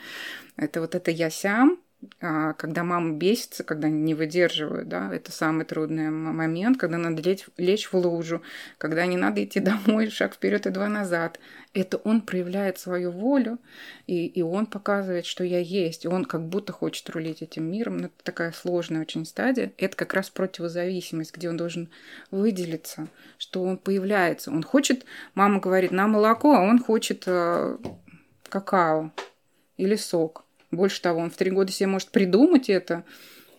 Это 0.57 0.81
вот 0.81 0.95
это 0.95 1.11
я 1.11 1.31
сам, 1.31 1.71
а, 1.71 1.77
когда 2.19 2.83
мама 2.83 3.13
бесится, 3.13 3.63
когда 3.63 3.89
не 3.89 4.13
выдерживают, 4.13 4.87
да, 4.87 5.13
это 5.13 5.31
самый 5.31 5.65
трудный 5.65 6.09
момент, 6.09 6.77
когда 6.77 6.97
надо 6.97 7.21
лечь, 7.21 7.45
лечь 7.57 7.91
в 7.91 7.95
лужу, 7.95 8.41
когда 8.77 9.05
не 9.05 9.17
надо 9.17 9.43
идти 9.43 9.59
домой, 9.61 10.09
шаг 10.09 10.35
вперед 10.35 10.65
и 10.65 10.69
два 10.69 10.87
назад. 10.89 11.39
Это 11.73 11.97
он 11.97 12.21
проявляет 12.21 12.77
свою 12.77 13.11
волю, 13.11 13.57
и, 14.05 14.27
и 14.27 14.41
он 14.41 14.65
показывает, 14.67 15.25
что 15.25 15.43
я 15.43 15.59
есть, 15.59 16.05
и 16.05 16.07
он 16.07 16.25
как 16.25 16.47
будто 16.47 16.71
хочет 16.71 17.09
рулить 17.09 17.41
этим 17.41 17.71
миром. 17.71 17.97
Но 17.97 18.05
это 18.05 18.15
такая 18.23 18.51
сложная 18.51 19.01
очень 19.01 19.25
стадия. 19.25 19.71
Это 19.77 19.97
как 19.97 20.13
раз 20.13 20.29
противозависимость, 20.29 21.35
где 21.35 21.49
он 21.49 21.57
должен 21.57 21.89
выделиться, 22.31 23.07
что 23.37 23.63
он 23.63 23.77
появляется. 23.77 24.51
Он 24.51 24.63
хочет, 24.63 25.05
мама 25.33 25.59
говорит, 25.59 25.91
на 25.91 26.07
молоко, 26.07 26.53
а 26.53 26.61
он 26.61 26.79
хочет 26.79 27.23
э, 27.25 27.77
какао 28.49 29.11
или 29.77 29.95
сок. 29.95 30.42
Больше 30.73 31.01
того, 31.01 31.21
он 31.21 31.29
в 31.29 31.35
три 31.35 31.51
года 31.51 31.71
себе 31.71 31.87
может 31.87 32.09
придумать 32.09 32.69
это, 32.69 33.03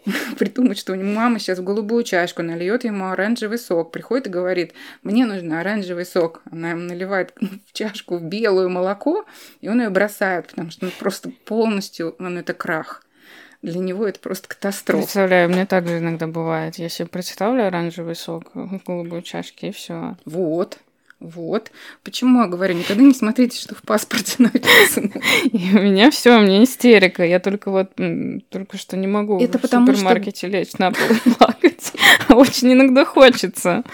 придумать, 0.38 0.78
что 0.78 0.92
у 0.92 0.96
него 0.96 1.10
мама 1.10 1.38
сейчас 1.38 1.58
в 1.58 1.64
голубую 1.64 2.02
чашку 2.04 2.42
нальет 2.42 2.84
ему 2.84 3.06
оранжевый 3.10 3.58
сок. 3.58 3.92
Приходит 3.92 4.26
и 4.26 4.30
говорит, 4.30 4.74
мне 5.02 5.24
нужен 5.24 5.52
оранжевый 5.52 6.06
сок. 6.06 6.42
Она 6.50 6.70
ему 6.70 6.82
наливает 6.82 7.32
в 7.40 7.72
чашку 7.72 8.16
в 8.16 8.24
белое 8.24 8.68
молоко, 8.68 9.24
и 9.60 9.68
он 9.68 9.80
ее 9.80 9.90
бросает, 9.90 10.48
потому 10.48 10.70
что 10.70 10.86
он 10.86 10.92
просто 10.98 11.30
полностью, 11.44 12.16
он 12.18 12.38
это 12.38 12.52
крах. 12.52 13.02
Для 13.62 13.78
него 13.78 14.06
это 14.06 14.20
просто 14.20 14.48
катастрофа. 14.48 15.04
Представляю, 15.04 15.48
мне 15.48 15.64
также 15.64 15.98
иногда 15.98 16.26
бывает. 16.26 16.74
Я 16.76 16.90
себе 16.90 17.08
представлю 17.08 17.66
оранжевый 17.66 18.14
сок 18.14 18.50
в 18.52 18.80
голубой 18.84 19.22
чашке, 19.22 19.68
и 19.68 19.72
все. 19.72 20.16
Вот. 20.26 20.78
Вот. 21.24 21.70
Почему 22.02 22.42
я 22.42 22.48
говорю, 22.48 22.74
никогда 22.74 23.02
не 23.02 23.14
смотрите, 23.14 23.58
что 23.58 23.74
в 23.74 23.80
паспорте 23.82 24.34
написано. 24.38 25.12
И 25.44 25.70
у 25.72 25.80
меня 25.80 26.10
все, 26.10 26.38
у 26.38 26.42
меня 26.42 26.62
истерика. 26.62 27.24
Я 27.24 27.40
только 27.40 27.70
вот 27.70 27.92
только 28.50 28.76
что 28.76 28.96
не 28.96 29.06
могу 29.06 29.40
Это 29.40 29.58
в 29.58 29.62
потому, 29.62 29.86
супермаркете 29.86 30.36
что... 30.36 30.46
лечь 30.48 30.72
на 30.74 30.92
пол 30.92 31.06
плакать. 31.38 31.92
Очень 32.28 32.74
иногда 32.74 33.04
хочется. 33.06 33.84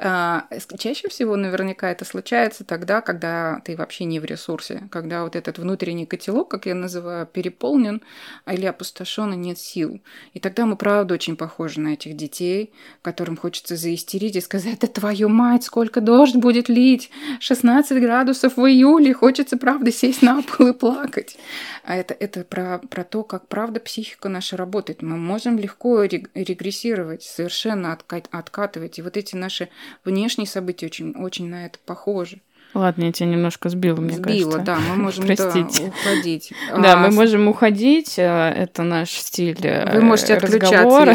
А, 0.00 0.46
чаще 0.78 1.08
всего 1.08 1.34
наверняка 1.34 1.90
это 1.90 2.04
случается 2.04 2.62
тогда, 2.62 3.00
когда 3.00 3.60
ты 3.64 3.74
вообще 3.74 4.04
не 4.04 4.20
в 4.20 4.24
ресурсе, 4.24 4.88
когда 4.92 5.24
вот 5.24 5.34
этот 5.34 5.58
внутренний 5.58 6.06
котелок, 6.06 6.48
как 6.48 6.66
я 6.66 6.76
называю, 6.76 7.26
переполнен 7.26 8.00
или 8.46 8.66
опустошен, 8.66 9.32
и 9.32 9.36
нет 9.36 9.58
сил. 9.58 10.00
И 10.34 10.38
тогда 10.38 10.66
мы, 10.66 10.76
правда, 10.76 11.14
очень 11.14 11.36
похожи 11.36 11.80
на 11.80 11.94
этих 11.94 12.16
детей, 12.16 12.72
которым 13.02 13.36
хочется 13.36 13.74
заистерить 13.74 14.36
и 14.36 14.40
сказать, 14.40 14.74
это 14.74 14.86
твою 14.86 15.28
мать, 15.28 15.64
сколько 15.64 16.00
дождь 16.00 16.36
будет 16.36 16.68
лить, 16.68 17.10
16 17.40 18.00
градусов 18.00 18.56
в 18.56 18.64
июле, 18.66 19.12
хочется, 19.12 19.56
правда, 19.56 19.90
сесть 19.90 20.22
на 20.22 20.42
пол 20.42 20.68
и 20.68 20.72
плакать. 20.74 21.36
А 21.82 21.96
это, 21.96 22.14
это 22.14 22.44
про, 22.44 22.78
про 22.78 23.02
то, 23.02 23.24
как, 23.24 23.48
правда, 23.48 23.80
психика 23.80 24.28
наша 24.28 24.56
работает. 24.56 25.02
Мы 25.02 25.16
можем 25.16 25.58
легко 25.58 26.04
регрессировать, 26.04 27.24
совершенно 27.24 27.98
откатывать. 28.30 28.98
И 29.00 29.02
вот 29.02 29.16
эти 29.16 29.34
наши 29.34 29.68
внешние 30.04 30.46
события 30.46 30.86
очень, 30.86 31.12
очень 31.12 31.48
на 31.48 31.66
это 31.66 31.78
похожи. 31.84 32.40
Ладно, 32.74 33.04
я 33.04 33.12
тебя 33.12 33.28
немножко 33.28 33.70
сбила, 33.70 34.00
мне 34.00 34.14
сбила, 34.14 34.52
кажется. 34.52 34.58
да, 34.58 34.78
мы 34.78 34.96
можем 35.02 35.26
Простите. 35.26 35.84
Да, 35.84 35.88
уходить. 35.88 36.52
Да, 36.70 36.92
а, 36.92 36.96
мы 36.96 37.10
можем 37.10 37.48
уходить, 37.48 38.18
э, 38.18 38.22
это 38.22 38.82
наш 38.82 39.10
стиль 39.10 39.58
э, 39.62 39.90
Вы 39.94 40.02
можете 40.02 40.36
разговора. 40.36 41.14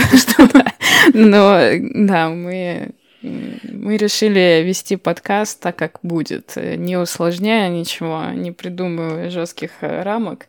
Но 1.13 1.59
да, 1.93 2.29
мы 2.29 2.93
мы 3.23 3.95
решили 3.95 4.63
вести 4.65 4.97
подкаст 4.97 5.61
так, 5.61 5.77
как 5.77 5.99
будет, 6.03 6.57
не 6.57 6.97
усложняя 6.97 7.69
ничего, 7.69 8.25
не 8.33 8.51
придумывая 8.51 9.29
жестких 9.29 9.71
э, 9.79 10.03
рамок 10.03 10.47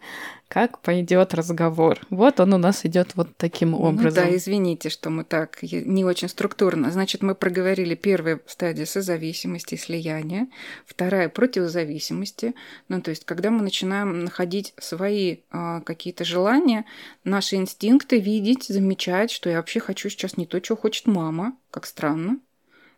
как 0.54 0.78
пойдет 0.78 1.34
разговор. 1.34 1.98
Вот 2.10 2.38
он 2.38 2.52
у 2.52 2.58
нас 2.58 2.86
идет 2.86 3.16
вот 3.16 3.36
таким 3.36 3.74
образом. 3.74 4.22
Ну 4.24 4.30
да, 4.30 4.36
извините, 4.36 4.88
что 4.88 5.10
мы 5.10 5.24
так 5.24 5.60
не 5.62 6.04
очень 6.04 6.28
структурно. 6.28 6.92
Значит, 6.92 7.24
мы 7.24 7.34
проговорили 7.34 7.96
первую 7.96 8.40
стадию 8.46 8.86
созависимости, 8.86 9.74
слияния, 9.74 10.46
вторая 10.86 11.28
противозависимости. 11.28 12.54
Ну, 12.88 13.02
то 13.02 13.10
есть, 13.10 13.24
когда 13.24 13.50
мы 13.50 13.62
начинаем 13.62 14.22
находить 14.22 14.74
свои 14.78 15.38
а, 15.50 15.80
какие-то 15.80 16.24
желания, 16.24 16.84
наши 17.24 17.56
инстинкты 17.56 18.20
видеть, 18.20 18.66
замечать, 18.66 19.32
что 19.32 19.50
я 19.50 19.56
вообще 19.56 19.80
хочу 19.80 20.08
сейчас 20.08 20.36
не 20.36 20.46
то, 20.46 20.60
чего 20.60 20.76
хочет 20.76 21.08
мама, 21.08 21.56
как 21.72 21.84
странно, 21.84 22.38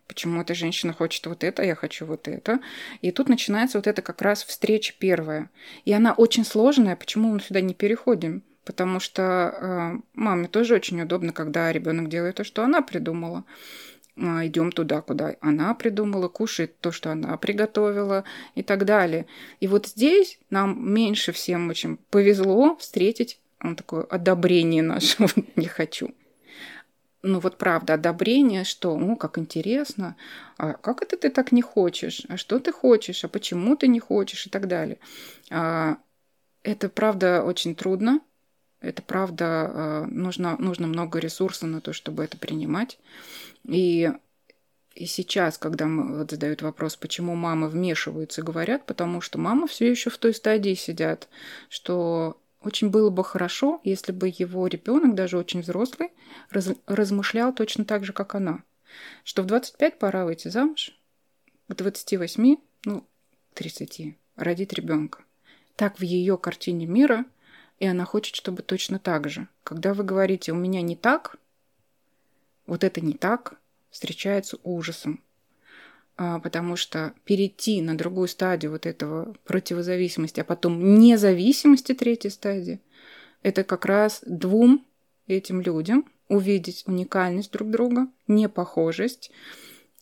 почему 0.07 0.41
эта 0.41 0.53
женщина 0.53 0.93
хочет 0.93 1.25
вот 1.25 1.43
это, 1.43 1.61
а 1.61 1.65
я 1.65 1.75
хочу 1.75 2.05
вот 2.05 2.27
это. 2.27 2.59
И 3.01 3.11
тут 3.11 3.29
начинается 3.29 3.77
вот 3.77 3.87
это 3.87 4.01
как 4.01 4.21
раз 4.21 4.43
встреча 4.43 4.93
первая. 4.97 5.49
И 5.85 5.93
она 5.93 6.13
очень 6.13 6.45
сложная, 6.45 6.95
почему 6.95 7.33
мы 7.33 7.39
сюда 7.39 7.61
не 7.61 7.73
переходим? 7.73 8.43
Потому 8.63 8.99
что 8.99 9.21
э, 9.23 9.99
маме 10.13 10.47
тоже 10.47 10.75
очень 10.75 11.01
удобно, 11.01 11.31
когда 11.31 11.71
ребенок 11.71 12.09
делает 12.09 12.35
то, 12.35 12.43
что 12.43 12.63
она 12.63 12.81
придумала. 12.81 13.45
Э, 14.15 14.45
идем 14.45 14.71
туда, 14.71 15.01
куда 15.01 15.35
она 15.41 15.73
придумала, 15.73 16.27
кушает 16.27 16.79
то, 16.79 16.91
что 16.91 17.11
она 17.11 17.37
приготовила 17.37 18.25
и 18.55 18.63
так 18.63 18.85
далее. 18.85 19.25
И 19.61 19.67
вот 19.67 19.87
здесь 19.87 20.39
нам 20.49 20.93
меньше 20.93 21.31
всем 21.31 21.69
очень 21.69 21.97
повезло 22.09 22.75
встретить 22.75 23.39
он 23.63 23.75
такое 23.75 24.03
одобрение 24.03 24.83
наше 24.83 25.25
«не 25.55 25.67
хочу» 25.67 26.13
ну 27.27 27.39
вот 27.39 27.57
правда, 27.57 27.95
одобрение, 27.95 28.63
что, 28.63 28.97
ну, 28.97 29.15
как 29.15 29.37
интересно, 29.37 30.15
а 30.57 30.73
как 30.73 31.01
это 31.01 31.17
ты 31.17 31.29
так 31.29 31.51
не 31.51 31.61
хочешь, 31.61 32.23
а 32.29 32.37
что 32.37 32.59
ты 32.59 32.71
хочешь, 32.71 33.23
а 33.23 33.27
почему 33.27 33.75
ты 33.75 33.87
не 33.87 33.99
хочешь? 33.99 34.47
и 34.47 34.49
так 34.49 34.67
далее. 34.67 34.97
А, 35.51 35.97
это 36.63 36.89
правда 36.89 37.43
очень 37.43 37.75
трудно, 37.75 38.21
это 38.79 39.01
правда 39.01 39.45
а, 39.45 40.05
нужно, 40.05 40.57
нужно 40.57 40.87
много 40.87 41.19
ресурсов 41.19 41.69
на 41.69 41.81
то, 41.81 41.93
чтобы 41.93 42.23
это 42.23 42.37
принимать. 42.37 42.99
И, 43.65 44.11
и 44.95 45.05
сейчас, 45.05 45.57
когда 45.57 45.85
мы, 45.85 46.17
вот 46.19 46.31
задают 46.31 46.61
вопрос, 46.61 46.95
почему 46.95 47.35
мамы 47.35 47.67
вмешиваются, 47.67 48.41
говорят, 48.41 48.85
потому 48.85 49.21
что 49.21 49.37
мама 49.37 49.67
все 49.67 49.89
еще 49.89 50.09
в 50.09 50.17
той 50.17 50.33
стадии 50.33 50.75
сидят, 50.75 51.27
что 51.69 52.39
очень 52.61 52.89
было 52.89 53.09
бы 53.09 53.23
хорошо, 53.23 53.79
если 53.83 54.11
бы 54.11 54.27
его 54.35 54.67
ребенок, 54.67 55.15
даже 55.15 55.37
очень 55.37 55.61
взрослый, 55.61 56.09
раз, 56.49 56.69
размышлял 56.85 57.53
точно 57.53 57.85
так 57.85 58.03
же, 58.03 58.13
как 58.13 58.35
она. 58.35 58.63
Что 59.23 59.43
в 59.43 59.45
25 59.45 59.99
пора 59.99 60.25
выйти 60.25 60.47
замуж, 60.47 60.97
к 61.67 61.75
28, 61.75 62.57
ну, 62.85 63.05
30, 63.53 64.17
родить 64.35 64.73
ребенка. 64.73 65.23
Так 65.75 65.99
в 65.99 66.03
ее 66.03 66.37
картине 66.37 66.85
мира 66.87 67.25
и 67.79 67.85
она 67.85 68.05
хочет, 68.05 68.35
чтобы 68.35 68.63
точно 68.63 68.99
так 68.99 69.29
же. 69.29 69.47
Когда 69.63 69.93
вы 69.93 70.03
говорите 70.03 70.51
«у 70.51 70.55
меня 70.55 70.81
не 70.81 70.95
так», 70.95 71.37
вот 72.65 72.83
это 72.83 73.01
не 73.01 73.13
так 73.13 73.59
встречается 73.89 74.57
ужасом. 74.63 75.23
А, 76.17 76.39
потому 76.39 76.75
что 76.75 77.13
перейти 77.25 77.79
на 77.81 77.95
другую 77.95 78.27
стадию 78.27 78.71
вот 78.71 78.87
этого 78.87 79.35
противозависимости, 79.45 80.39
а 80.39 80.43
потом 80.43 80.99
независимости 80.99 81.93
третьей 81.93 82.31
стадии, 82.31 82.81
это 83.43 83.63
как 83.63 83.85
раз 83.85 84.21
двум 84.25 84.83
этим 85.27 85.61
людям 85.61 86.05
увидеть 86.27 86.83
уникальность 86.87 87.51
друг 87.51 87.69
друга, 87.69 88.07
непохожесть. 88.27 89.31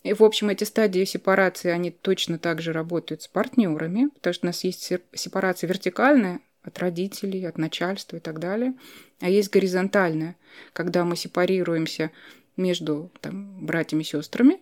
И, 0.03 0.13
в 0.13 0.24
общем, 0.24 0.49
эти 0.49 0.63
стадии 0.63 1.03
сепарации, 1.03 1.70
они 1.70 1.91
точно 1.91 2.39
так 2.39 2.61
же 2.61 2.72
работают 2.72 3.24
с 3.24 3.28
партнерами, 3.28 4.07
потому 4.13 4.34
что 4.34 4.45
у 4.45 4.49
нас 4.49 4.63
есть 4.63 4.93
сепарация 5.13 5.68
вертикальная 5.68 6.39
от 6.63 6.80
родителей, 6.80 7.45
от 7.45 7.57
начальства 7.57 8.18
и 8.18 8.20
так 8.20 8.39
далее, 8.39 8.74
а 9.20 9.30
есть 9.30 9.51
горизонтальная, 9.51 10.38
когда 10.74 11.03
мы 11.03 11.16
сепарируемся 11.18 12.11
между 12.55 13.11
там, 13.22 13.66
братьями 13.66 14.01
и 14.01 14.05
сестрами, 14.05 14.61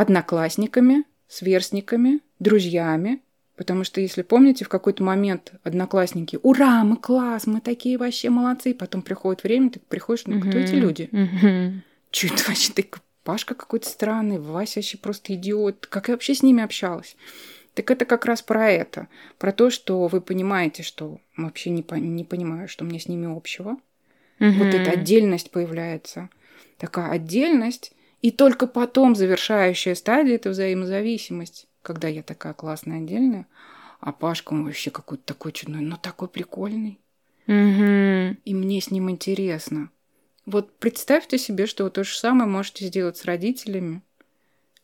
одноклассниками, 0.00 1.04
сверстниками, 1.28 2.20
друзьями. 2.38 3.20
Потому 3.56 3.84
что, 3.84 4.00
если 4.00 4.22
помните, 4.22 4.64
в 4.64 4.68
какой-то 4.68 5.04
момент 5.04 5.52
одноклассники 5.62 6.38
«Ура, 6.42 6.82
мы 6.82 6.96
класс, 6.96 7.46
мы 7.46 7.60
такие 7.60 7.96
вообще 7.98 8.28
молодцы!» 8.28 8.70
и 8.70 8.74
Потом 8.74 9.00
приходит 9.02 9.44
время, 9.44 9.70
ты 9.70 9.78
приходишь, 9.78 10.26
ну, 10.26 10.40
кто 10.40 10.58
эти 10.58 10.74
люди? 10.74 11.08
Чё 12.10 12.28
это 12.28 12.42
вообще? 12.48 12.72
Ты 12.72 12.88
Пашка 13.22 13.54
какой-то 13.54 13.88
странный, 13.88 14.38
Вася 14.38 14.80
вообще 14.80 14.98
просто 14.98 15.34
идиот. 15.34 15.86
Как 15.86 16.08
я 16.08 16.14
вообще 16.14 16.34
с 16.34 16.42
ними 16.42 16.62
общалась? 16.62 17.16
Так 17.74 17.90
это 17.90 18.04
как 18.04 18.24
раз 18.26 18.42
про 18.42 18.68
это. 18.70 19.08
Про 19.38 19.52
то, 19.52 19.70
что 19.70 20.06
вы 20.08 20.20
понимаете, 20.20 20.82
что 20.82 21.20
вообще 21.36 21.70
не, 21.70 21.82
по- 21.82 21.94
не 21.94 22.22
понимаю, 22.24 22.68
что 22.68 22.84
мне 22.84 23.00
с 23.00 23.08
ними 23.08 23.26
общего. 23.34 23.78
Вот 24.58 24.74
эта 24.74 24.90
отдельность 24.90 25.50
появляется. 25.52 26.28
Такая 26.76 27.12
отдельность. 27.12 27.92
И 28.24 28.30
только 28.30 28.66
потом 28.66 29.14
завершающая 29.14 29.94
стадия– 29.94 30.34
это 30.36 30.48
взаимозависимость. 30.48 31.66
Когда 31.82 32.08
я 32.08 32.22
такая 32.22 32.54
классная, 32.54 33.02
отдельная, 33.02 33.46
а 34.00 34.12
Пашка 34.12 34.54
он 34.54 34.64
вообще 34.64 34.90
какой-то 34.90 35.24
такой 35.24 35.52
чудной, 35.52 35.82
но 35.82 35.98
такой 35.98 36.28
прикольный. 36.28 36.98
Мгм. 37.46 38.38
И 38.46 38.54
мне 38.54 38.80
с 38.80 38.90
ним 38.90 39.10
интересно. 39.10 39.90
Вот 40.46 40.74
представьте 40.78 41.36
себе, 41.36 41.66
что 41.66 41.84
вы 41.84 41.90
то 41.90 42.02
же 42.02 42.16
самое 42.16 42.48
можете 42.48 42.86
сделать 42.86 43.18
с 43.18 43.26
родителями. 43.26 44.00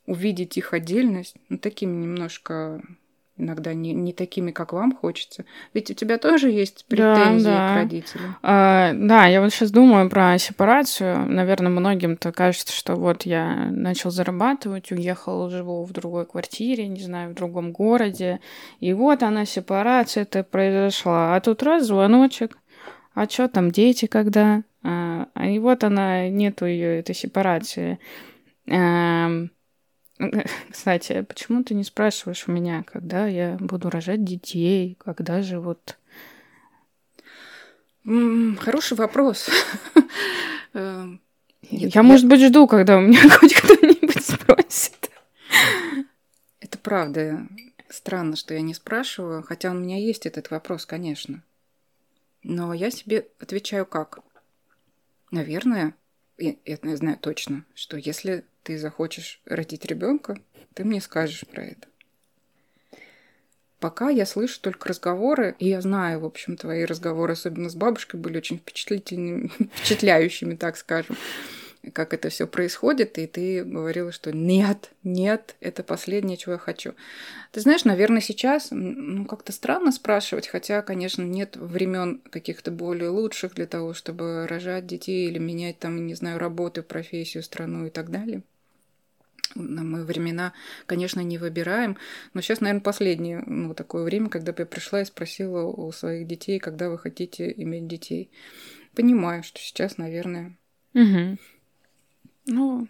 Увидеть 0.05 0.57
их 0.57 0.73
отдельность, 0.75 1.35
ну, 1.49 1.57
такими 1.57 1.93
немножко 1.99 2.83
иногда 3.41 3.73
не, 3.73 3.93
не 3.93 4.13
такими, 4.13 4.51
как 4.51 4.71
вам 4.73 4.95
хочется. 4.95 5.45
Ведь 5.73 5.91
у 5.91 5.93
тебя 5.93 6.17
тоже 6.17 6.49
есть 6.49 6.85
Да, 6.89 6.95
претензии 6.95 7.43
да. 7.43 7.73
к 7.73 7.75
родителям. 7.75 8.35
А, 8.43 8.93
да, 8.93 9.25
я 9.25 9.41
вот 9.41 9.51
сейчас 9.51 9.71
думаю 9.71 10.09
про 10.09 10.37
сепарацию. 10.37 11.25
Наверное, 11.27 11.71
многим-то 11.71 12.31
кажется, 12.31 12.73
что 12.73 12.95
вот 12.95 13.23
я 13.23 13.67
начал 13.71 14.11
зарабатывать, 14.11 14.91
уехал, 14.91 15.49
живу 15.49 15.83
в 15.83 15.91
другой 15.91 16.25
квартире, 16.25 16.87
не 16.87 17.01
знаю, 17.01 17.31
в 17.31 17.33
другом 17.33 17.71
городе, 17.71 18.39
и 18.79 18.93
вот 18.93 19.23
она, 19.23 19.45
сепарация-то 19.45 20.43
произошла. 20.43 21.35
А 21.35 21.41
тут 21.41 21.63
раз 21.63 21.87
звоночек, 21.87 22.57
а 23.13 23.27
что 23.27 23.47
там 23.47 23.71
дети 23.71 24.05
когда? 24.05 24.63
А, 24.83 25.27
а 25.33 25.47
и 25.47 25.59
вот 25.59 25.83
она, 25.83 26.29
нету 26.29 26.65
ее 26.65 26.99
этой 26.99 27.15
сепарации. 27.15 27.99
Эм, 28.67 29.51
Кстати, 30.71 31.21
почему 31.21 31.63
ты 31.63 31.73
не 31.73 31.83
спрашиваешь 31.83 32.47
у 32.47 32.51
меня, 32.51 32.83
когда 32.83 33.27
я 33.27 33.57
буду 33.59 33.89
рожать 33.89 34.23
детей, 34.23 34.97
когда 34.99 35.41
же 35.41 35.59
вот 35.59 35.97
Хороший 38.03 38.97
вопрос. 38.97 39.47
Эм, 40.73 41.21
я, 41.61 42.01
может 42.01 42.27
быть, 42.27 42.41
жду, 42.41 42.65
когда 42.65 42.97
у 42.97 43.01
меня 43.01 43.29
хоть 43.39 43.53
кто-нибудь 43.53 44.25
спросит. 44.25 45.11
Это 46.59 46.79
правда. 46.79 47.47
Странно, 47.89 48.35
что 48.35 48.55
я 48.55 48.61
не 48.61 48.73
спрашиваю, 48.73 49.43
хотя 49.43 49.69
у 49.69 49.75
меня 49.75 49.97
есть 49.97 50.25
этот 50.25 50.49
вопрос, 50.49 50.87
конечно. 50.87 51.43
Но 52.41 52.73
я 52.73 52.89
себе 52.89 53.27
отвечаю 53.39 53.85
как? 53.85 54.19
Наверное, 55.29 55.93
я, 56.39 56.55
я 56.65 56.97
знаю 56.97 57.17
точно, 57.19 57.65
что 57.75 57.97
если 57.97 58.45
ты 58.63 58.77
захочешь 58.77 59.41
родить 59.45 59.85
ребенка, 59.85 60.37
ты 60.73 60.83
мне 60.83 61.01
скажешь 61.01 61.45
про 61.47 61.63
это. 61.63 61.87
Пока 63.79 64.09
я 64.09 64.27
слышу 64.27 64.61
только 64.61 64.89
разговоры, 64.89 65.55
и 65.57 65.69
я 65.69 65.81
знаю, 65.81 66.19
в 66.19 66.25
общем, 66.25 66.55
твои 66.55 66.85
разговоры, 66.85 67.33
особенно 67.33 67.67
с 67.67 67.75
бабушкой, 67.75 68.19
были 68.19 68.37
очень 68.37 68.59
впечатлительными, 68.59 69.47
впечатляющими, 69.75 70.55
так 70.55 70.77
скажем, 70.77 71.17
как 71.93 72.13
это 72.13 72.29
все 72.29 72.45
происходит, 72.45 73.17
и 73.17 73.25
ты 73.25 73.63
говорила, 73.63 74.11
что 74.11 74.31
нет, 74.31 74.91
нет, 75.03 75.55
это 75.61 75.81
последнее, 75.81 76.37
чего 76.37 76.53
я 76.53 76.57
хочу. 76.59 76.93
Ты 77.51 77.61
знаешь, 77.61 77.83
наверное, 77.83 78.21
сейчас, 78.21 78.67
ну, 78.69 79.25
как-то 79.25 79.51
странно 79.51 79.91
спрашивать, 79.91 80.47
хотя, 80.47 80.83
конечно, 80.83 81.23
нет 81.23 81.57
времен 81.57 82.21
каких-то 82.29 82.69
более 82.69 83.09
лучших 83.09 83.55
для 83.55 83.65
того, 83.65 83.95
чтобы 83.95 84.45
рожать 84.45 84.85
детей 84.85 85.27
или 85.27 85.39
менять 85.39 85.79
там, 85.79 86.05
не 86.05 86.13
знаю, 86.13 86.37
работу, 86.37 86.83
профессию, 86.83 87.41
страну 87.41 87.87
и 87.87 87.89
так 87.89 88.11
далее. 88.11 88.43
На 89.55 89.83
мы 89.83 90.03
времена, 90.03 90.53
конечно, 90.85 91.21
не 91.21 91.37
выбираем, 91.37 91.97
но 92.33 92.41
сейчас, 92.41 92.61
наверное, 92.61 92.83
последнее 92.83 93.43
ну, 93.45 93.73
такое 93.73 94.03
время, 94.03 94.29
когда 94.29 94.51
бы 94.53 94.59
я 94.59 94.65
пришла 94.65 95.01
и 95.01 95.05
спросила 95.05 95.63
у 95.63 95.91
своих 95.91 96.27
детей, 96.27 96.59
когда 96.59 96.89
вы 96.89 96.97
хотите 96.97 97.53
иметь 97.57 97.87
детей. 97.87 98.29
Понимаю, 98.95 99.43
что 99.43 99.59
сейчас, 99.59 99.97
наверное, 99.97 100.57
Мгм. 100.93 101.37
Ну, 102.47 102.87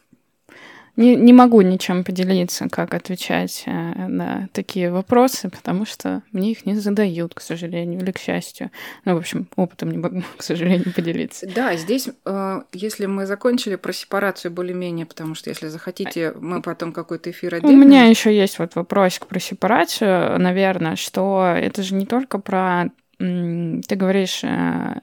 не, 0.96 1.16
не 1.16 1.34
могу 1.34 1.62
ничем 1.62 2.04
поделиться, 2.04 2.68
как 2.70 2.94
отвечать 2.94 3.64
э, 3.66 3.72
на 3.72 4.50
такие 4.54 4.92
вопросы, 4.92 5.50
потому 5.50 5.86
что 5.86 6.22
мне 6.32 6.52
их 6.52 6.66
не 6.66 6.76
задают, 6.76 7.34
к 7.34 7.42
сожалению, 7.42 8.02
или 8.02 8.12
к 8.12 8.18
счастью. 8.20 8.72
Ну, 9.06 9.16
в 9.16 9.18
общем, 9.18 9.48
опытом 9.56 9.92
не 9.92 9.98
могу, 9.98 10.24
к 10.38 10.44
сожалению, 10.44 10.94
поделиться. 10.94 11.48
Да, 11.54 11.76
здесь, 11.76 12.10
э, 12.26 12.62
если 12.74 13.06
мы 13.06 13.26
закончили 13.26 13.76
про 13.76 13.94
сепарацию 13.94 14.52
более-менее, 14.52 15.06
потому 15.06 15.36
что 15.36 15.50
если 15.50 15.68
захотите, 15.68 16.34
мы 16.40 16.62
потом 16.62 16.92
какой-то 16.92 17.32
эфир 17.32 17.54
У 17.54 17.58
отдельно. 17.58 17.84
меня 17.84 18.06
еще 18.06 18.36
есть 18.36 18.60
вот 18.60 18.76
вопросик 18.76 19.28
про 19.28 19.40
сепарацию, 19.40 20.40
наверное, 20.40 20.96
что 20.96 21.54
это 21.58 21.84
же 21.84 21.96
не 21.96 22.06
только 22.06 22.38
про, 22.38 22.92
ты 23.18 23.96
говоришь, 23.96 24.44
э, 24.44 25.00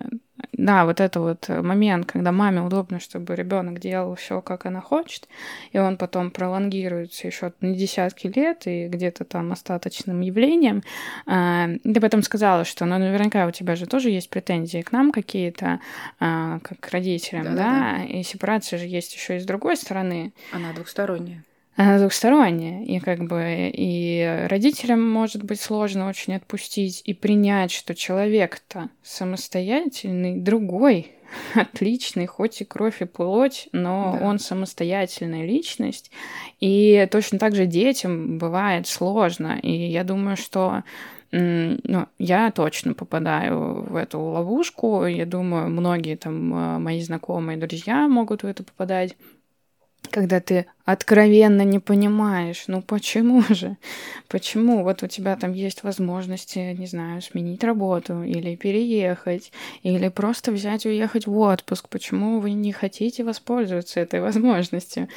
да, 0.53 0.85
вот 0.85 1.01
это 1.01 1.21
вот 1.21 1.49
момент, 1.49 2.07
когда 2.07 2.33
маме 2.33 2.61
удобно, 2.63 3.01
чтобы 3.01 3.35
ребенок 3.35 3.81
делал 3.81 4.15
все, 4.15 4.41
как 4.41 4.67
она 4.67 4.81
хочет, 4.81 5.29
и 5.73 5.79
он 5.79 5.97
потом 5.97 6.31
пролонгируется 6.31 7.27
еще 7.27 7.53
на 7.61 7.75
десятки 7.75 8.27
лет 8.27 8.67
и 8.67 8.89
где-то 8.89 9.25
там 9.25 9.53
остаточным 9.53 10.21
явлением. 10.21 10.83
А, 11.27 11.69
Ты 11.83 12.01
потом 12.01 12.23
сказала, 12.23 12.65
что, 12.65 12.85
ну, 12.85 12.99
наверняка 12.99 13.47
у 13.47 13.51
тебя 13.51 13.77
же 13.77 13.87
тоже 13.87 14.11
есть 14.11 14.31
претензии 14.31 14.83
к 14.83 14.93
нам 14.93 15.13
какие-то, 15.13 15.81
а, 16.21 16.61
как 16.61 16.81
к 16.81 16.89
родителям, 16.91 17.45
да, 17.45 17.51
Да-да-да. 17.55 18.05
и 18.05 18.23
сепарация 18.23 18.79
же 18.79 18.87
есть 18.87 19.15
еще 19.15 19.37
и 19.37 19.41
с 19.41 19.45
другой 19.45 19.77
стороны. 19.77 20.33
Она 20.53 20.73
двухсторонняя. 20.73 21.45
Она 21.79 21.99
двухсторонняя, 21.99 22.83
и 22.83 22.99
как 22.99 23.21
бы 23.29 23.71
и 23.73 24.47
родителям 24.51 25.01
может 25.09 25.45
быть 25.45 25.61
сложно 25.61 26.09
очень 26.09 26.35
отпустить 26.35 27.03
и 27.05 27.15
принять, 27.15 27.71
что 27.71 27.95
человек-то 27.95 28.89
самостоятельный, 29.05 30.41
другой, 30.41 31.13
отличный, 31.55 32.27
хоть 32.27 32.61
и 32.63 32.65
кровь 32.65 33.01
и 33.01 33.05
плоть, 33.05 33.69
но 33.71 34.17
Да. 34.19 34.27
он 34.27 34.41
самостоятельная 34.41 35.47
личность. 35.47 36.11
И 36.59 37.07
точно 37.13 37.39
так 37.39 37.55
же 37.55 37.65
детям 37.65 38.39
бывает 38.39 38.89
сложно. 38.89 39.57
И 39.63 39.71
я 39.71 40.03
думаю, 40.03 40.37
что 40.37 40.83
ну, 41.31 42.07
я 42.19 42.51
точно 42.51 42.95
попадаю 42.95 43.83
в 43.89 43.95
эту 43.95 44.19
ловушку. 44.19 45.07
Я 45.07 45.27
думаю, 45.27 45.69
многие 45.69 46.17
там 46.17 46.55
э, 46.55 46.79
мои 46.79 47.01
знакомые 47.03 47.57
друзья 47.57 48.09
могут 48.09 48.43
в 48.43 48.47
это 48.47 48.65
попадать 48.65 49.15
когда 50.11 50.41
ты 50.41 50.67
откровенно 50.89 51.63
не 51.63 51.81
понимаешь, 51.81 52.65
ну 52.67 52.81
почему 52.81 53.43
же? 53.51 53.77
Почему? 54.27 54.83
Вот 54.83 55.03
у 55.03 55.07
тебя 55.07 55.37
там 55.37 55.53
есть 55.53 55.83
возможности, 55.83 56.75
не 56.79 56.87
знаю, 56.87 57.21
сменить 57.21 57.63
работу 57.63 58.23
или 58.23 58.57
переехать, 58.57 59.53
или 59.83 60.09
просто 60.09 60.51
взять 60.51 60.87
и 60.87 60.89
уехать 60.89 61.27
в 61.27 61.37
отпуск. 61.37 61.91
Почему 61.91 62.41
вы 62.41 62.53
не 62.53 62.73
хотите 62.73 63.23
воспользоваться 63.23 64.01
этой 64.01 64.21
возможностью? 64.23 65.09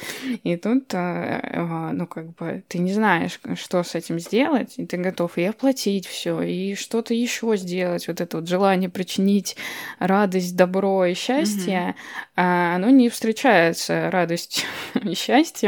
И 0.44 0.56
тут, 0.56 0.92
э, 0.92 1.40
э, 1.42 1.90
ну 1.92 2.06
как 2.06 2.34
бы, 2.34 2.62
ты 2.68 2.76
не 2.76 2.92
знаешь, 2.92 3.40
что 3.54 3.82
с 3.82 3.94
этим 3.94 4.20
сделать, 4.20 4.74
и 4.76 4.84
ты 4.84 4.98
готов 4.98 5.38
и 5.38 5.44
оплатить 5.44 6.06
все, 6.06 6.42
и 6.42 6.74
что-то 6.74 7.14
еще 7.14 7.56
сделать. 7.56 8.08
Вот 8.08 8.20
это 8.20 8.36
вот 8.36 8.46
желание 8.46 8.90
причинить 8.90 9.56
радость, 9.98 10.54
добро 10.54 11.06
и 11.06 11.14
счастье, 11.14 11.94
а 12.36 12.76
оно 12.76 12.90
не 12.90 13.08
встречается 13.08 14.10
радостью 14.10 14.68
и 15.02 15.14
счастьем, 15.14 15.61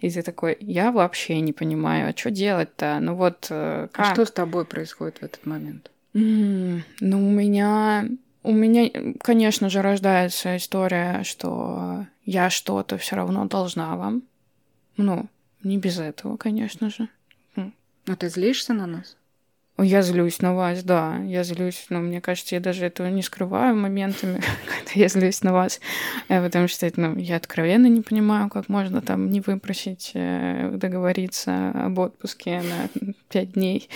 и 0.00 0.10
ты 0.10 0.22
такой, 0.22 0.56
я 0.60 0.92
вообще 0.92 1.40
не 1.40 1.52
понимаю, 1.52 2.10
а 2.10 2.16
что 2.16 2.30
делать-то? 2.30 2.98
Ну 3.00 3.14
вот 3.14 3.46
э, 3.50 3.84
А 3.84 3.88
как? 3.88 4.14
что 4.14 4.24
с 4.24 4.30
тобой 4.30 4.64
происходит 4.64 5.18
в 5.18 5.22
этот 5.22 5.46
момент? 5.46 5.90
Mm, 6.14 6.82
ну, 7.00 7.28
у 7.28 7.30
меня 7.30 8.08
у 8.42 8.52
меня, 8.52 8.88
конечно 9.20 9.68
же, 9.68 9.82
рождается 9.82 10.56
история, 10.56 11.22
что 11.22 12.06
я 12.24 12.48
что-то 12.48 12.96
все 12.96 13.16
равно 13.16 13.44
должна 13.44 13.94
вам. 13.96 14.22
Ну, 14.96 15.26
не 15.62 15.76
без 15.76 15.98
этого, 15.98 16.36
конечно 16.38 16.88
же. 16.88 17.08
Но 17.54 18.16
ты 18.16 18.30
злишься 18.30 18.72
на 18.72 18.86
нас? 18.86 19.17
Я 19.80 20.02
злюсь 20.02 20.40
на 20.42 20.54
вас, 20.54 20.82
да, 20.82 21.18
я 21.24 21.44
злюсь, 21.44 21.86
но 21.88 22.00
мне 22.00 22.20
кажется, 22.20 22.56
я 22.56 22.60
даже 22.60 22.84
этого 22.84 23.06
не 23.06 23.22
скрываю 23.22 23.76
моментами, 23.76 24.42
когда 24.66 25.00
я 25.00 25.08
злюсь 25.08 25.42
на 25.42 25.52
вас, 25.52 25.80
э, 26.28 26.42
потому 26.42 26.66
что 26.66 26.90
ну, 26.96 27.16
я 27.16 27.36
откровенно 27.36 27.86
не 27.86 28.00
понимаю, 28.00 28.48
как 28.48 28.68
можно 28.68 29.00
там 29.00 29.30
не 29.30 29.40
выпросить, 29.40 30.10
э, 30.14 30.70
договориться 30.72 31.70
об 31.70 31.96
отпуске 32.00 32.60
на 32.60 33.12
пять 33.28 33.52
дней 33.52 33.88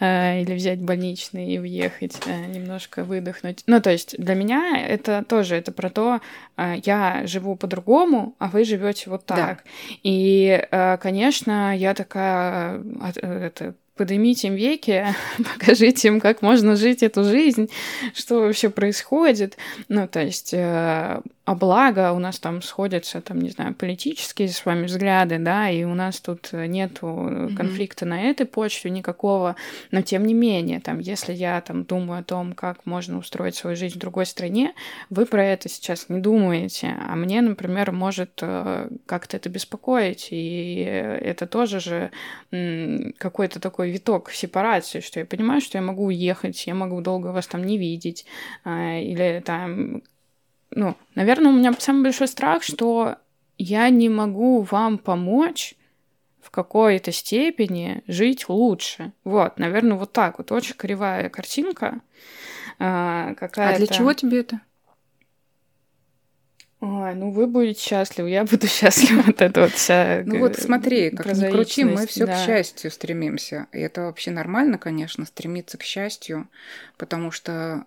э, 0.00 0.42
или 0.42 0.52
взять 0.52 0.80
больничный 0.80 1.54
и 1.54 1.58
уехать, 1.60 2.18
немножко 2.26 3.04
выдохнуть. 3.04 3.62
Ну, 3.68 3.80
то 3.80 3.90
есть 3.90 4.16
для 4.18 4.34
меня 4.34 4.84
это 4.84 5.24
тоже, 5.28 5.54
это 5.54 5.70
про 5.70 5.90
то, 5.90 6.20
я 6.56 7.22
живу 7.26 7.54
по-другому, 7.54 8.34
а 8.40 8.48
вы 8.48 8.64
живете 8.64 9.10
вот 9.10 9.26
так. 9.26 9.38
Да. 9.38 9.58
И, 10.02 10.66
конечно, 11.00 11.76
я 11.76 11.94
такая, 11.94 12.82
это, 13.14 13.74
поднимите 14.00 14.48
им 14.48 14.54
веки, 14.54 15.04
покажите 15.36 16.08
им, 16.08 16.20
как 16.20 16.40
можно 16.40 16.74
жить 16.74 17.02
эту 17.02 17.22
жизнь, 17.22 17.68
что 18.14 18.40
вообще 18.40 18.70
происходит. 18.70 19.58
Ну, 19.88 20.08
то 20.08 20.22
есть 20.22 20.54
э, 20.54 21.20
а 21.50 21.56
благо 21.56 22.12
у 22.12 22.20
нас 22.20 22.38
там 22.38 22.62
сходятся, 22.62 23.20
там, 23.20 23.40
не 23.40 23.50
знаю, 23.50 23.74
политические 23.74 24.48
с 24.50 24.64
вами 24.64 24.84
взгляды, 24.84 25.38
да, 25.38 25.68
и 25.68 25.82
у 25.82 25.96
нас 25.96 26.20
тут 26.20 26.52
нету 26.52 27.06
mm-hmm. 27.06 27.56
конфликта 27.56 28.06
на 28.06 28.22
этой 28.22 28.46
почве 28.46 28.92
никакого, 28.92 29.56
но 29.90 30.00
тем 30.00 30.26
не 30.26 30.32
менее, 30.32 30.78
там, 30.78 31.00
если 31.00 31.32
я 31.32 31.60
там 31.60 31.82
думаю 31.82 32.20
о 32.20 32.22
том, 32.22 32.52
как 32.52 32.86
можно 32.86 33.18
устроить 33.18 33.56
свою 33.56 33.74
жизнь 33.74 33.96
в 33.96 33.98
другой 33.98 34.26
стране, 34.26 34.74
вы 35.10 35.26
про 35.26 35.44
это 35.44 35.68
сейчас 35.68 36.08
не 36.08 36.20
думаете, 36.20 36.94
а 37.08 37.16
мне, 37.16 37.40
например, 37.40 37.90
может 37.90 38.38
э, 38.42 38.88
как-то 39.06 39.36
это 39.36 39.48
беспокоить, 39.48 40.28
и 40.30 40.76
это 40.76 41.48
тоже 41.48 41.80
же 41.80 42.12
какой-то 43.18 43.58
такой 43.58 43.90
виток 43.90 44.30
сепарации, 44.30 45.00
что 45.00 45.18
я 45.18 45.26
понимаю, 45.26 45.60
что 45.60 45.78
я 45.78 45.82
могу 45.82 46.04
уехать, 46.04 46.64
я 46.68 46.76
могу 46.76 47.00
долго 47.00 47.32
вас 47.32 47.48
там 47.48 47.64
не 47.64 47.76
видеть, 47.76 48.24
или 48.64 49.42
там 49.44 50.02
ну, 50.70 50.96
наверное, 51.14 51.52
у 51.52 51.56
меня 51.56 51.72
самый 51.78 52.04
большой 52.04 52.28
страх, 52.28 52.62
что 52.62 53.16
я 53.58 53.88
не 53.90 54.08
могу 54.08 54.62
вам 54.62 54.98
помочь 54.98 55.74
в 56.40 56.50
какой-то 56.50 57.12
степени 57.12 58.02
жить 58.06 58.48
лучше. 58.48 59.12
Вот, 59.24 59.58
наверное, 59.58 59.96
вот 59.96 60.12
так 60.12 60.38
вот. 60.38 60.52
Очень 60.52 60.74
кривая 60.74 61.28
картинка. 61.28 62.00
А, 62.78 63.34
какая 63.34 63.74
а 63.74 63.78
для 63.78 63.86
чего 63.86 64.12
тебе 64.14 64.40
это? 64.40 64.60
Ой, 66.80 67.14
ну 67.14 67.30
вы 67.30 67.46
будете 67.46 67.82
счастливы, 67.82 68.30
я 68.30 68.44
буду 68.44 68.66
счастлива. 68.68 69.22
Вот 69.22 69.42
это 69.42 69.60
вот 69.60 69.72
вся 69.72 70.22
Ну 70.24 70.38
вот 70.38 70.56
смотри, 70.56 71.10
как 71.10 71.26
ни 71.26 71.50
крути, 71.50 71.84
мы 71.84 72.06
все 72.06 72.24
да. 72.24 72.34
к 72.34 72.46
счастью 72.46 72.90
стремимся. 72.90 73.66
И 73.72 73.78
это 73.78 74.02
вообще 74.02 74.30
нормально, 74.30 74.78
конечно, 74.78 75.26
стремиться 75.26 75.76
к 75.76 75.82
счастью, 75.82 76.48
потому 76.96 77.30
что 77.30 77.84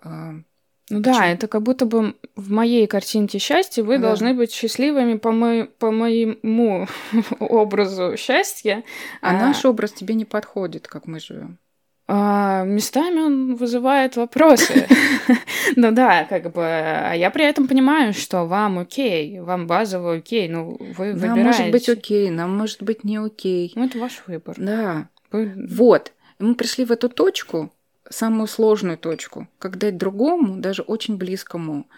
ну 0.90 1.00
да, 1.00 1.26
это 1.26 1.48
как 1.48 1.62
будто 1.62 1.86
бы 1.86 2.14
в 2.36 2.50
моей 2.50 2.86
картинке 2.86 3.38
счастья 3.38 3.82
вы 3.82 3.96
да. 3.98 4.08
должны 4.08 4.34
быть 4.34 4.52
счастливыми 4.52 5.16
по, 5.16 5.32
мо- 5.32 5.66
по 5.78 5.90
моему 5.90 6.86
образу 7.38 8.16
счастья. 8.18 8.84
А, 9.22 9.30
а 9.30 9.32
наш 9.32 9.64
образ 9.64 9.92
тебе 9.92 10.14
не 10.14 10.26
подходит, 10.26 10.86
как 10.86 11.06
мы 11.06 11.20
живем. 11.20 11.58
А, 12.06 12.64
местами 12.64 13.20
он 13.20 13.54
вызывает 13.54 14.16
вопросы. 14.16 14.86
ну 15.76 15.90
да, 15.90 16.24
как 16.24 16.52
бы. 16.52 16.62
А 16.62 17.14
я 17.14 17.30
при 17.30 17.46
этом 17.46 17.66
понимаю, 17.66 18.12
что 18.12 18.44
вам 18.44 18.78
окей, 18.78 19.40
вам 19.40 19.66
базово 19.66 20.16
окей, 20.16 20.48
ну 20.48 20.76
вы 20.78 21.14
выбираете. 21.14 21.26
Нам 21.26 21.42
может 21.44 21.70
быть 21.70 21.88
окей, 21.88 22.30
нам 22.30 22.56
может 22.56 22.82
быть 22.82 23.04
не 23.04 23.16
окей. 23.16 23.72
Ну 23.74 23.86
это 23.86 23.98
ваш 23.98 24.22
выбор. 24.26 24.54
Да. 24.58 25.08
Вот. 25.32 26.12
Мы 26.38 26.54
пришли 26.56 26.84
в 26.84 26.92
эту 26.92 27.08
точку, 27.08 27.72
самую 28.10 28.46
сложную 28.46 28.98
точку, 28.98 29.48
как 29.58 29.78
дать 29.78 29.96
другому, 29.96 30.58
даже 30.58 30.82
очень 30.82 31.16
близкому, 31.16 31.88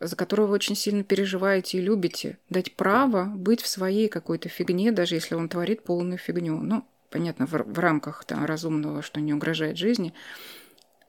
за 0.00 0.14
которого 0.14 0.46
вы 0.46 0.54
очень 0.54 0.76
сильно 0.76 1.02
переживаете 1.02 1.78
и 1.78 1.82
любите, 1.82 2.38
дать 2.48 2.74
право 2.76 3.24
быть 3.24 3.62
в 3.62 3.66
своей 3.66 4.08
какой-то 4.08 4.48
фигне, 4.48 4.92
даже 4.92 5.16
если 5.16 5.34
он 5.34 5.48
творит 5.48 5.82
полную 5.82 6.18
фигню. 6.18 6.60
Ну, 6.60 6.84
понятно, 7.10 7.46
в, 7.46 7.52
в 7.52 7.78
рамках 7.78 8.24
там, 8.24 8.44
разумного, 8.44 9.02
что 9.02 9.20
не 9.20 9.34
угрожает 9.34 9.76
жизни. 9.76 10.14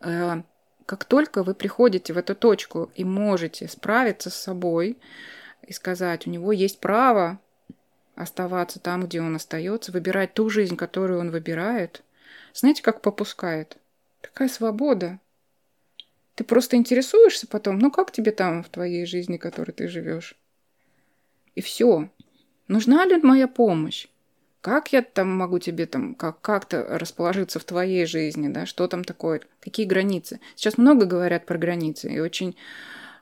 Э, 0.02 0.41
как 0.86 1.06
только 1.06 1.43
вы 1.43 1.54
приходите 1.54 2.14
в 2.14 2.18
эту 2.18 2.36
точку 2.36 2.91
и 2.95 3.04
можете 3.04 3.68
справиться 3.68 4.32
с 4.32 4.36
собой 4.36 4.97
и 5.62 5.72
сказать, 5.72 6.26
у 6.26 6.32
него 6.32 6.52
есть 6.52 6.80
право 6.80 7.39
оставаться 8.16 8.80
там, 8.80 9.06
где 9.06 9.22
он 9.22 9.36
остается, 9.36 9.91
выбирать 9.91 10.34
ту 10.34 10.50
жизнь, 10.50 10.76
которую 10.76 11.20
он 11.20 11.30
выбирает, 11.30 12.04
знаете, 12.54 12.82
как 12.82 13.02
попускает? 13.02 13.78
Такая 14.22 14.50
свобода. 14.50 15.20
Ты 16.36 16.44
просто 16.44 16.78
интересуешься 16.78 17.48
потом, 17.48 17.80
ну 17.80 17.92
как 17.92 18.12
тебе 18.12 18.32
там 18.32 18.64
в 18.64 18.70
твоей 18.70 19.06
жизни, 19.06 19.38
в 19.38 19.42
которой 19.42 19.72
ты 19.72 19.88
живешь? 19.88 20.36
И 21.56 21.62
все. 21.62 22.10
Нужна 22.68 23.06
ли 23.06 23.18
моя 23.18 23.48
помощь? 23.48 24.08
Как 24.62 24.92
я 24.92 25.02
там 25.02 25.36
могу 25.36 25.60
тебе 25.60 25.86
там 25.86 26.16
как, 26.16 26.42
как-то 26.42 26.86
расположиться 26.98 27.60
в 27.60 27.64
твоей 27.64 28.06
жизни, 28.06 28.50
да? 28.50 28.66
Что 28.66 28.88
там 28.88 29.04
такое? 29.04 29.42
Какие 29.62 29.86
границы? 29.86 30.40
Сейчас 30.56 30.78
много 30.78 31.06
говорят 31.06 31.46
про 31.46 31.58
границы, 31.58 32.10
и 32.10 32.20
очень, 32.20 32.58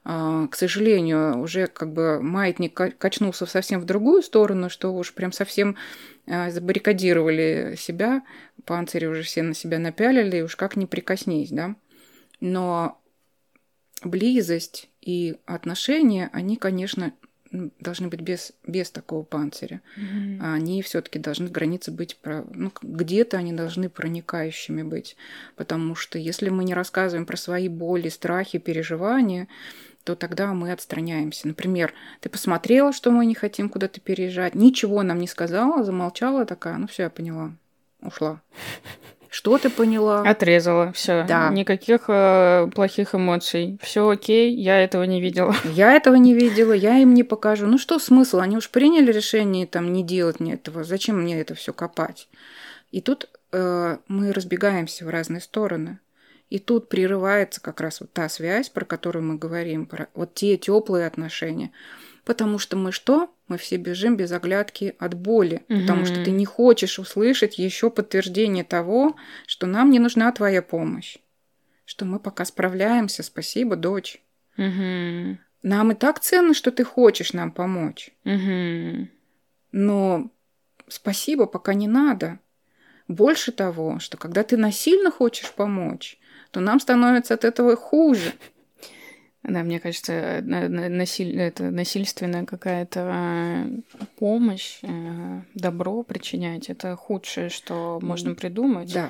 э, 0.03 0.47
к 0.51 0.55
сожалению, 0.55 1.39
уже 1.39 1.67
как 1.67 1.93
бы 1.93 2.19
маятник 2.21 2.73
качнулся 2.73 3.45
совсем 3.45 3.79
в 3.79 3.85
другую 3.85 4.23
сторону, 4.23 4.69
что 4.69 4.93
уж 4.93 5.13
прям 5.13 5.31
совсем 5.31 5.75
э, 6.25 6.49
забаррикадировали 6.49 7.75
себя 7.77 8.23
панцири 8.67 9.05
уже 9.07 9.23
все 9.23 9.41
на 9.41 9.55
себя 9.55 9.79
напялили, 9.79 10.37
и 10.37 10.41
уж 10.41 10.55
как 10.55 10.75
не 10.75 10.85
прикоснись, 10.85 11.49
да. 11.49 11.75
Но 12.39 13.01
близость 14.03 14.89
и 15.01 15.37
отношения, 15.45 16.29
они, 16.33 16.57
конечно, 16.57 17.13
должны 17.79 18.09
быть 18.09 18.19
без, 18.19 18.51
без 18.67 18.91
такого 18.91 19.23
панциря. 19.23 19.81
Mm-hmm. 19.97 20.39
Они 20.41 20.81
все-таки 20.81 21.17
должны 21.17 21.47
границы 21.47 21.91
быть, 21.91 22.17
про, 22.17 22.45
ну, 22.53 22.71
где-то 22.81 23.37
они 23.37 23.53
должны 23.53 23.89
проникающими 23.89 24.83
быть. 24.83 25.15
Потому 25.55 25.95
что 25.95 26.19
если 26.19 26.49
мы 26.49 26.65
не 26.65 26.73
рассказываем 26.73 27.25
про 27.25 27.37
свои 27.37 27.69
боли, 27.69 28.09
страхи, 28.09 28.59
переживания, 28.59 29.47
то 30.03 30.15
тогда 30.15 30.53
мы 30.53 30.73
отстраняемся. 30.73 31.47
Например, 31.47 31.93
ты 32.19 32.29
посмотрела, 32.29 32.91
что 32.91 33.11
мы 33.11 33.25
не 33.25 33.33
хотим 33.33 33.69
куда-то 33.69 34.01
переезжать, 34.01 34.53
ничего 34.53 35.03
нам 35.03 35.19
не 35.19 35.27
сказала, 35.27 35.83
замолчала 35.83 36.45
такая, 36.45 36.77
ну 36.77 36.87
все, 36.87 37.03
я 37.03 37.09
поняла 37.09 37.53
ушла. 38.07 38.41
Что 39.29 39.57
ты 39.57 39.69
поняла? 39.69 40.21
Отрезала, 40.21 40.91
все. 40.93 41.23
Да. 41.27 41.49
Никаких 41.49 42.05
э, 42.07 42.67
плохих 42.73 43.13
эмоций. 43.13 43.77
Все 43.83 44.09
окей, 44.09 44.51
я 44.55 44.81
этого 44.83 45.03
не 45.03 45.21
видела. 45.21 45.55
Я 45.65 45.93
этого 45.93 46.15
не 46.15 46.33
видела, 46.33 46.73
я 46.73 46.97
им 46.97 47.13
не 47.13 47.23
покажу. 47.23 47.67
Ну 47.67 47.77
что 47.77 47.99
смысл? 47.99 48.39
Они 48.39 48.57
уж 48.57 48.69
приняли 48.69 49.11
решение 49.11 49.67
там 49.67 49.93
не 49.93 50.03
делать 50.03 50.39
мне 50.39 50.53
этого. 50.53 50.83
Зачем 50.83 51.21
мне 51.21 51.39
это 51.39 51.53
все 51.53 51.71
копать? 51.71 52.29
И 52.91 53.01
тут 53.01 53.29
э, 53.51 53.97
мы 54.07 54.31
разбегаемся 54.33 55.05
в 55.05 55.09
разные 55.09 55.41
стороны. 55.41 55.99
И 56.49 56.59
тут 56.59 56.87
прерывается 56.87 57.61
как 57.61 57.81
раз 57.81 57.99
вот 57.99 58.11
та 58.13 58.29
связь, 58.29 58.69
про 58.69 58.85
которую 58.85 59.23
мы 59.23 59.35
говорим, 59.35 59.85
про 59.85 60.07
вот 60.13 60.33
те 60.33 60.57
теплые 60.57 61.05
отношения. 61.05 61.71
Потому 62.27 62.59
что 62.59 62.75
мы 62.75 62.91
что? 62.91 63.33
Мы 63.47 63.57
все 63.57 63.77
бежим 63.77 64.17
без 64.17 64.33
оглядки 64.33 64.95
от 64.99 65.13
боли, 65.13 65.63
угу. 65.69 65.79
потому 65.79 66.05
что 66.05 66.25
ты 66.25 66.31
не 66.31 66.43
хочешь 66.43 66.99
услышать 66.99 67.57
еще 67.57 67.89
подтверждение 67.89 68.65
того, 68.65 69.15
что 69.45 69.65
нам 69.65 69.89
не 69.91 69.99
нужна 69.99 70.29
твоя 70.33 70.61
помощь, 70.61 71.19
что 71.85 72.03
мы 72.03 72.19
пока 72.19 72.43
справляемся. 72.43 73.23
Спасибо, 73.23 73.77
дочь. 73.77 74.21
Угу. 74.57 75.37
Нам 75.63 75.91
и 75.93 75.95
так 75.95 76.19
ценно, 76.19 76.53
что 76.53 76.69
ты 76.71 76.83
хочешь 76.83 77.31
нам 77.31 77.49
помочь. 77.49 78.11
Угу. 78.25 79.07
Но 79.71 80.29
спасибо, 80.89 81.45
пока 81.45 81.75
не 81.75 81.87
надо. 81.87 82.39
Больше 83.07 83.53
того, 83.53 83.99
что 83.99 84.17
когда 84.17 84.43
ты 84.43 84.57
насильно 84.57 85.11
хочешь 85.11 85.53
помочь, 85.53 86.19
то 86.51 86.59
нам 86.59 86.81
становится 86.81 87.35
от 87.35 87.45
этого 87.45 87.77
хуже. 87.77 88.33
Да, 89.43 89.63
мне 89.63 89.79
кажется, 89.79 90.41
насиль... 90.43 91.39
это 91.39 91.71
насильственная 91.71 92.45
какая-то 92.45 93.01
а, 93.05 93.65
помощь, 94.17 94.79
э, 94.81 95.41
добро 95.53 96.03
причинять, 96.03 96.69
это 96.69 96.95
худшее, 96.95 97.49
что 97.49 97.99
можно 98.01 98.35
придумать. 98.35 98.93
Да. 98.93 99.09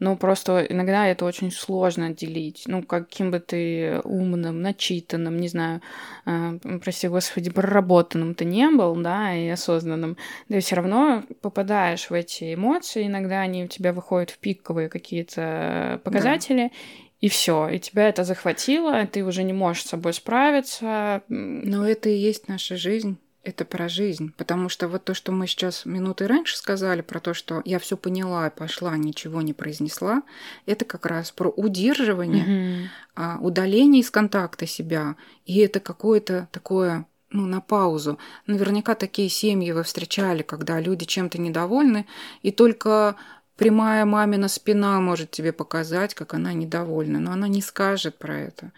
Но 0.00 0.16
просто 0.16 0.64
иногда 0.68 1.06
это 1.06 1.24
очень 1.24 1.50
сложно 1.50 2.06
отделить. 2.06 2.64
Ну, 2.66 2.82
каким 2.82 3.32
бы 3.32 3.40
ты 3.40 4.00
умным, 4.04 4.62
начитанным, 4.62 5.38
не 5.38 5.48
знаю, 5.48 5.80
э, 6.24 6.58
прости 6.82 7.08
господи, 7.08 7.50
проработанным 7.50 8.34
ты 8.34 8.44
не 8.44 8.70
был, 8.70 8.94
да, 8.96 9.34
и 9.34 9.48
осознанным, 9.48 10.16
ты 10.48 10.60
все 10.60 10.76
равно 10.76 11.24
попадаешь 11.40 12.10
в 12.10 12.14
эти 12.14 12.54
эмоции. 12.54 13.06
Иногда 13.06 13.40
они 13.40 13.64
у 13.64 13.68
тебя 13.68 13.92
выходят 13.92 14.30
в 14.30 14.38
пиковые 14.38 14.88
какие-то 14.88 16.00
показатели, 16.04 16.68
да 16.68 17.07
и 17.20 17.28
все, 17.28 17.68
и 17.68 17.78
тебя 17.78 18.08
это 18.08 18.24
захватило, 18.24 19.06
ты 19.06 19.24
уже 19.24 19.42
не 19.42 19.52
можешь 19.52 19.84
с 19.84 19.88
собой 19.88 20.12
справиться. 20.12 21.22
Но 21.28 21.86
это 21.86 22.08
и 22.08 22.16
есть 22.16 22.48
наша 22.48 22.76
жизнь 22.76 23.18
это 23.48 23.64
про 23.64 23.88
жизнь. 23.88 24.32
Потому 24.36 24.68
что 24.68 24.88
вот 24.88 25.04
то, 25.04 25.14
что 25.14 25.32
мы 25.32 25.46
сейчас 25.46 25.86
минуты 25.86 26.26
раньше 26.26 26.56
сказали, 26.56 27.00
про 27.00 27.20
то, 27.20 27.34
что 27.34 27.62
я 27.64 27.78
все 27.78 27.96
поняла, 27.96 28.50
пошла, 28.50 28.96
ничего 28.96 29.42
не 29.42 29.54
произнесла, 29.54 30.22
это 30.66 30.84
как 30.84 31.06
раз 31.06 31.30
про 31.30 31.48
удерживание, 31.48 32.90
mm-hmm. 33.16 33.38
удаление 33.40 34.02
из 34.02 34.10
контакта 34.10 34.66
себя. 34.66 35.16
И 35.46 35.58
это 35.58 35.80
какое-то 35.80 36.48
такое 36.52 37.06
ну, 37.30 37.46
на 37.46 37.60
паузу. 37.60 38.18
Наверняка 38.46 38.94
такие 38.94 39.28
семьи 39.28 39.72
вы 39.72 39.82
встречали, 39.82 40.42
когда 40.42 40.80
люди 40.80 41.04
чем-то 41.04 41.40
недовольны, 41.40 42.06
и 42.42 42.50
только 42.50 43.16
прямая 43.58 44.04
мамина 44.06 44.48
спина 44.48 44.98
может 45.00 45.30
тебе 45.30 45.52
показать, 45.52 46.14
как 46.14 46.32
она 46.32 46.54
недовольна, 46.54 47.18
но 47.18 47.32
она 47.32 47.48
не 47.48 47.60
скажет 47.60 48.16
про 48.16 48.38
это. 48.38 48.72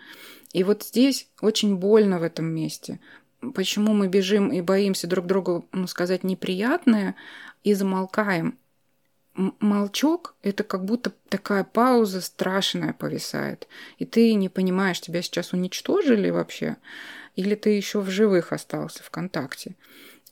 И 0.52 0.64
вот 0.64 0.82
здесь 0.82 1.28
очень 1.40 1.76
больно 1.76 2.18
в 2.18 2.24
этом 2.24 2.46
месте, 2.46 2.98
почему 3.54 3.92
мы 3.92 4.08
бежим 4.08 4.50
и 4.50 4.60
боимся 4.60 5.06
друг 5.06 5.26
другу 5.26 5.68
ну, 5.72 5.86
сказать 5.86 6.24
неприятное 6.24 7.14
и 7.62 7.74
замолкаем. 7.74 8.58
Молчок– 9.34 10.34
это 10.42 10.64
как 10.64 10.84
будто 10.84 11.12
такая 11.28 11.62
пауза 11.62 12.20
страшная 12.20 12.92
повисает. 12.92 13.68
И 13.98 14.04
ты 14.04 14.34
не 14.34 14.48
понимаешь, 14.48 15.00
тебя 15.00 15.22
сейчас 15.22 15.52
уничтожили 15.52 16.30
вообще, 16.30 16.78
или 17.36 17.54
ты 17.54 17.70
еще 17.70 18.00
в 18.00 18.10
живых 18.10 18.52
остался 18.52 19.04
в 19.04 19.10
контакте. 19.10 19.76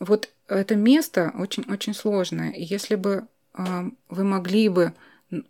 Вот 0.00 0.30
это 0.48 0.74
место 0.74 1.32
очень-очень 1.38 1.94
сложное. 1.94 2.50
И 2.50 2.64
если 2.64 2.96
бы 2.96 3.28
вы 4.08 4.24
могли 4.24 4.68
бы 4.68 4.92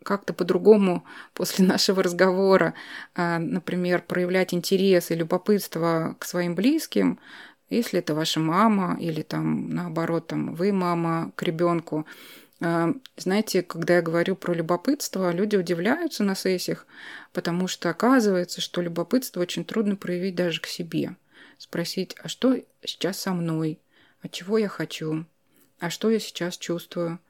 как-то 0.02 0.32
по-другому 0.32 1.04
после 1.34 1.64
нашего 1.64 2.02
разговора, 2.02 2.74
э, 3.14 3.38
например, 3.38 4.02
проявлять 4.02 4.54
интерес 4.54 5.10
и 5.10 5.14
любопытство 5.14 6.16
к 6.18 6.24
своим 6.24 6.54
близким, 6.54 7.18
если 7.70 7.98
это 7.98 8.14
ваша 8.14 8.40
мама 8.40 8.96
или 8.98 9.22
там 9.22 9.70
наоборот 9.70 10.28
там 10.28 10.54
вы 10.54 10.72
мама 10.72 11.32
к 11.36 11.42
ребенку. 11.42 12.06
А, 12.60 12.92
знаете, 13.16 13.62
когда 13.62 13.96
я 13.96 14.02
говорю 14.02 14.34
про 14.36 14.54
любопытство, 14.54 15.30
люди 15.32 15.56
удивляются 15.56 16.24
на 16.24 16.34
сессиях, 16.34 16.86
потому 17.32 17.68
что 17.68 17.90
оказывается, 17.90 18.60
что 18.60 18.80
любопытство 18.80 19.40
очень 19.40 19.64
трудно 19.64 19.96
проявить 19.96 20.34
даже 20.34 20.60
к 20.60 20.66
себе. 20.66 21.14
Спросить, 21.58 22.16
а 22.22 22.28
что 22.28 22.56
сейчас 22.84 23.20
со 23.20 23.32
мной? 23.32 23.78
А 24.22 24.28
чего 24.28 24.58
я 24.58 24.68
хочу? 24.68 25.26
А 25.78 25.90
что 25.90 26.10
я 26.10 26.18
сейчас 26.18 26.56
чувствую? 26.56 27.20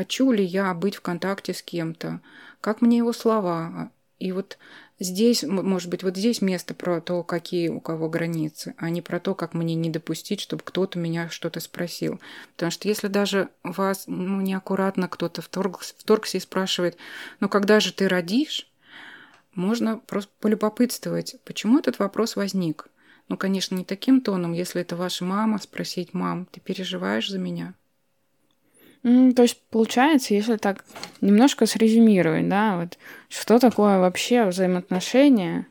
Хочу 0.00 0.32
ли 0.32 0.42
я 0.42 0.72
быть 0.72 0.96
в 0.96 1.02
контакте 1.02 1.52
с 1.52 1.60
кем-то? 1.60 2.22
Как 2.62 2.80
мне 2.80 2.96
его 2.96 3.12
слова? 3.12 3.92
И 4.18 4.32
вот 4.32 4.56
Здесь, 4.98 5.42
может 5.42 5.90
быть, 5.90 6.02
вот 6.02 6.16
здесь 6.16 6.40
место 6.40 6.72
про 6.72 7.02
то, 7.02 7.22
какие 7.22 7.68
у 7.68 7.80
кого 7.80 8.08
границы, 8.08 8.74
а 8.78 8.88
не 8.88 9.02
про 9.02 9.20
то, 9.20 9.34
как 9.34 9.52
мне 9.52 9.74
не 9.74 9.90
допустить, 9.90 10.40
чтобы 10.40 10.62
кто-то 10.64 10.98
меня 10.98 11.28
что-то 11.28 11.60
спросил. 11.60 12.18
Потому 12.54 12.70
что 12.70 12.88
если 12.88 13.08
даже 13.08 13.50
вас 13.62 14.04
ну, 14.06 14.40
неаккуратно 14.40 15.06
кто-то 15.06 15.42
вторгся, 15.42 15.94
вторгся 15.98 16.38
и 16.38 16.40
спрашивает, 16.40 16.96
ну 17.40 17.50
когда 17.50 17.78
же 17.78 17.92
ты 17.92 18.08
родишь, 18.08 18.70
можно 19.54 19.98
просто 19.98 20.30
полюбопытствовать, 20.40 21.36
почему 21.44 21.78
этот 21.78 21.98
вопрос 21.98 22.36
возник. 22.36 22.86
Ну, 23.28 23.36
конечно, 23.36 23.74
не 23.74 23.84
таким 23.84 24.22
тоном, 24.22 24.54
если 24.54 24.80
это 24.80 24.96
ваша 24.96 25.26
мама, 25.26 25.58
спросить, 25.58 26.14
мам, 26.14 26.46
ты 26.46 26.58
переживаешь 26.58 27.28
за 27.28 27.38
меня? 27.38 27.74
То 29.02 29.42
есть, 29.42 29.62
получается, 29.70 30.34
если 30.34 30.56
так 30.56 30.84
немножко 31.20 31.66
срезюмировать, 31.66 32.48
да, 32.48 32.78
вот 32.78 32.98
что 33.28 33.58
такое 33.58 33.98
вообще 33.98 34.44
взаимоотношения, 34.44 35.66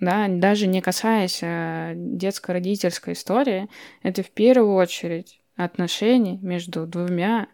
да, 0.00 0.26
даже 0.28 0.66
не 0.66 0.80
касаясь 0.80 1.40
э, 1.42 1.92
детско-родительской 1.94 3.12
истории, 3.12 3.68
это 4.02 4.22
в 4.22 4.30
первую 4.30 4.74
очередь 4.74 5.40
отношения 5.56 6.38
между 6.42 6.86
двумя 6.86 7.46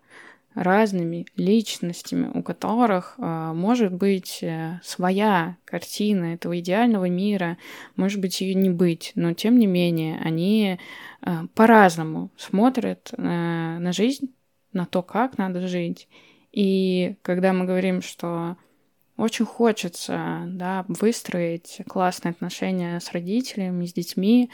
разными 0.55 1.27
личностями, 1.37 2.31
у 2.33 2.43
которых 2.43 3.17
э, 3.19 3.53
может 3.55 3.93
быть 3.93 4.39
э, 4.43 4.81
своя 4.83 5.59
картина 5.67 6.33
этого 6.35 6.59
идеального 6.59 7.11
мира, 7.11 7.59
может 7.97 8.21
быть 8.21 8.41
ее 8.41 8.55
не 8.55 8.71
быть, 8.71 9.13
но 9.15 9.35
тем 9.35 9.59
не 9.59 9.67
менее 9.67 10.19
они 10.25 10.79
э, 11.21 11.31
по-разному 11.55 12.31
смотрят 12.39 13.11
э, 13.13 13.23
на 13.23 13.93
жизнь, 13.93 14.33
на 14.77 14.87
то, 14.87 15.03
как 15.03 15.39
надо 15.39 15.67
жить. 15.67 16.09
И 16.53 17.17
когда 17.23 17.53
мы 17.53 17.65
говорим, 17.65 18.01
что 18.03 18.57
очень 19.17 19.45
хочется 19.45 20.45
да, 20.47 20.85
выстроить 20.89 21.81
классные 21.89 22.31
отношения 22.31 23.01
с 23.01 23.13
родителями, 23.13 23.87
с 23.87 23.93
детьми, 23.93 24.51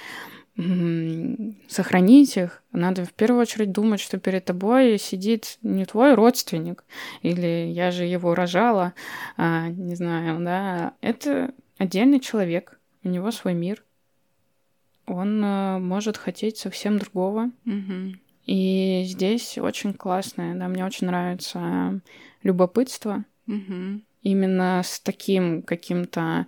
сохранить 1.69 2.37
их, 2.37 2.63
надо 2.73 3.05
в 3.05 3.13
первую 3.13 3.41
очередь 3.41 3.73
думать, 3.73 4.01
что 4.01 4.19
перед 4.19 4.45
тобой 4.45 4.99
сидит 4.99 5.59
не 5.63 5.87
твой 5.87 6.15
родственник, 6.15 6.85
или 7.23 7.71
я 7.73 7.91
же 7.91 8.05
его 8.05 8.35
рожала, 8.35 8.93
а, 9.39 9.69
не 9.69 9.95
знаю, 9.95 10.45
да, 10.45 10.95
это 11.01 11.55
отдельный 11.79 12.21
человек, 12.21 12.79
у 13.03 13.09
него 13.09 13.31
свой 13.31 13.55
мир, 13.55 13.83
он 15.07 15.41
а, 15.43 15.79
может 15.79 16.19
хотеть 16.19 16.59
совсем 16.59 16.99
другого, 16.99 17.51
угу. 17.65 18.15
И 18.47 19.05
здесь 19.07 19.59
очень 19.59 19.95
классное, 19.95 20.55
да, 20.55 20.69
мне 20.69 20.85
очень 20.85 21.07
нравится 21.07 22.01
любопытство. 22.43 23.25
Угу. 23.47 24.01
Именно 24.23 24.83
с 24.85 25.01
таким 25.01 25.63
каким-то 25.63 26.47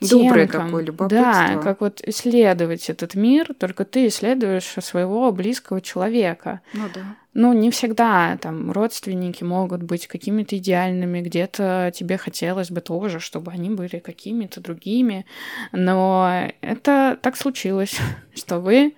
Доброе 0.00 0.46
такое 0.46 0.84
любопытство. 0.84 1.20
Да, 1.22 1.60
как 1.62 1.80
вот 1.80 2.02
исследовать 2.04 2.90
этот 2.90 3.14
мир, 3.14 3.54
только 3.58 3.84
ты 3.84 4.08
исследуешь 4.08 4.74
своего 4.80 5.32
близкого 5.32 5.80
человека. 5.80 6.60
Ну 6.74 6.84
да. 6.94 7.16
Ну, 7.32 7.52
не 7.52 7.70
всегда 7.70 8.38
там 8.40 8.72
родственники 8.72 9.44
могут 9.44 9.82
быть 9.82 10.06
какими-то 10.06 10.56
идеальными, 10.56 11.20
где-то 11.20 11.92
тебе 11.94 12.18
хотелось 12.18 12.70
бы 12.70 12.80
тоже, 12.80 13.20
чтобы 13.20 13.52
они 13.52 13.70
были 13.70 13.98
какими-то 13.98 14.60
другими, 14.60 15.26
но 15.72 16.50
это 16.60 17.18
так 17.20 17.36
случилось, 17.36 17.98
что 18.34 18.58
вы 18.60 18.94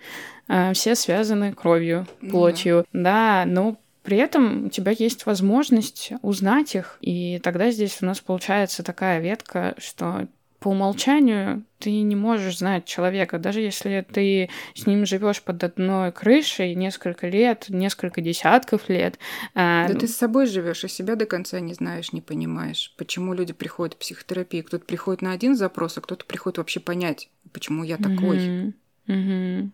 все 0.75 0.95
связаны 0.95 1.53
кровью, 1.53 2.07
плотью, 2.31 2.79
mm-hmm. 2.79 3.03
да, 3.03 3.45
но 3.47 3.77
при 4.03 4.17
этом 4.17 4.67
у 4.67 4.69
тебя 4.71 4.93
есть 4.97 5.27
возможность 5.27 6.13
узнать 6.23 6.75
их, 6.75 6.97
и 7.01 7.39
тогда 7.43 7.71
здесь 7.71 7.99
у 8.01 8.07
нас 8.07 8.21
получается 8.21 8.83
такая 8.83 9.21
ветка, 9.21 9.75
что 9.77 10.29
по 10.61 10.69
умолчанию 10.69 11.63
ты 11.79 12.01
не 12.01 12.17
можешь 12.17 12.59
знать 12.59 12.85
человека, 12.85 13.39
даже 13.39 13.61
если 13.61 14.05
ты 14.13 14.51
с 14.75 14.87
ним 14.87 15.07
живешь 15.07 15.43
под 15.43 15.63
одной 15.63 16.11
крышей 16.11 16.75
несколько 16.75 17.29
лет, 17.29 17.67
несколько 17.69 18.21
десятков 18.21 18.89
лет. 18.89 19.19
А, 19.55 19.87
да 19.87 19.95
ты 19.95 20.09
с 20.09 20.17
собой 20.17 20.47
живешь, 20.47 20.83
и 20.85 20.89
себя 20.89 21.15
до 21.15 21.27
конца 21.27 21.61
не 21.61 21.75
знаешь, 21.75 22.13
не 22.13 22.21
понимаешь, 22.21 22.95
почему 22.97 23.35
люди 23.35 23.53
приходят 23.53 23.95
в 23.95 23.99
психотерапию. 23.99 24.65
Кто-то 24.65 24.85
приходит 24.85 25.23
на 25.23 25.33
один 25.33 25.55
запрос, 25.55 25.97
а 25.99 26.01
кто-то 26.01 26.25
приходит 26.25 26.59
вообще 26.59 26.81
понять, 26.81 27.29
почему 27.53 27.85
я 27.85 27.97
такой. 27.97 28.39
Mm-hmm. 28.39 28.73
Mm-hmm. 29.09 29.69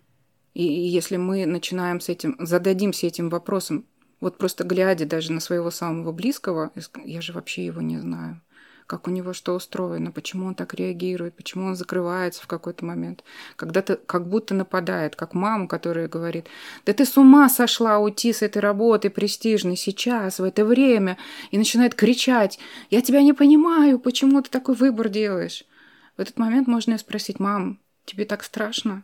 И 0.54 0.62
если 0.62 1.16
мы 1.16 1.46
начинаем 1.46 2.00
с 2.00 2.08
этим, 2.08 2.36
зададимся 2.38 3.08
этим 3.08 3.28
вопросом, 3.28 3.84
вот 4.20 4.38
просто 4.38 4.64
глядя 4.64 5.04
даже 5.04 5.32
на 5.32 5.40
своего 5.40 5.70
самого 5.70 6.12
близкого, 6.12 6.70
я 7.04 7.20
же 7.20 7.32
вообще 7.32 7.66
его 7.66 7.82
не 7.82 7.98
знаю, 7.98 8.40
как 8.86 9.08
у 9.08 9.10
него 9.10 9.32
что 9.32 9.54
устроено, 9.54 10.12
почему 10.12 10.46
он 10.46 10.54
так 10.54 10.72
реагирует, 10.74 11.34
почему 11.34 11.66
он 11.66 11.76
закрывается 11.76 12.40
в 12.40 12.46
какой-то 12.46 12.84
момент, 12.84 13.24
когда-то 13.56 13.96
как 13.96 14.28
будто 14.28 14.54
нападает, 14.54 15.16
как 15.16 15.34
мама, 15.34 15.66
которая 15.66 16.06
говорит, 16.06 16.46
да 16.86 16.92
ты 16.92 17.04
с 17.04 17.16
ума 17.16 17.48
сошла 17.48 17.98
уйти 17.98 18.32
с 18.32 18.40
этой 18.40 18.58
работы 18.58 19.10
престижной 19.10 19.76
сейчас, 19.76 20.38
в 20.38 20.44
это 20.44 20.64
время, 20.64 21.18
и 21.50 21.58
начинает 21.58 21.96
кричать, 21.96 22.60
я 22.90 23.02
тебя 23.02 23.22
не 23.22 23.32
понимаю, 23.32 23.98
почему 23.98 24.40
ты 24.40 24.50
такой 24.50 24.76
выбор 24.76 25.08
делаешь. 25.08 25.64
В 26.16 26.20
этот 26.20 26.38
момент 26.38 26.68
можно 26.68 26.96
спросить, 26.96 27.40
мам, 27.40 27.80
тебе 28.04 28.24
так 28.24 28.44
страшно? 28.44 29.02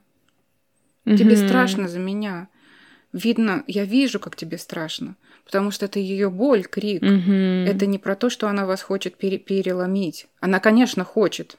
Тебе 1.17 1.37
страшно 1.37 1.89
за 1.89 1.99
меня. 1.99 2.49
Видно, 3.13 3.65
я 3.67 3.85
вижу, 3.85 4.21
как 4.21 4.37
тебе 4.37 4.57
страшно, 4.57 5.17
потому 5.45 5.71
что 5.73 5.87
это 5.87 5.99
ее 5.99 6.31
боль, 6.31 6.63
крик. 6.63 7.03
Это 7.67 7.87
не 7.87 7.99
про 7.99 8.15
то, 8.15 8.31
что 8.31 8.49
она 8.49 8.67
вас 8.67 8.83
хочет 8.83 9.17
пере 9.17 9.39
переломить. 9.39 10.29
Она, 10.41 10.61
конечно, 10.61 11.05
хочет, 11.05 11.57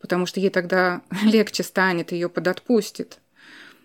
потому 0.00 0.26
что 0.26 0.40
ей 0.40 0.50
тогда 0.50 1.02
легче 1.24 1.62
станет, 1.62 2.12
ее 2.12 2.28
подотпустит. 2.28 3.18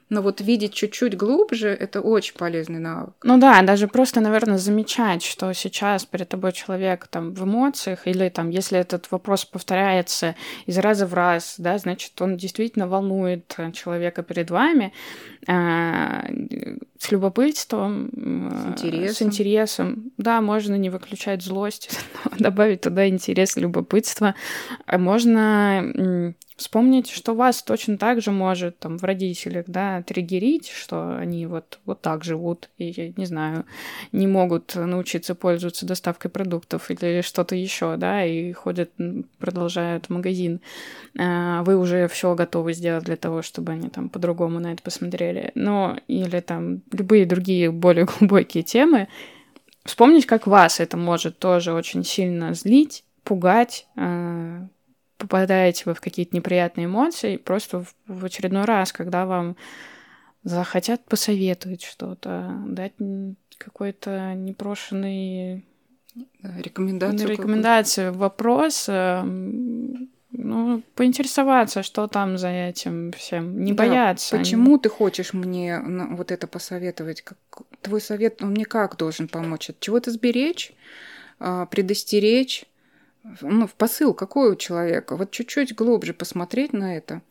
Но 0.09 0.23
вот 0.23 0.41
видеть 0.41 0.73
чуть-чуть 0.73 1.15
глубже— 1.15 1.69
это 1.79 2.01
очень 2.01 2.33
полезный 2.33 2.79
навык. 2.79 3.13
Ну 3.23 3.37
да, 3.37 3.61
даже 3.61 3.87
просто, 3.87 4.21
наверное, 4.21 4.57
замечать, 4.57 5.23
что 5.23 5.53
сейчас 5.53 6.05
перед 6.05 6.29
тобой 6.29 6.51
человек 6.51 7.07
там 7.07 7.33
в 7.33 7.43
эмоциях, 7.43 8.07
или 8.07 8.29
там, 8.29 8.49
если 8.49 8.79
этот 8.79 9.11
вопрос 9.11 9.45
повторяется 9.45 10.35
из 10.65 10.77
раза 10.79 11.05
в 11.05 11.13
раз, 11.13 11.55
да, 11.59 11.77
значит, 11.77 12.19
он 12.21 12.37
действительно 12.37 12.87
волнует 12.87 13.55
человека 13.73 14.23
перед 14.23 14.49
вами 14.49 14.93
э, 15.47 16.77
с 16.97 17.11
любопытством, 17.11 18.09
с 18.11 18.67
интересом. 18.67 19.15
с 19.15 19.21
интересом. 19.21 20.11
Да, 20.17 20.41
можно 20.41 20.75
не 20.75 20.89
выключать 20.89 21.43
злость, 21.43 21.91
добавить 22.39 22.81
туда 22.81 23.07
интерес, 23.07 23.55
любопытство. 23.57 24.33
А 24.87 24.97
можно 24.97 26.33
вспомнить, 26.59 27.09
что 27.09 27.33
вас 27.33 27.63
точно 27.63 27.97
так 27.97 28.21
же 28.21 28.31
может 28.31 28.77
там 28.79 28.97
в 28.97 29.03
родителях, 29.03 29.65
да, 29.67 30.03
триггерить, 30.03 30.67
что 30.67 31.17
они 31.17 31.45
вот, 31.47 31.79
вот 31.85 32.01
так 32.01 32.25
живут 32.25 32.69
и, 32.77 33.13
не 33.15 33.25
знаю, 33.25 33.65
не 34.11 34.27
могут 34.27 34.75
научиться 34.75 35.35
пользоваться 35.35 35.85
доставкой 35.85 36.29
продуктов 36.29 36.91
или 36.91 37.21
что-то 37.21 37.55
еще, 37.55 37.95
да, 37.95 38.25
и 38.25 38.51
ходят, 38.51 38.91
продолжают 39.39 40.09
магазин. 40.09 40.59
А 41.17 41.63
вы 41.63 41.77
уже 41.77 42.09
все 42.09 42.35
готовы 42.35 42.73
сделать 42.73 43.05
для 43.05 43.15
того, 43.15 43.41
чтобы 43.41 43.71
они 43.71 43.89
там 43.89 44.09
по-другому 44.09 44.59
на 44.59 44.73
это 44.73 44.83
посмотрели. 44.83 45.51
Но 45.55 45.97
или 46.07 46.41
там 46.41 46.81
любые 46.91 47.25
другие 47.25 47.71
более 47.71 48.05
глубокие 48.19 48.63
темы, 48.63 49.07
вспомнить, 49.85 50.25
как 50.25 50.45
вас 50.45 50.81
это 50.81 50.97
может 50.97 51.39
тоже 51.39 51.71
очень 51.71 52.03
сильно 52.03 52.53
злить, 52.53 53.05
пугать, 53.23 53.87
а, 53.95 54.67
попадаете 55.19 55.83
вы 55.85 55.93
в 55.93 56.01
какие-то 56.01 56.35
неприятные 56.35 56.85
эмоции, 56.85 57.37
просто 57.37 57.83
в, 57.83 57.93
в 58.07 58.25
очередной 58.25 58.65
раз, 58.65 58.91
когда 58.91 59.25
вам 59.27 59.55
захотят 60.43 61.03
посоветовать 61.05 61.83
что-то, 61.83 62.55
дать 62.65 62.93
какой-то 63.57 64.33
непрошенный 64.33 65.65
рекомендацию, 66.41 67.29
рекомендацию 67.29 68.13
вопрос, 68.13 68.85
эм, 68.87 70.09
ну, 70.31 70.81
поинтересоваться, 70.95 71.83
что 71.83 72.07
там 72.07 72.37
за 72.37 72.49
этим 72.49 73.11
всем, 73.11 73.63
не 73.63 73.73
да, 73.73 73.83
бояться. 73.83 74.37
Почему 74.37 74.77
ты 74.77 74.89
хочешь 74.89 75.33
мне 75.33 75.81
вот 76.11 76.31
это 76.31 76.47
посоветовать? 76.47 77.21
Как, 77.21 77.37
твой 77.81 77.99
совет, 77.99 78.41
он 78.41 78.51
мне 78.51 78.65
как 78.65 78.95
должен 78.95 79.27
помочь? 79.27 79.69
От 79.69 79.79
чего-то 79.79 80.11
сберечь, 80.11 80.73
а, 81.39 81.65
предостеречь? 81.65 82.65
Ну, 83.41 83.67
в 83.67 83.73
посыл 83.73 84.13
какой 84.13 84.51
у 84.51 84.55
человека. 84.55 85.15
Вот 85.15 85.31
чуть-чуть 85.31 85.75
глубже 85.75 86.13
посмотреть 86.13 86.73
на 86.73 86.95
это. 86.95 87.21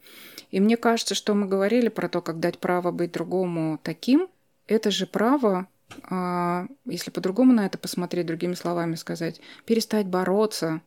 И 0.51 0.61
мне 0.61 0.77
кажется, 0.77 1.15
что 1.15 1.35
мы 1.35 1.47
говорили 1.47 1.89
про 1.89 2.09
то, 2.09 2.21
как 2.23 2.41
дать 2.41 2.59
право 2.59 2.91
быть 2.91 3.13
другому 3.13 3.79
таким. 3.83 4.29
Это 4.67 4.91
же 4.91 5.07
право, 5.07 5.67
а, 6.05 6.67
если 6.85 7.11
по-другому 7.11 7.53
на 7.53 7.67
это 7.67 7.79
посмотреть, 7.79 8.27
другими 8.27 8.55
словами 8.55 8.95
сказать, 8.95 9.41
перестать 9.65 10.07
бороться, 10.07 10.81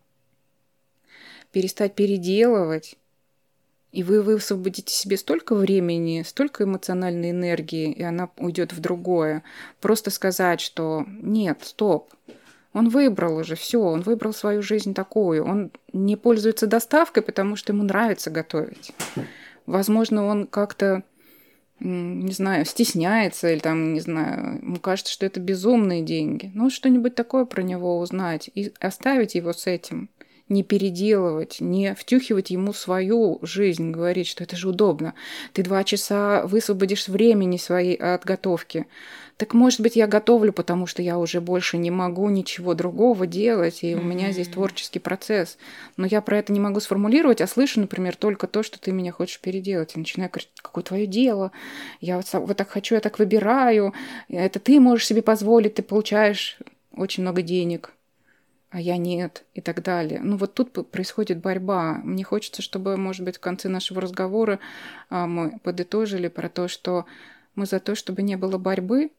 перестать 1.51 1.95
переделывать. 1.95 2.95
И 3.91 4.03
вы 4.03 4.21
высвободите 4.21 4.93
себе 4.93 5.17
столько 5.17 5.53
времени, 5.53 6.23
столько 6.25 6.63
эмоциональной 6.63 7.31
энергии, 7.31 7.91
и 7.91 8.01
она 8.01 8.29
уйдет 8.37 8.71
в 8.71 8.79
другое. 8.79 9.43
Просто 9.81 10.11
сказать, 10.11 10.61
что 10.61 11.05
нет, 11.07 11.59
стоп, 11.63 12.09
он 12.73 12.89
выбрал 12.89 13.37
уже 13.37 13.55
все, 13.55 13.81
он 13.81 14.01
выбрал 14.01 14.33
свою 14.33 14.61
жизнь 14.61 14.93
такую. 14.93 15.45
Он 15.45 15.71
не 15.91 16.15
пользуется 16.15 16.67
доставкой, 16.67 17.23
потому 17.23 17.55
что 17.55 17.73
ему 17.73 17.83
нравится 17.83 18.29
готовить. 18.29 18.93
Возможно, 19.65 20.25
он 20.25 20.47
как-то, 20.47 21.03
не 21.79 22.31
знаю, 22.31 22.65
стесняется 22.65 23.51
или 23.51 23.59
там, 23.59 23.93
не 23.93 23.99
знаю, 23.99 24.59
ему 24.61 24.77
кажется, 24.77 25.11
что 25.11 25.25
это 25.25 25.39
безумные 25.39 26.01
деньги. 26.01 26.51
Ну, 26.53 26.69
что-нибудь 26.69 27.15
такое 27.15 27.45
про 27.45 27.61
него 27.61 27.99
узнать 27.99 28.49
и 28.53 28.73
оставить 28.79 29.35
его 29.35 29.51
с 29.51 29.67
этим 29.67 30.09
не 30.51 30.63
переделывать, 30.63 31.61
не 31.61 31.95
втюхивать 31.95 32.51
ему 32.51 32.73
свою 32.73 33.39
жизнь, 33.41 33.91
говорить, 33.91 34.27
что 34.27 34.43
это 34.43 34.57
же 34.57 34.67
удобно. 34.69 35.13
Ты 35.53 35.63
два 35.63 35.83
часа 35.83 36.45
высвободишь 36.45 37.07
времени 37.07 37.57
своей 37.57 37.95
от 37.95 38.25
готовки. 38.25 38.85
Так 39.41 39.55
может 39.55 39.81
быть, 39.81 39.95
я 39.95 40.05
готовлю, 40.05 40.53
потому 40.53 40.85
что 40.85 41.01
я 41.01 41.17
уже 41.17 41.41
больше 41.41 41.79
не 41.79 41.89
могу 41.89 42.29
ничего 42.29 42.75
другого 42.75 43.25
делать, 43.25 43.79
и 43.81 43.95
у 43.95 44.01
меня 44.03 44.31
здесь 44.31 44.49
творческий 44.49 44.99
процесс. 44.99 45.57
Но 45.97 46.05
я 46.05 46.21
про 46.21 46.37
это 46.37 46.53
не 46.53 46.59
могу 46.59 46.79
сформулировать, 46.79 47.41
а 47.41 47.47
слышу, 47.47 47.79
например, 47.79 48.15
только 48.15 48.45
то, 48.45 48.61
что 48.61 48.79
ты 48.79 48.91
меня 48.91 49.11
хочешь 49.11 49.39
переделать. 49.39 49.95
И 49.95 49.99
начинаю 49.99 50.29
говорить, 50.29 50.51
какое 50.61 50.83
твое 50.83 51.07
дело? 51.07 51.51
Я 52.01 52.17
вот, 52.17 52.27
вот 52.33 52.55
так 52.55 52.69
хочу, 52.69 52.93
я 52.93 53.01
так 53.01 53.17
выбираю. 53.17 53.95
Это 54.29 54.59
ты 54.59 54.79
можешь 54.79 55.07
себе 55.07 55.23
позволить, 55.23 55.73
ты 55.73 55.81
получаешь 55.81 56.59
очень 56.95 57.23
много 57.23 57.41
денег 57.41 57.93
а 58.69 58.79
я 58.79 58.95
нет, 58.97 59.43
и 59.55 59.59
так 59.59 59.81
далее. 59.81 60.21
Ну 60.23 60.37
вот 60.37 60.53
тут 60.53 60.71
происходит 60.91 61.39
борьба. 61.39 61.95
Мне 62.03 62.23
хочется, 62.23 62.61
чтобы, 62.61 62.95
может 62.95 63.25
быть, 63.25 63.37
в 63.37 63.41
конце 63.41 63.69
нашего 63.69 64.01
разговора 64.01 64.59
а, 65.09 65.25
мы 65.25 65.59
подытожили 65.63 66.27
про 66.27 66.47
то, 66.47 66.67
что 66.67 67.05
мы 67.55 67.65
за 67.65 67.79
то, 67.79 67.95
чтобы 67.95 68.21
не 68.21 68.37
было 68.37 68.57
борьбы, 68.57 69.09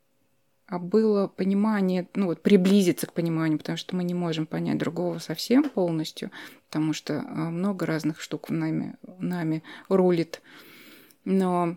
а 0.72 0.78
было 0.78 1.26
понимание, 1.26 2.08
ну 2.14 2.28
вот 2.28 2.40
приблизиться 2.40 3.06
к 3.06 3.12
пониманию, 3.12 3.58
потому 3.58 3.76
что 3.76 3.94
мы 3.94 4.04
не 4.04 4.14
можем 4.14 4.46
понять 4.46 4.78
другого 4.78 5.18
совсем 5.18 5.68
полностью, 5.68 6.30
потому 6.68 6.94
что 6.94 7.20
а, 7.20 7.50
много 7.50 7.84
разных 7.84 8.22
штук 8.22 8.48
нами, 8.48 8.94
нами 9.18 9.62
рулит. 9.90 10.40
Но 11.26 11.76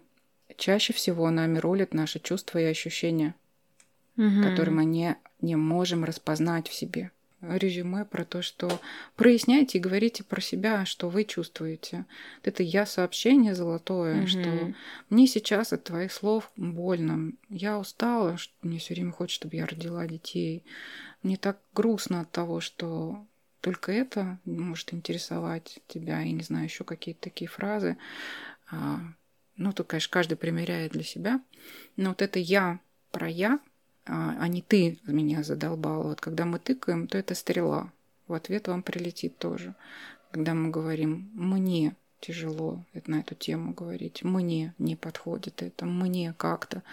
чаще 0.55 0.93
всего 0.93 1.29
нами 1.29 1.57
рулят 1.57 1.93
наши 1.93 2.21
чувства 2.21 2.59
и 2.59 2.63
ощущения, 2.63 3.35
угу. 4.15 4.43
которые 4.43 4.73
мы 4.73 4.85
не, 4.85 5.17
не 5.41 5.57
можем 5.57 6.05
распознать 6.05 6.69
в 6.69 6.73
себе 6.73 7.11
резюме 7.49 8.05
про 8.05 8.25
то, 8.25 8.41
что 8.41 8.79
проясняйте 9.15 9.77
и 9.77 9.81
говорите 9.81 10.23
про 10.23 10.41
себя, 10.41 10.85
что 10.85 11.09
вы 11.09 11.23
чувствуете. 11.23 12.05
Это 12.43 12.63
я 12.63 12.85
сообщение 12.85 13.55
золотое, 13.55 14.23
mm 14.23 14.27
что 14.27 14.73
мне 15.09 15.27
сейчас 15.27 15.73
от 15.73 15.83
твоих 15.83 16.11
слов 16.11 16.51
больно. 16.55 17.33
Я 17.49 17.79
устала, 17.79 18.37
что 18.37 18.53
мне 18.61 18.79
все 18.79 18.93
время 18.93 19.11
хочется, 19.11 19.41
чтобы 19.41 19.55
я 19.55 19.65
родила 19.65 20.05
детей. 20.07 20.63
Мне 21.23 21.37
так 21.37 21.59
грустно 21.73 22.21
от 22.21 22.31
того, 22.31 22.59
что 22.59 23.25
только 23.61 23.91
это 23.91 24.39
может 24.45 24.93
интересовать 24.93 25.79
тебя, 25.87 26.21
и 26.21 26.31
не 26.31 26.43
знаю, 26.43 26.65
еще 26.65 26.83
какие-то 26.83 27.21
такие 27.21 27.47
фразы. 27.47 27.97
А, 28.69 28.99
ну, 29.57 29.73
то, 29.73 29.83
конечно, 29.83 30.11
каждый 30.11 30.35
примеряет 30.35 30.91
для 30.91 31.03
себя. 31.03 31.41
Но 31.95 32.09
вот 32.09 32.21
это 32.21 32.37
я 32.37 32.79
про 33.11 33.27
я, 33.27 33.59
а, 34.05 34.35
а 34.39 34.47
не 34.47 34.61
ты 34.61 34.99
меня 35.05 35.43
задолбал. 35.43 36.03
Вот 36.03 36.21
когда 36.21 36.45
мы 36.45 36.59
тыкаем, 36.59 37.07
то 37.07 37.17
это 37.17 37.35
стрела. 37.35 37.91
В 38.27 38.33
ответ 38.33 38.67
вам 38.67 38.83
прилетит 38.83 39.37
тоже. 39.37 39.75
Когда 40.31 40.53
мы 40.53 40.69
говорим 40.69 41.29
«мне 41.33 41.95
тяжело 42.19 42.83
на 43.07 43.19
эту 43.19 43.35
тему 43.35 43.73
говорить, 43.73 44.23
мне 44.23 44.73
не 44.77 44.95
подходит 44.95 45.61
это, 45.61 45.85
мне 45.85 46.33
как-то», 46.37 46.83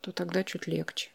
то 0.00 0.12
тогда 0.12 0.44
чуть 0.44 0.66
легче. 0.66 1.10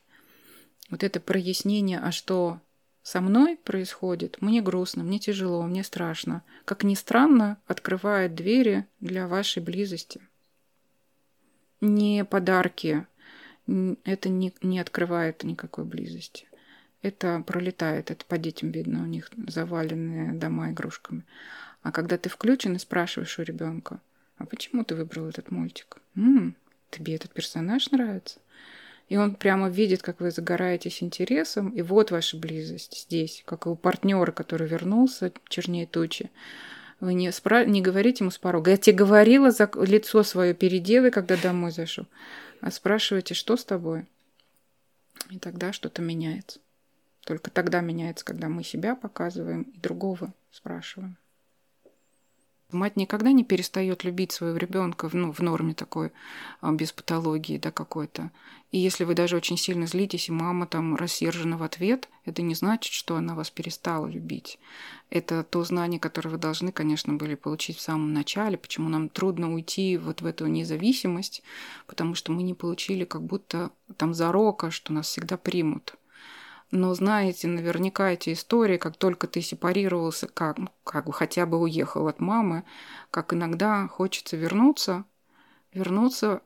Вот 0.90 1.04
это 1.04 1.20
прояснение, 1.20 2.00
а 2.00 2.12
что 2.12 2.60
со 3.04 3.22
мной 3.22 3.58
происходит, 3.58 4.42
мне 4.42 4.62
грустно, 4.62 5.04
мне 5.04 5.20
тяжело, 5.20 5.64
мне 5.64 5.84
страшно. 5.84 6.44
Как 6.66 6.84
ни 6.84 6.94
странно, 6.94 7.58
открывает 7.66 8.36
двери 8.36 8.86
для 9.00 9.28
вашей 9.28 9.64
близости. 9.64 10.22
Не 11.80 12.26
подарки, 12.26 13.08
это 13.68 14.30
не, 14.30 14.54
не 14.62 14.80
открывает 14.80 15.44
никакой 15.44 15.86
близости. 15.86 16.48
Это 17.02 17.44
пролетает, 17.46 18.12
это 18.12 18.26
по 18.26 18.38
детям 18.38 18.72
видно, 18.72 19.02
у 19.04 19.06
них 19.06 19.30
заваленные 19.48 20.34
дома 20.34 20.72
игрушками. 20.72 21.24
А 21.82 21.92
когда 21.92 22.18
ты 22.18 22.30
включен 22.30 22.76
и 22.76 22.80
спрашиваешь 22.80 23.40
у 23.40 23.44
ребенка, 23.44 24.00
а 24.38 24.46
почему 24.46 24.84
ты 24.84 24.96
выбрал 24.96 25.28
этот 25.28 25.50
мультик? 25.50 25.98
М-м, 26.16 26.56
тебе 26.92 27.16
этот 27.16 27.34
персонаж 27.34 27.90
нравится? 27.92 28.40
И 29.10 29.18
он 29.18 29.36
прямо 29.36 29.68
видит, 29.70 30.02
как 30.02 30.22
вы 30.22 30.32
загораетесь 30.32 31.04
интересом, 31.04 31.70
и 31.72 31.82
вот 31.82 32.12
ваша 32.12 32.38
близость 32.38 33.06
здесь, 33.06 33.44
как 33.46 33.68
у 33.68 33.76
партнера, 33.76 34.32
который 34.32 34.68
вернулся, 34.68 35.34
чернее 35.50 35.86
тучи. 35.86 36.30
Вы 37.02 37.16
не, 37.16 37.32
спра... 37.32 37.66
не 37.66 37.82
говорите 37.82 38.24
ему 38.24 38.32
с 38.32 38.38
порога. 38.38 38.72
Я 38.72 38.78
тебе 38.78 38.96
говорила, 38.96 39.52
за 39.52 39.70
лицо 39.76 40.24
свое 40.24 40.54
переделай, 40.54 41.12
когда 41.12 41.36
домой 41.36 41.72
зашел 41.72 42.06
а 42.62 42.70
спрашиваете, 42.72 43.34
что 43.34 43.58
с 43.58 43.66
тобой? 43.66 44.06
И 45.30 45.40
тогда 45.40 45.74
что-то 45.74 46.02
меняется. 46.02 46.60
Только 47.22 47.52
тогда 47.52 47.82
меняется, 47.82 48.24
когда 48.24 48.48
мы 48.50 48.64
себя 48.64 48.96
показываем 48.96 49.64
и 49.64 49.80
другого 49.80 50.34
спрашиваем. 50.52 51.18
Мать 52.72 52.96
никогда 52.96 53.32
не 53.32 53.44
перестает 53.44 54.04
любить 54.04 54.32
своего 54.32 54.58
ребенка 54.58 55.10
ну, 55.14 55.32
в 55.32 55.40
норме 55.40 55.74
такой, 55.74 56.12
а, 56.62 56.72
без 56.72 56.92
патологии 56.92 57.58
да, 57.58 57.72
какой-то. 57.72 58.32
И 58.72 58.80
если 58.80 59.04
вы 59.04 59.16
даже 59.16 59.36
очень 59.36 59.58
сильно 59.58 59.86
злитесь, 59.86 60.30
и 60.30 60.32
мама 60.32 60.66
там 60.66 60.96
рассержена 60.96 61.58
в 61.58 61.64
ответ, 61.64 62.08
это 62.24 62.42
не 62.42 62.56
значит, 62.56 62.94
что 62.94 63.18
она 63.18 63.36
вас 63.36 63.50
перестала 63.50 64.08
любить. 64.08 64.60
Это 65.10 65.44
то 65.44 65.64
знание, 65.66 66.00
которое 66.00 66.30
вы 66.30 66.38
должны, 66.38 66.72
конечно, 66.72 67.14
были 67.14 67.36
получить 67.36 67.78
в 67.78 67.82
самом 67.82 68.14
начале, 68.14 68.58
почему 68.58 68.88
нам 68.88 69.10
трудно 69.10 69.54
уйти 69.54 69.98
вот 69.98 70.22
в 70.22 70.26
эту 70.26 70.48
независимость, 70.48 71.44
потому 71.86 72.16
что 72.16 72.32
мы 72.32 72.44
не 72.44 72.54
получили 72.54 73.04
как 73.04 73.24
будто 73.24 73.72
там 73.98 74.14
зарока, 74.14 74.72
что 74.72 74.94
нас 74.94 75.08
всегда 75.08 75.36
примут. 75.36 75.96
Но 76.72 76.94
знаете 76.94 77.48
наверняка 77.48 78.12
эти 78.12 78.32
истории, 78.32 78.78
как 78.78 78.96
только 78.96 79.28
ты 79.28 79.42
сепарировался, 79.42 80.28
как, 80.28 80.58
как 80.86 81.06
бы 81.06 81.14
хотя 81.14 81.46
бы 81.46 81.60
уехал 81.60 82.08
от 82.08 82.22
мамы, 82.22 82.64
как 83.12 83.34
иногда 83.34 83.90
хочется 83.90 84.38
вернуться, 84.38 85.04
вернуться 85.74 86.42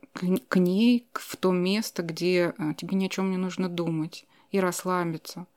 к 0.49 0.59
ней 0.59 1.07
в 1.13 1.37
то 1.37 1.51
место, 1.51 2.01
где 2.01 2.53
э, 2.57 2.73
тебе 2.75 2.95
ни 2.95 3.05
о 3.05 3.09
чем 3.09 3.29
не 3.29 3.37
нужно 3.37 3.69
думать, 3.69 4.25
и 4.51 4.59
расслабиться. 4.59 5.47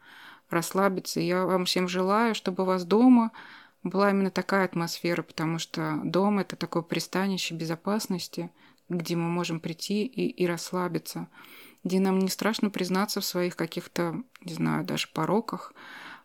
расслабиться. 0.51 1.21
Я 1.21 1.45
вам 1.45 1.65
всем 1.65 1.89
желаю, 1.89 2.35
чтобы 2.35 2.63
у 2.63 2.67
вас 2.67 2.85
дома 2.85 3.33
была 3.83 4.11
именно 4.11 4.31
такая 4.31 4.65
атмосфера, 4.65 5.23
потому 5.23 5.59
что 5.59 6.01
дом— 6.05 6.39
это 6.41 6.57
такое 6.57 6.83
пристанище 6.83 7.55
безопасности, 7.55 8.51
где 8.89 9.17
мы 9.17 9.29
можем 9.29 9.61
прийти 9.61 10.05
и, 10.05 10.29
и 10.29 10.47
расслабиться, 10.47 11.29
где 11.85 12.01
нам 12.01 12.19
не 12.19 12.29
страшно 12.29 12.71
признаться 12.71 13.21
в 13.21 13.25
своих 13.25 13.57
каких-то, 13.57 14.23
не 14.43 14.55
знаю, 14.55 14.85
даже 14.85 15.09
пороках, 15.09 15.73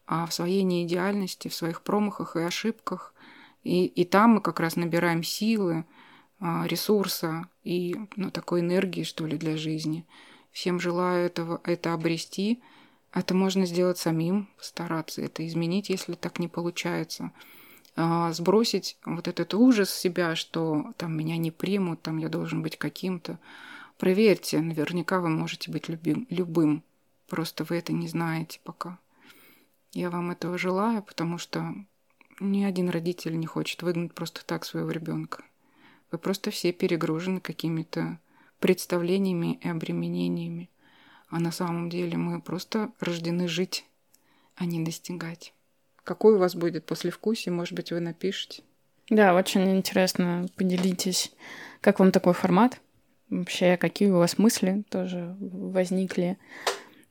а 0.05 0.26
в 0.26 0.34
своей 0.34 0.64
неидеальности, 0.64 1.47
в 1.47 1.55
своих 1.55 1.82
промахах 1.82 2.36
и 2.36 2.41
ошибках. 2.41 3.14
И, 3.64 3.86
и 3.86 4.05
там 4.05 4.32
мы 4.32 4.41
как 4.41 4.59
раз 4.59 4.76
набираем 4.76 5.24
силы, 5.24 5.86
а, 6.39 6.68
ресурса 6.68 7.47
и 7.64 7.95
ну, 8.16 8.30
такой 8.30 8.59
энергии, 8.59 9.03
что 9.03 9.26
ли, 9.26 9.38
для 9.38 9.55
жизни. 9.55 10.05
Всем 10.51 10.80
желаю 10.80 11.26
этого, 11.26 11.61
это 11.64 11.93
обрести. 11.93 12.61
Это 13.14 13.34
можно 13.34 13.66
сделать 13.66 13.97
самим, 13.97 14.49
постараться 14.57 15.22
это 15.22 15.45
изменить, 15.47 15.89
если 15.89 16.16
так 16.16 16.39
не 16.39 16.47
получается. 16.47 17.32
А, 17.95 18.34
сбросить 18.34 18.97
вот 19.05 19.28
этот 19.28 19.53
ужас 19.53 19.93
себя, 19.93 20.36
что 20.36 20.93
там 20.97 21.16
меня 21.16 21.38
не 21.38 21.51
примут, 21.51 22.01
там 22.01 22.18
я 22.18 22.28
должен 22.28 22.61
быть 22.61 22.78
каким-то. 22.78 23.39
Проверьте, 23.97 24.59
наверняка 24.59 25.22
вы 25.22 25.30
можете 25.30 25.72
быть 25.72 25.88
любим, 25.88 26.28
любым. 26.30 26.84
Просто 27.34 27.64
вы 27.64 27.78
это 27.78 27.94
не 27.94 28.08
знаете 28.08 28.60
пока. 28.64 29.00
Я 29.92 30.12
вам 30.12 30.30
этого 30.30 30.56
желаю, 30.60 31.02
потому 31.02 31.40
что 31.40 31.74
ни 32.40 32.64
один 32.64 32.90
родитель 32.90 33.40
не 33.40 33.48
хочет 33.48 33.82
выгнать 33.82 34.14
просто 34.14 34.46
так 34.46 34.64
своего 34.64 34.92
ребенка. 34.92 35.44
Вы 36.12 36.20
просто 36.20 36.52
все 36.52 36.72
перегружены 36.72 37.40
какими-то 37.40 38.20
представлениями 38.60 39.58
и 39.64 39.68
обременениями. 39.68 40.70
А 41.28 41.40
на 41.40 41.52
самом 41.52 41.90
деле 41.90 42.18
мы 42.18 42.40
просто 42.40 42.92
рождены 43.00 43.48
жить, 43.48 43.84
а 44.56 44.66
не 44.66 44.86
достигать. 44.86 45.56
Какой 46.04 46.36
у 46.36 46.38
вас 46.38 46.54
будет 46.54 46.86
послевкусие, 46.86 47.52
может 47.52 47.74
быть, 47.74 47.92
вы 47.92 48.00
напишите. 48.00 48.62
Да, 49.10 49.34
очень 49.34 49.76
интересно. 49.76 50.46
Поделитесь, 50.56 51.34
как 51.82 51.98
вам 51.98 52.12
такой 52.12 52.34
формат? 52.34 52.80
Вообще, 53.32 53.76
какие 53.78 54.12
у 54.12 54.20
вас 54.20 54.38
мысли 54.38 54.84
тоже 54.92 55.36
возникли? 55.40 56.38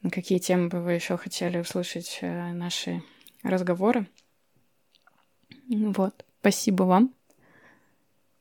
На 0.02 0.10
какие 0.10 0.38
темы 0.38 0.68
бы 0.68 0.80
вы 0.80 0.92
еще 0.92 1.16
хотели 1.16 1.58
услышать 1.58 2.18
э, 2.22 2.52
наши 2.52 3.02
разговоры? 3.42 4.08
Вот. 5.68 6.24
Спасибо 6.40 6.82
вам. 6.82 7.14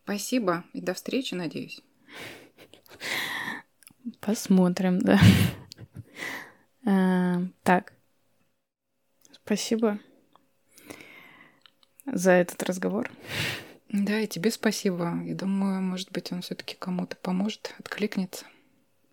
Спасибо 0.03 0.66
и 0.74 0.82
до 0.82 0.93
встречи, 0.95 1.36
надеюсь. 1.36 1.82
Посмотрим, 4.20 4.99
да. 4.99 5.20
А, 6.84 7.43
так. 7.62 7.93
Спасибо 9.32 9.99
за 12.05 12.32
этот 12.32 12.64
разговор. 12.64 13.12
Да, 13.89 14.20
и 14.20 14.28
тебе 14.28 14.49
спасибо. 14.49 15.22
И 15.26 15.34
думаю, 15.34 15.82
может 15.82 16.12
быть, 16.12 16.32
он 16.32 16.41
все-таки 16.41 16.76
кому-то 16.76 17.16
поможет, 17.18 17.76
откликнется. 17.78 18.45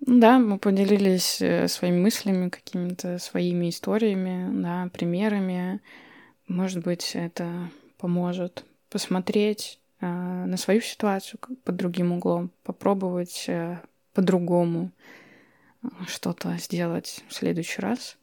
Да, 0.01 0.39
мы 0.39 0.59
поделились 0.59 1.43
э, 1.43 1.67
своими 1.69 1.99
мыслями, 1.99 2.49
какими-то 2.49 3.19
своими 3.19 3.69
историями, 3.69 4.63
да, 4.63 4.89
примерами. 4.93 5.81
Может 6.47 6.85
быть, 6.85 7.13
это 7.15 7.71
поможет 7.99 8.65
посмотреть 8.91 9.81
э, 10.01 10.07
на 10.07 10.57
свою 10.57 10.81
ситуацию 10.81 11.41
под 11.65 11.77
другим 11.77 12.13
углом, 12.13 12.51
попробовать 12.63 13.45
э, 13.49 13.81
по-другому 14.15 14.93
э, 15.83 15.89
что-то 16.07 16.57
сделать 16.59 17.25
в 17.29 17.35
следующий 17.35 17.83
раз. 17.83 18.17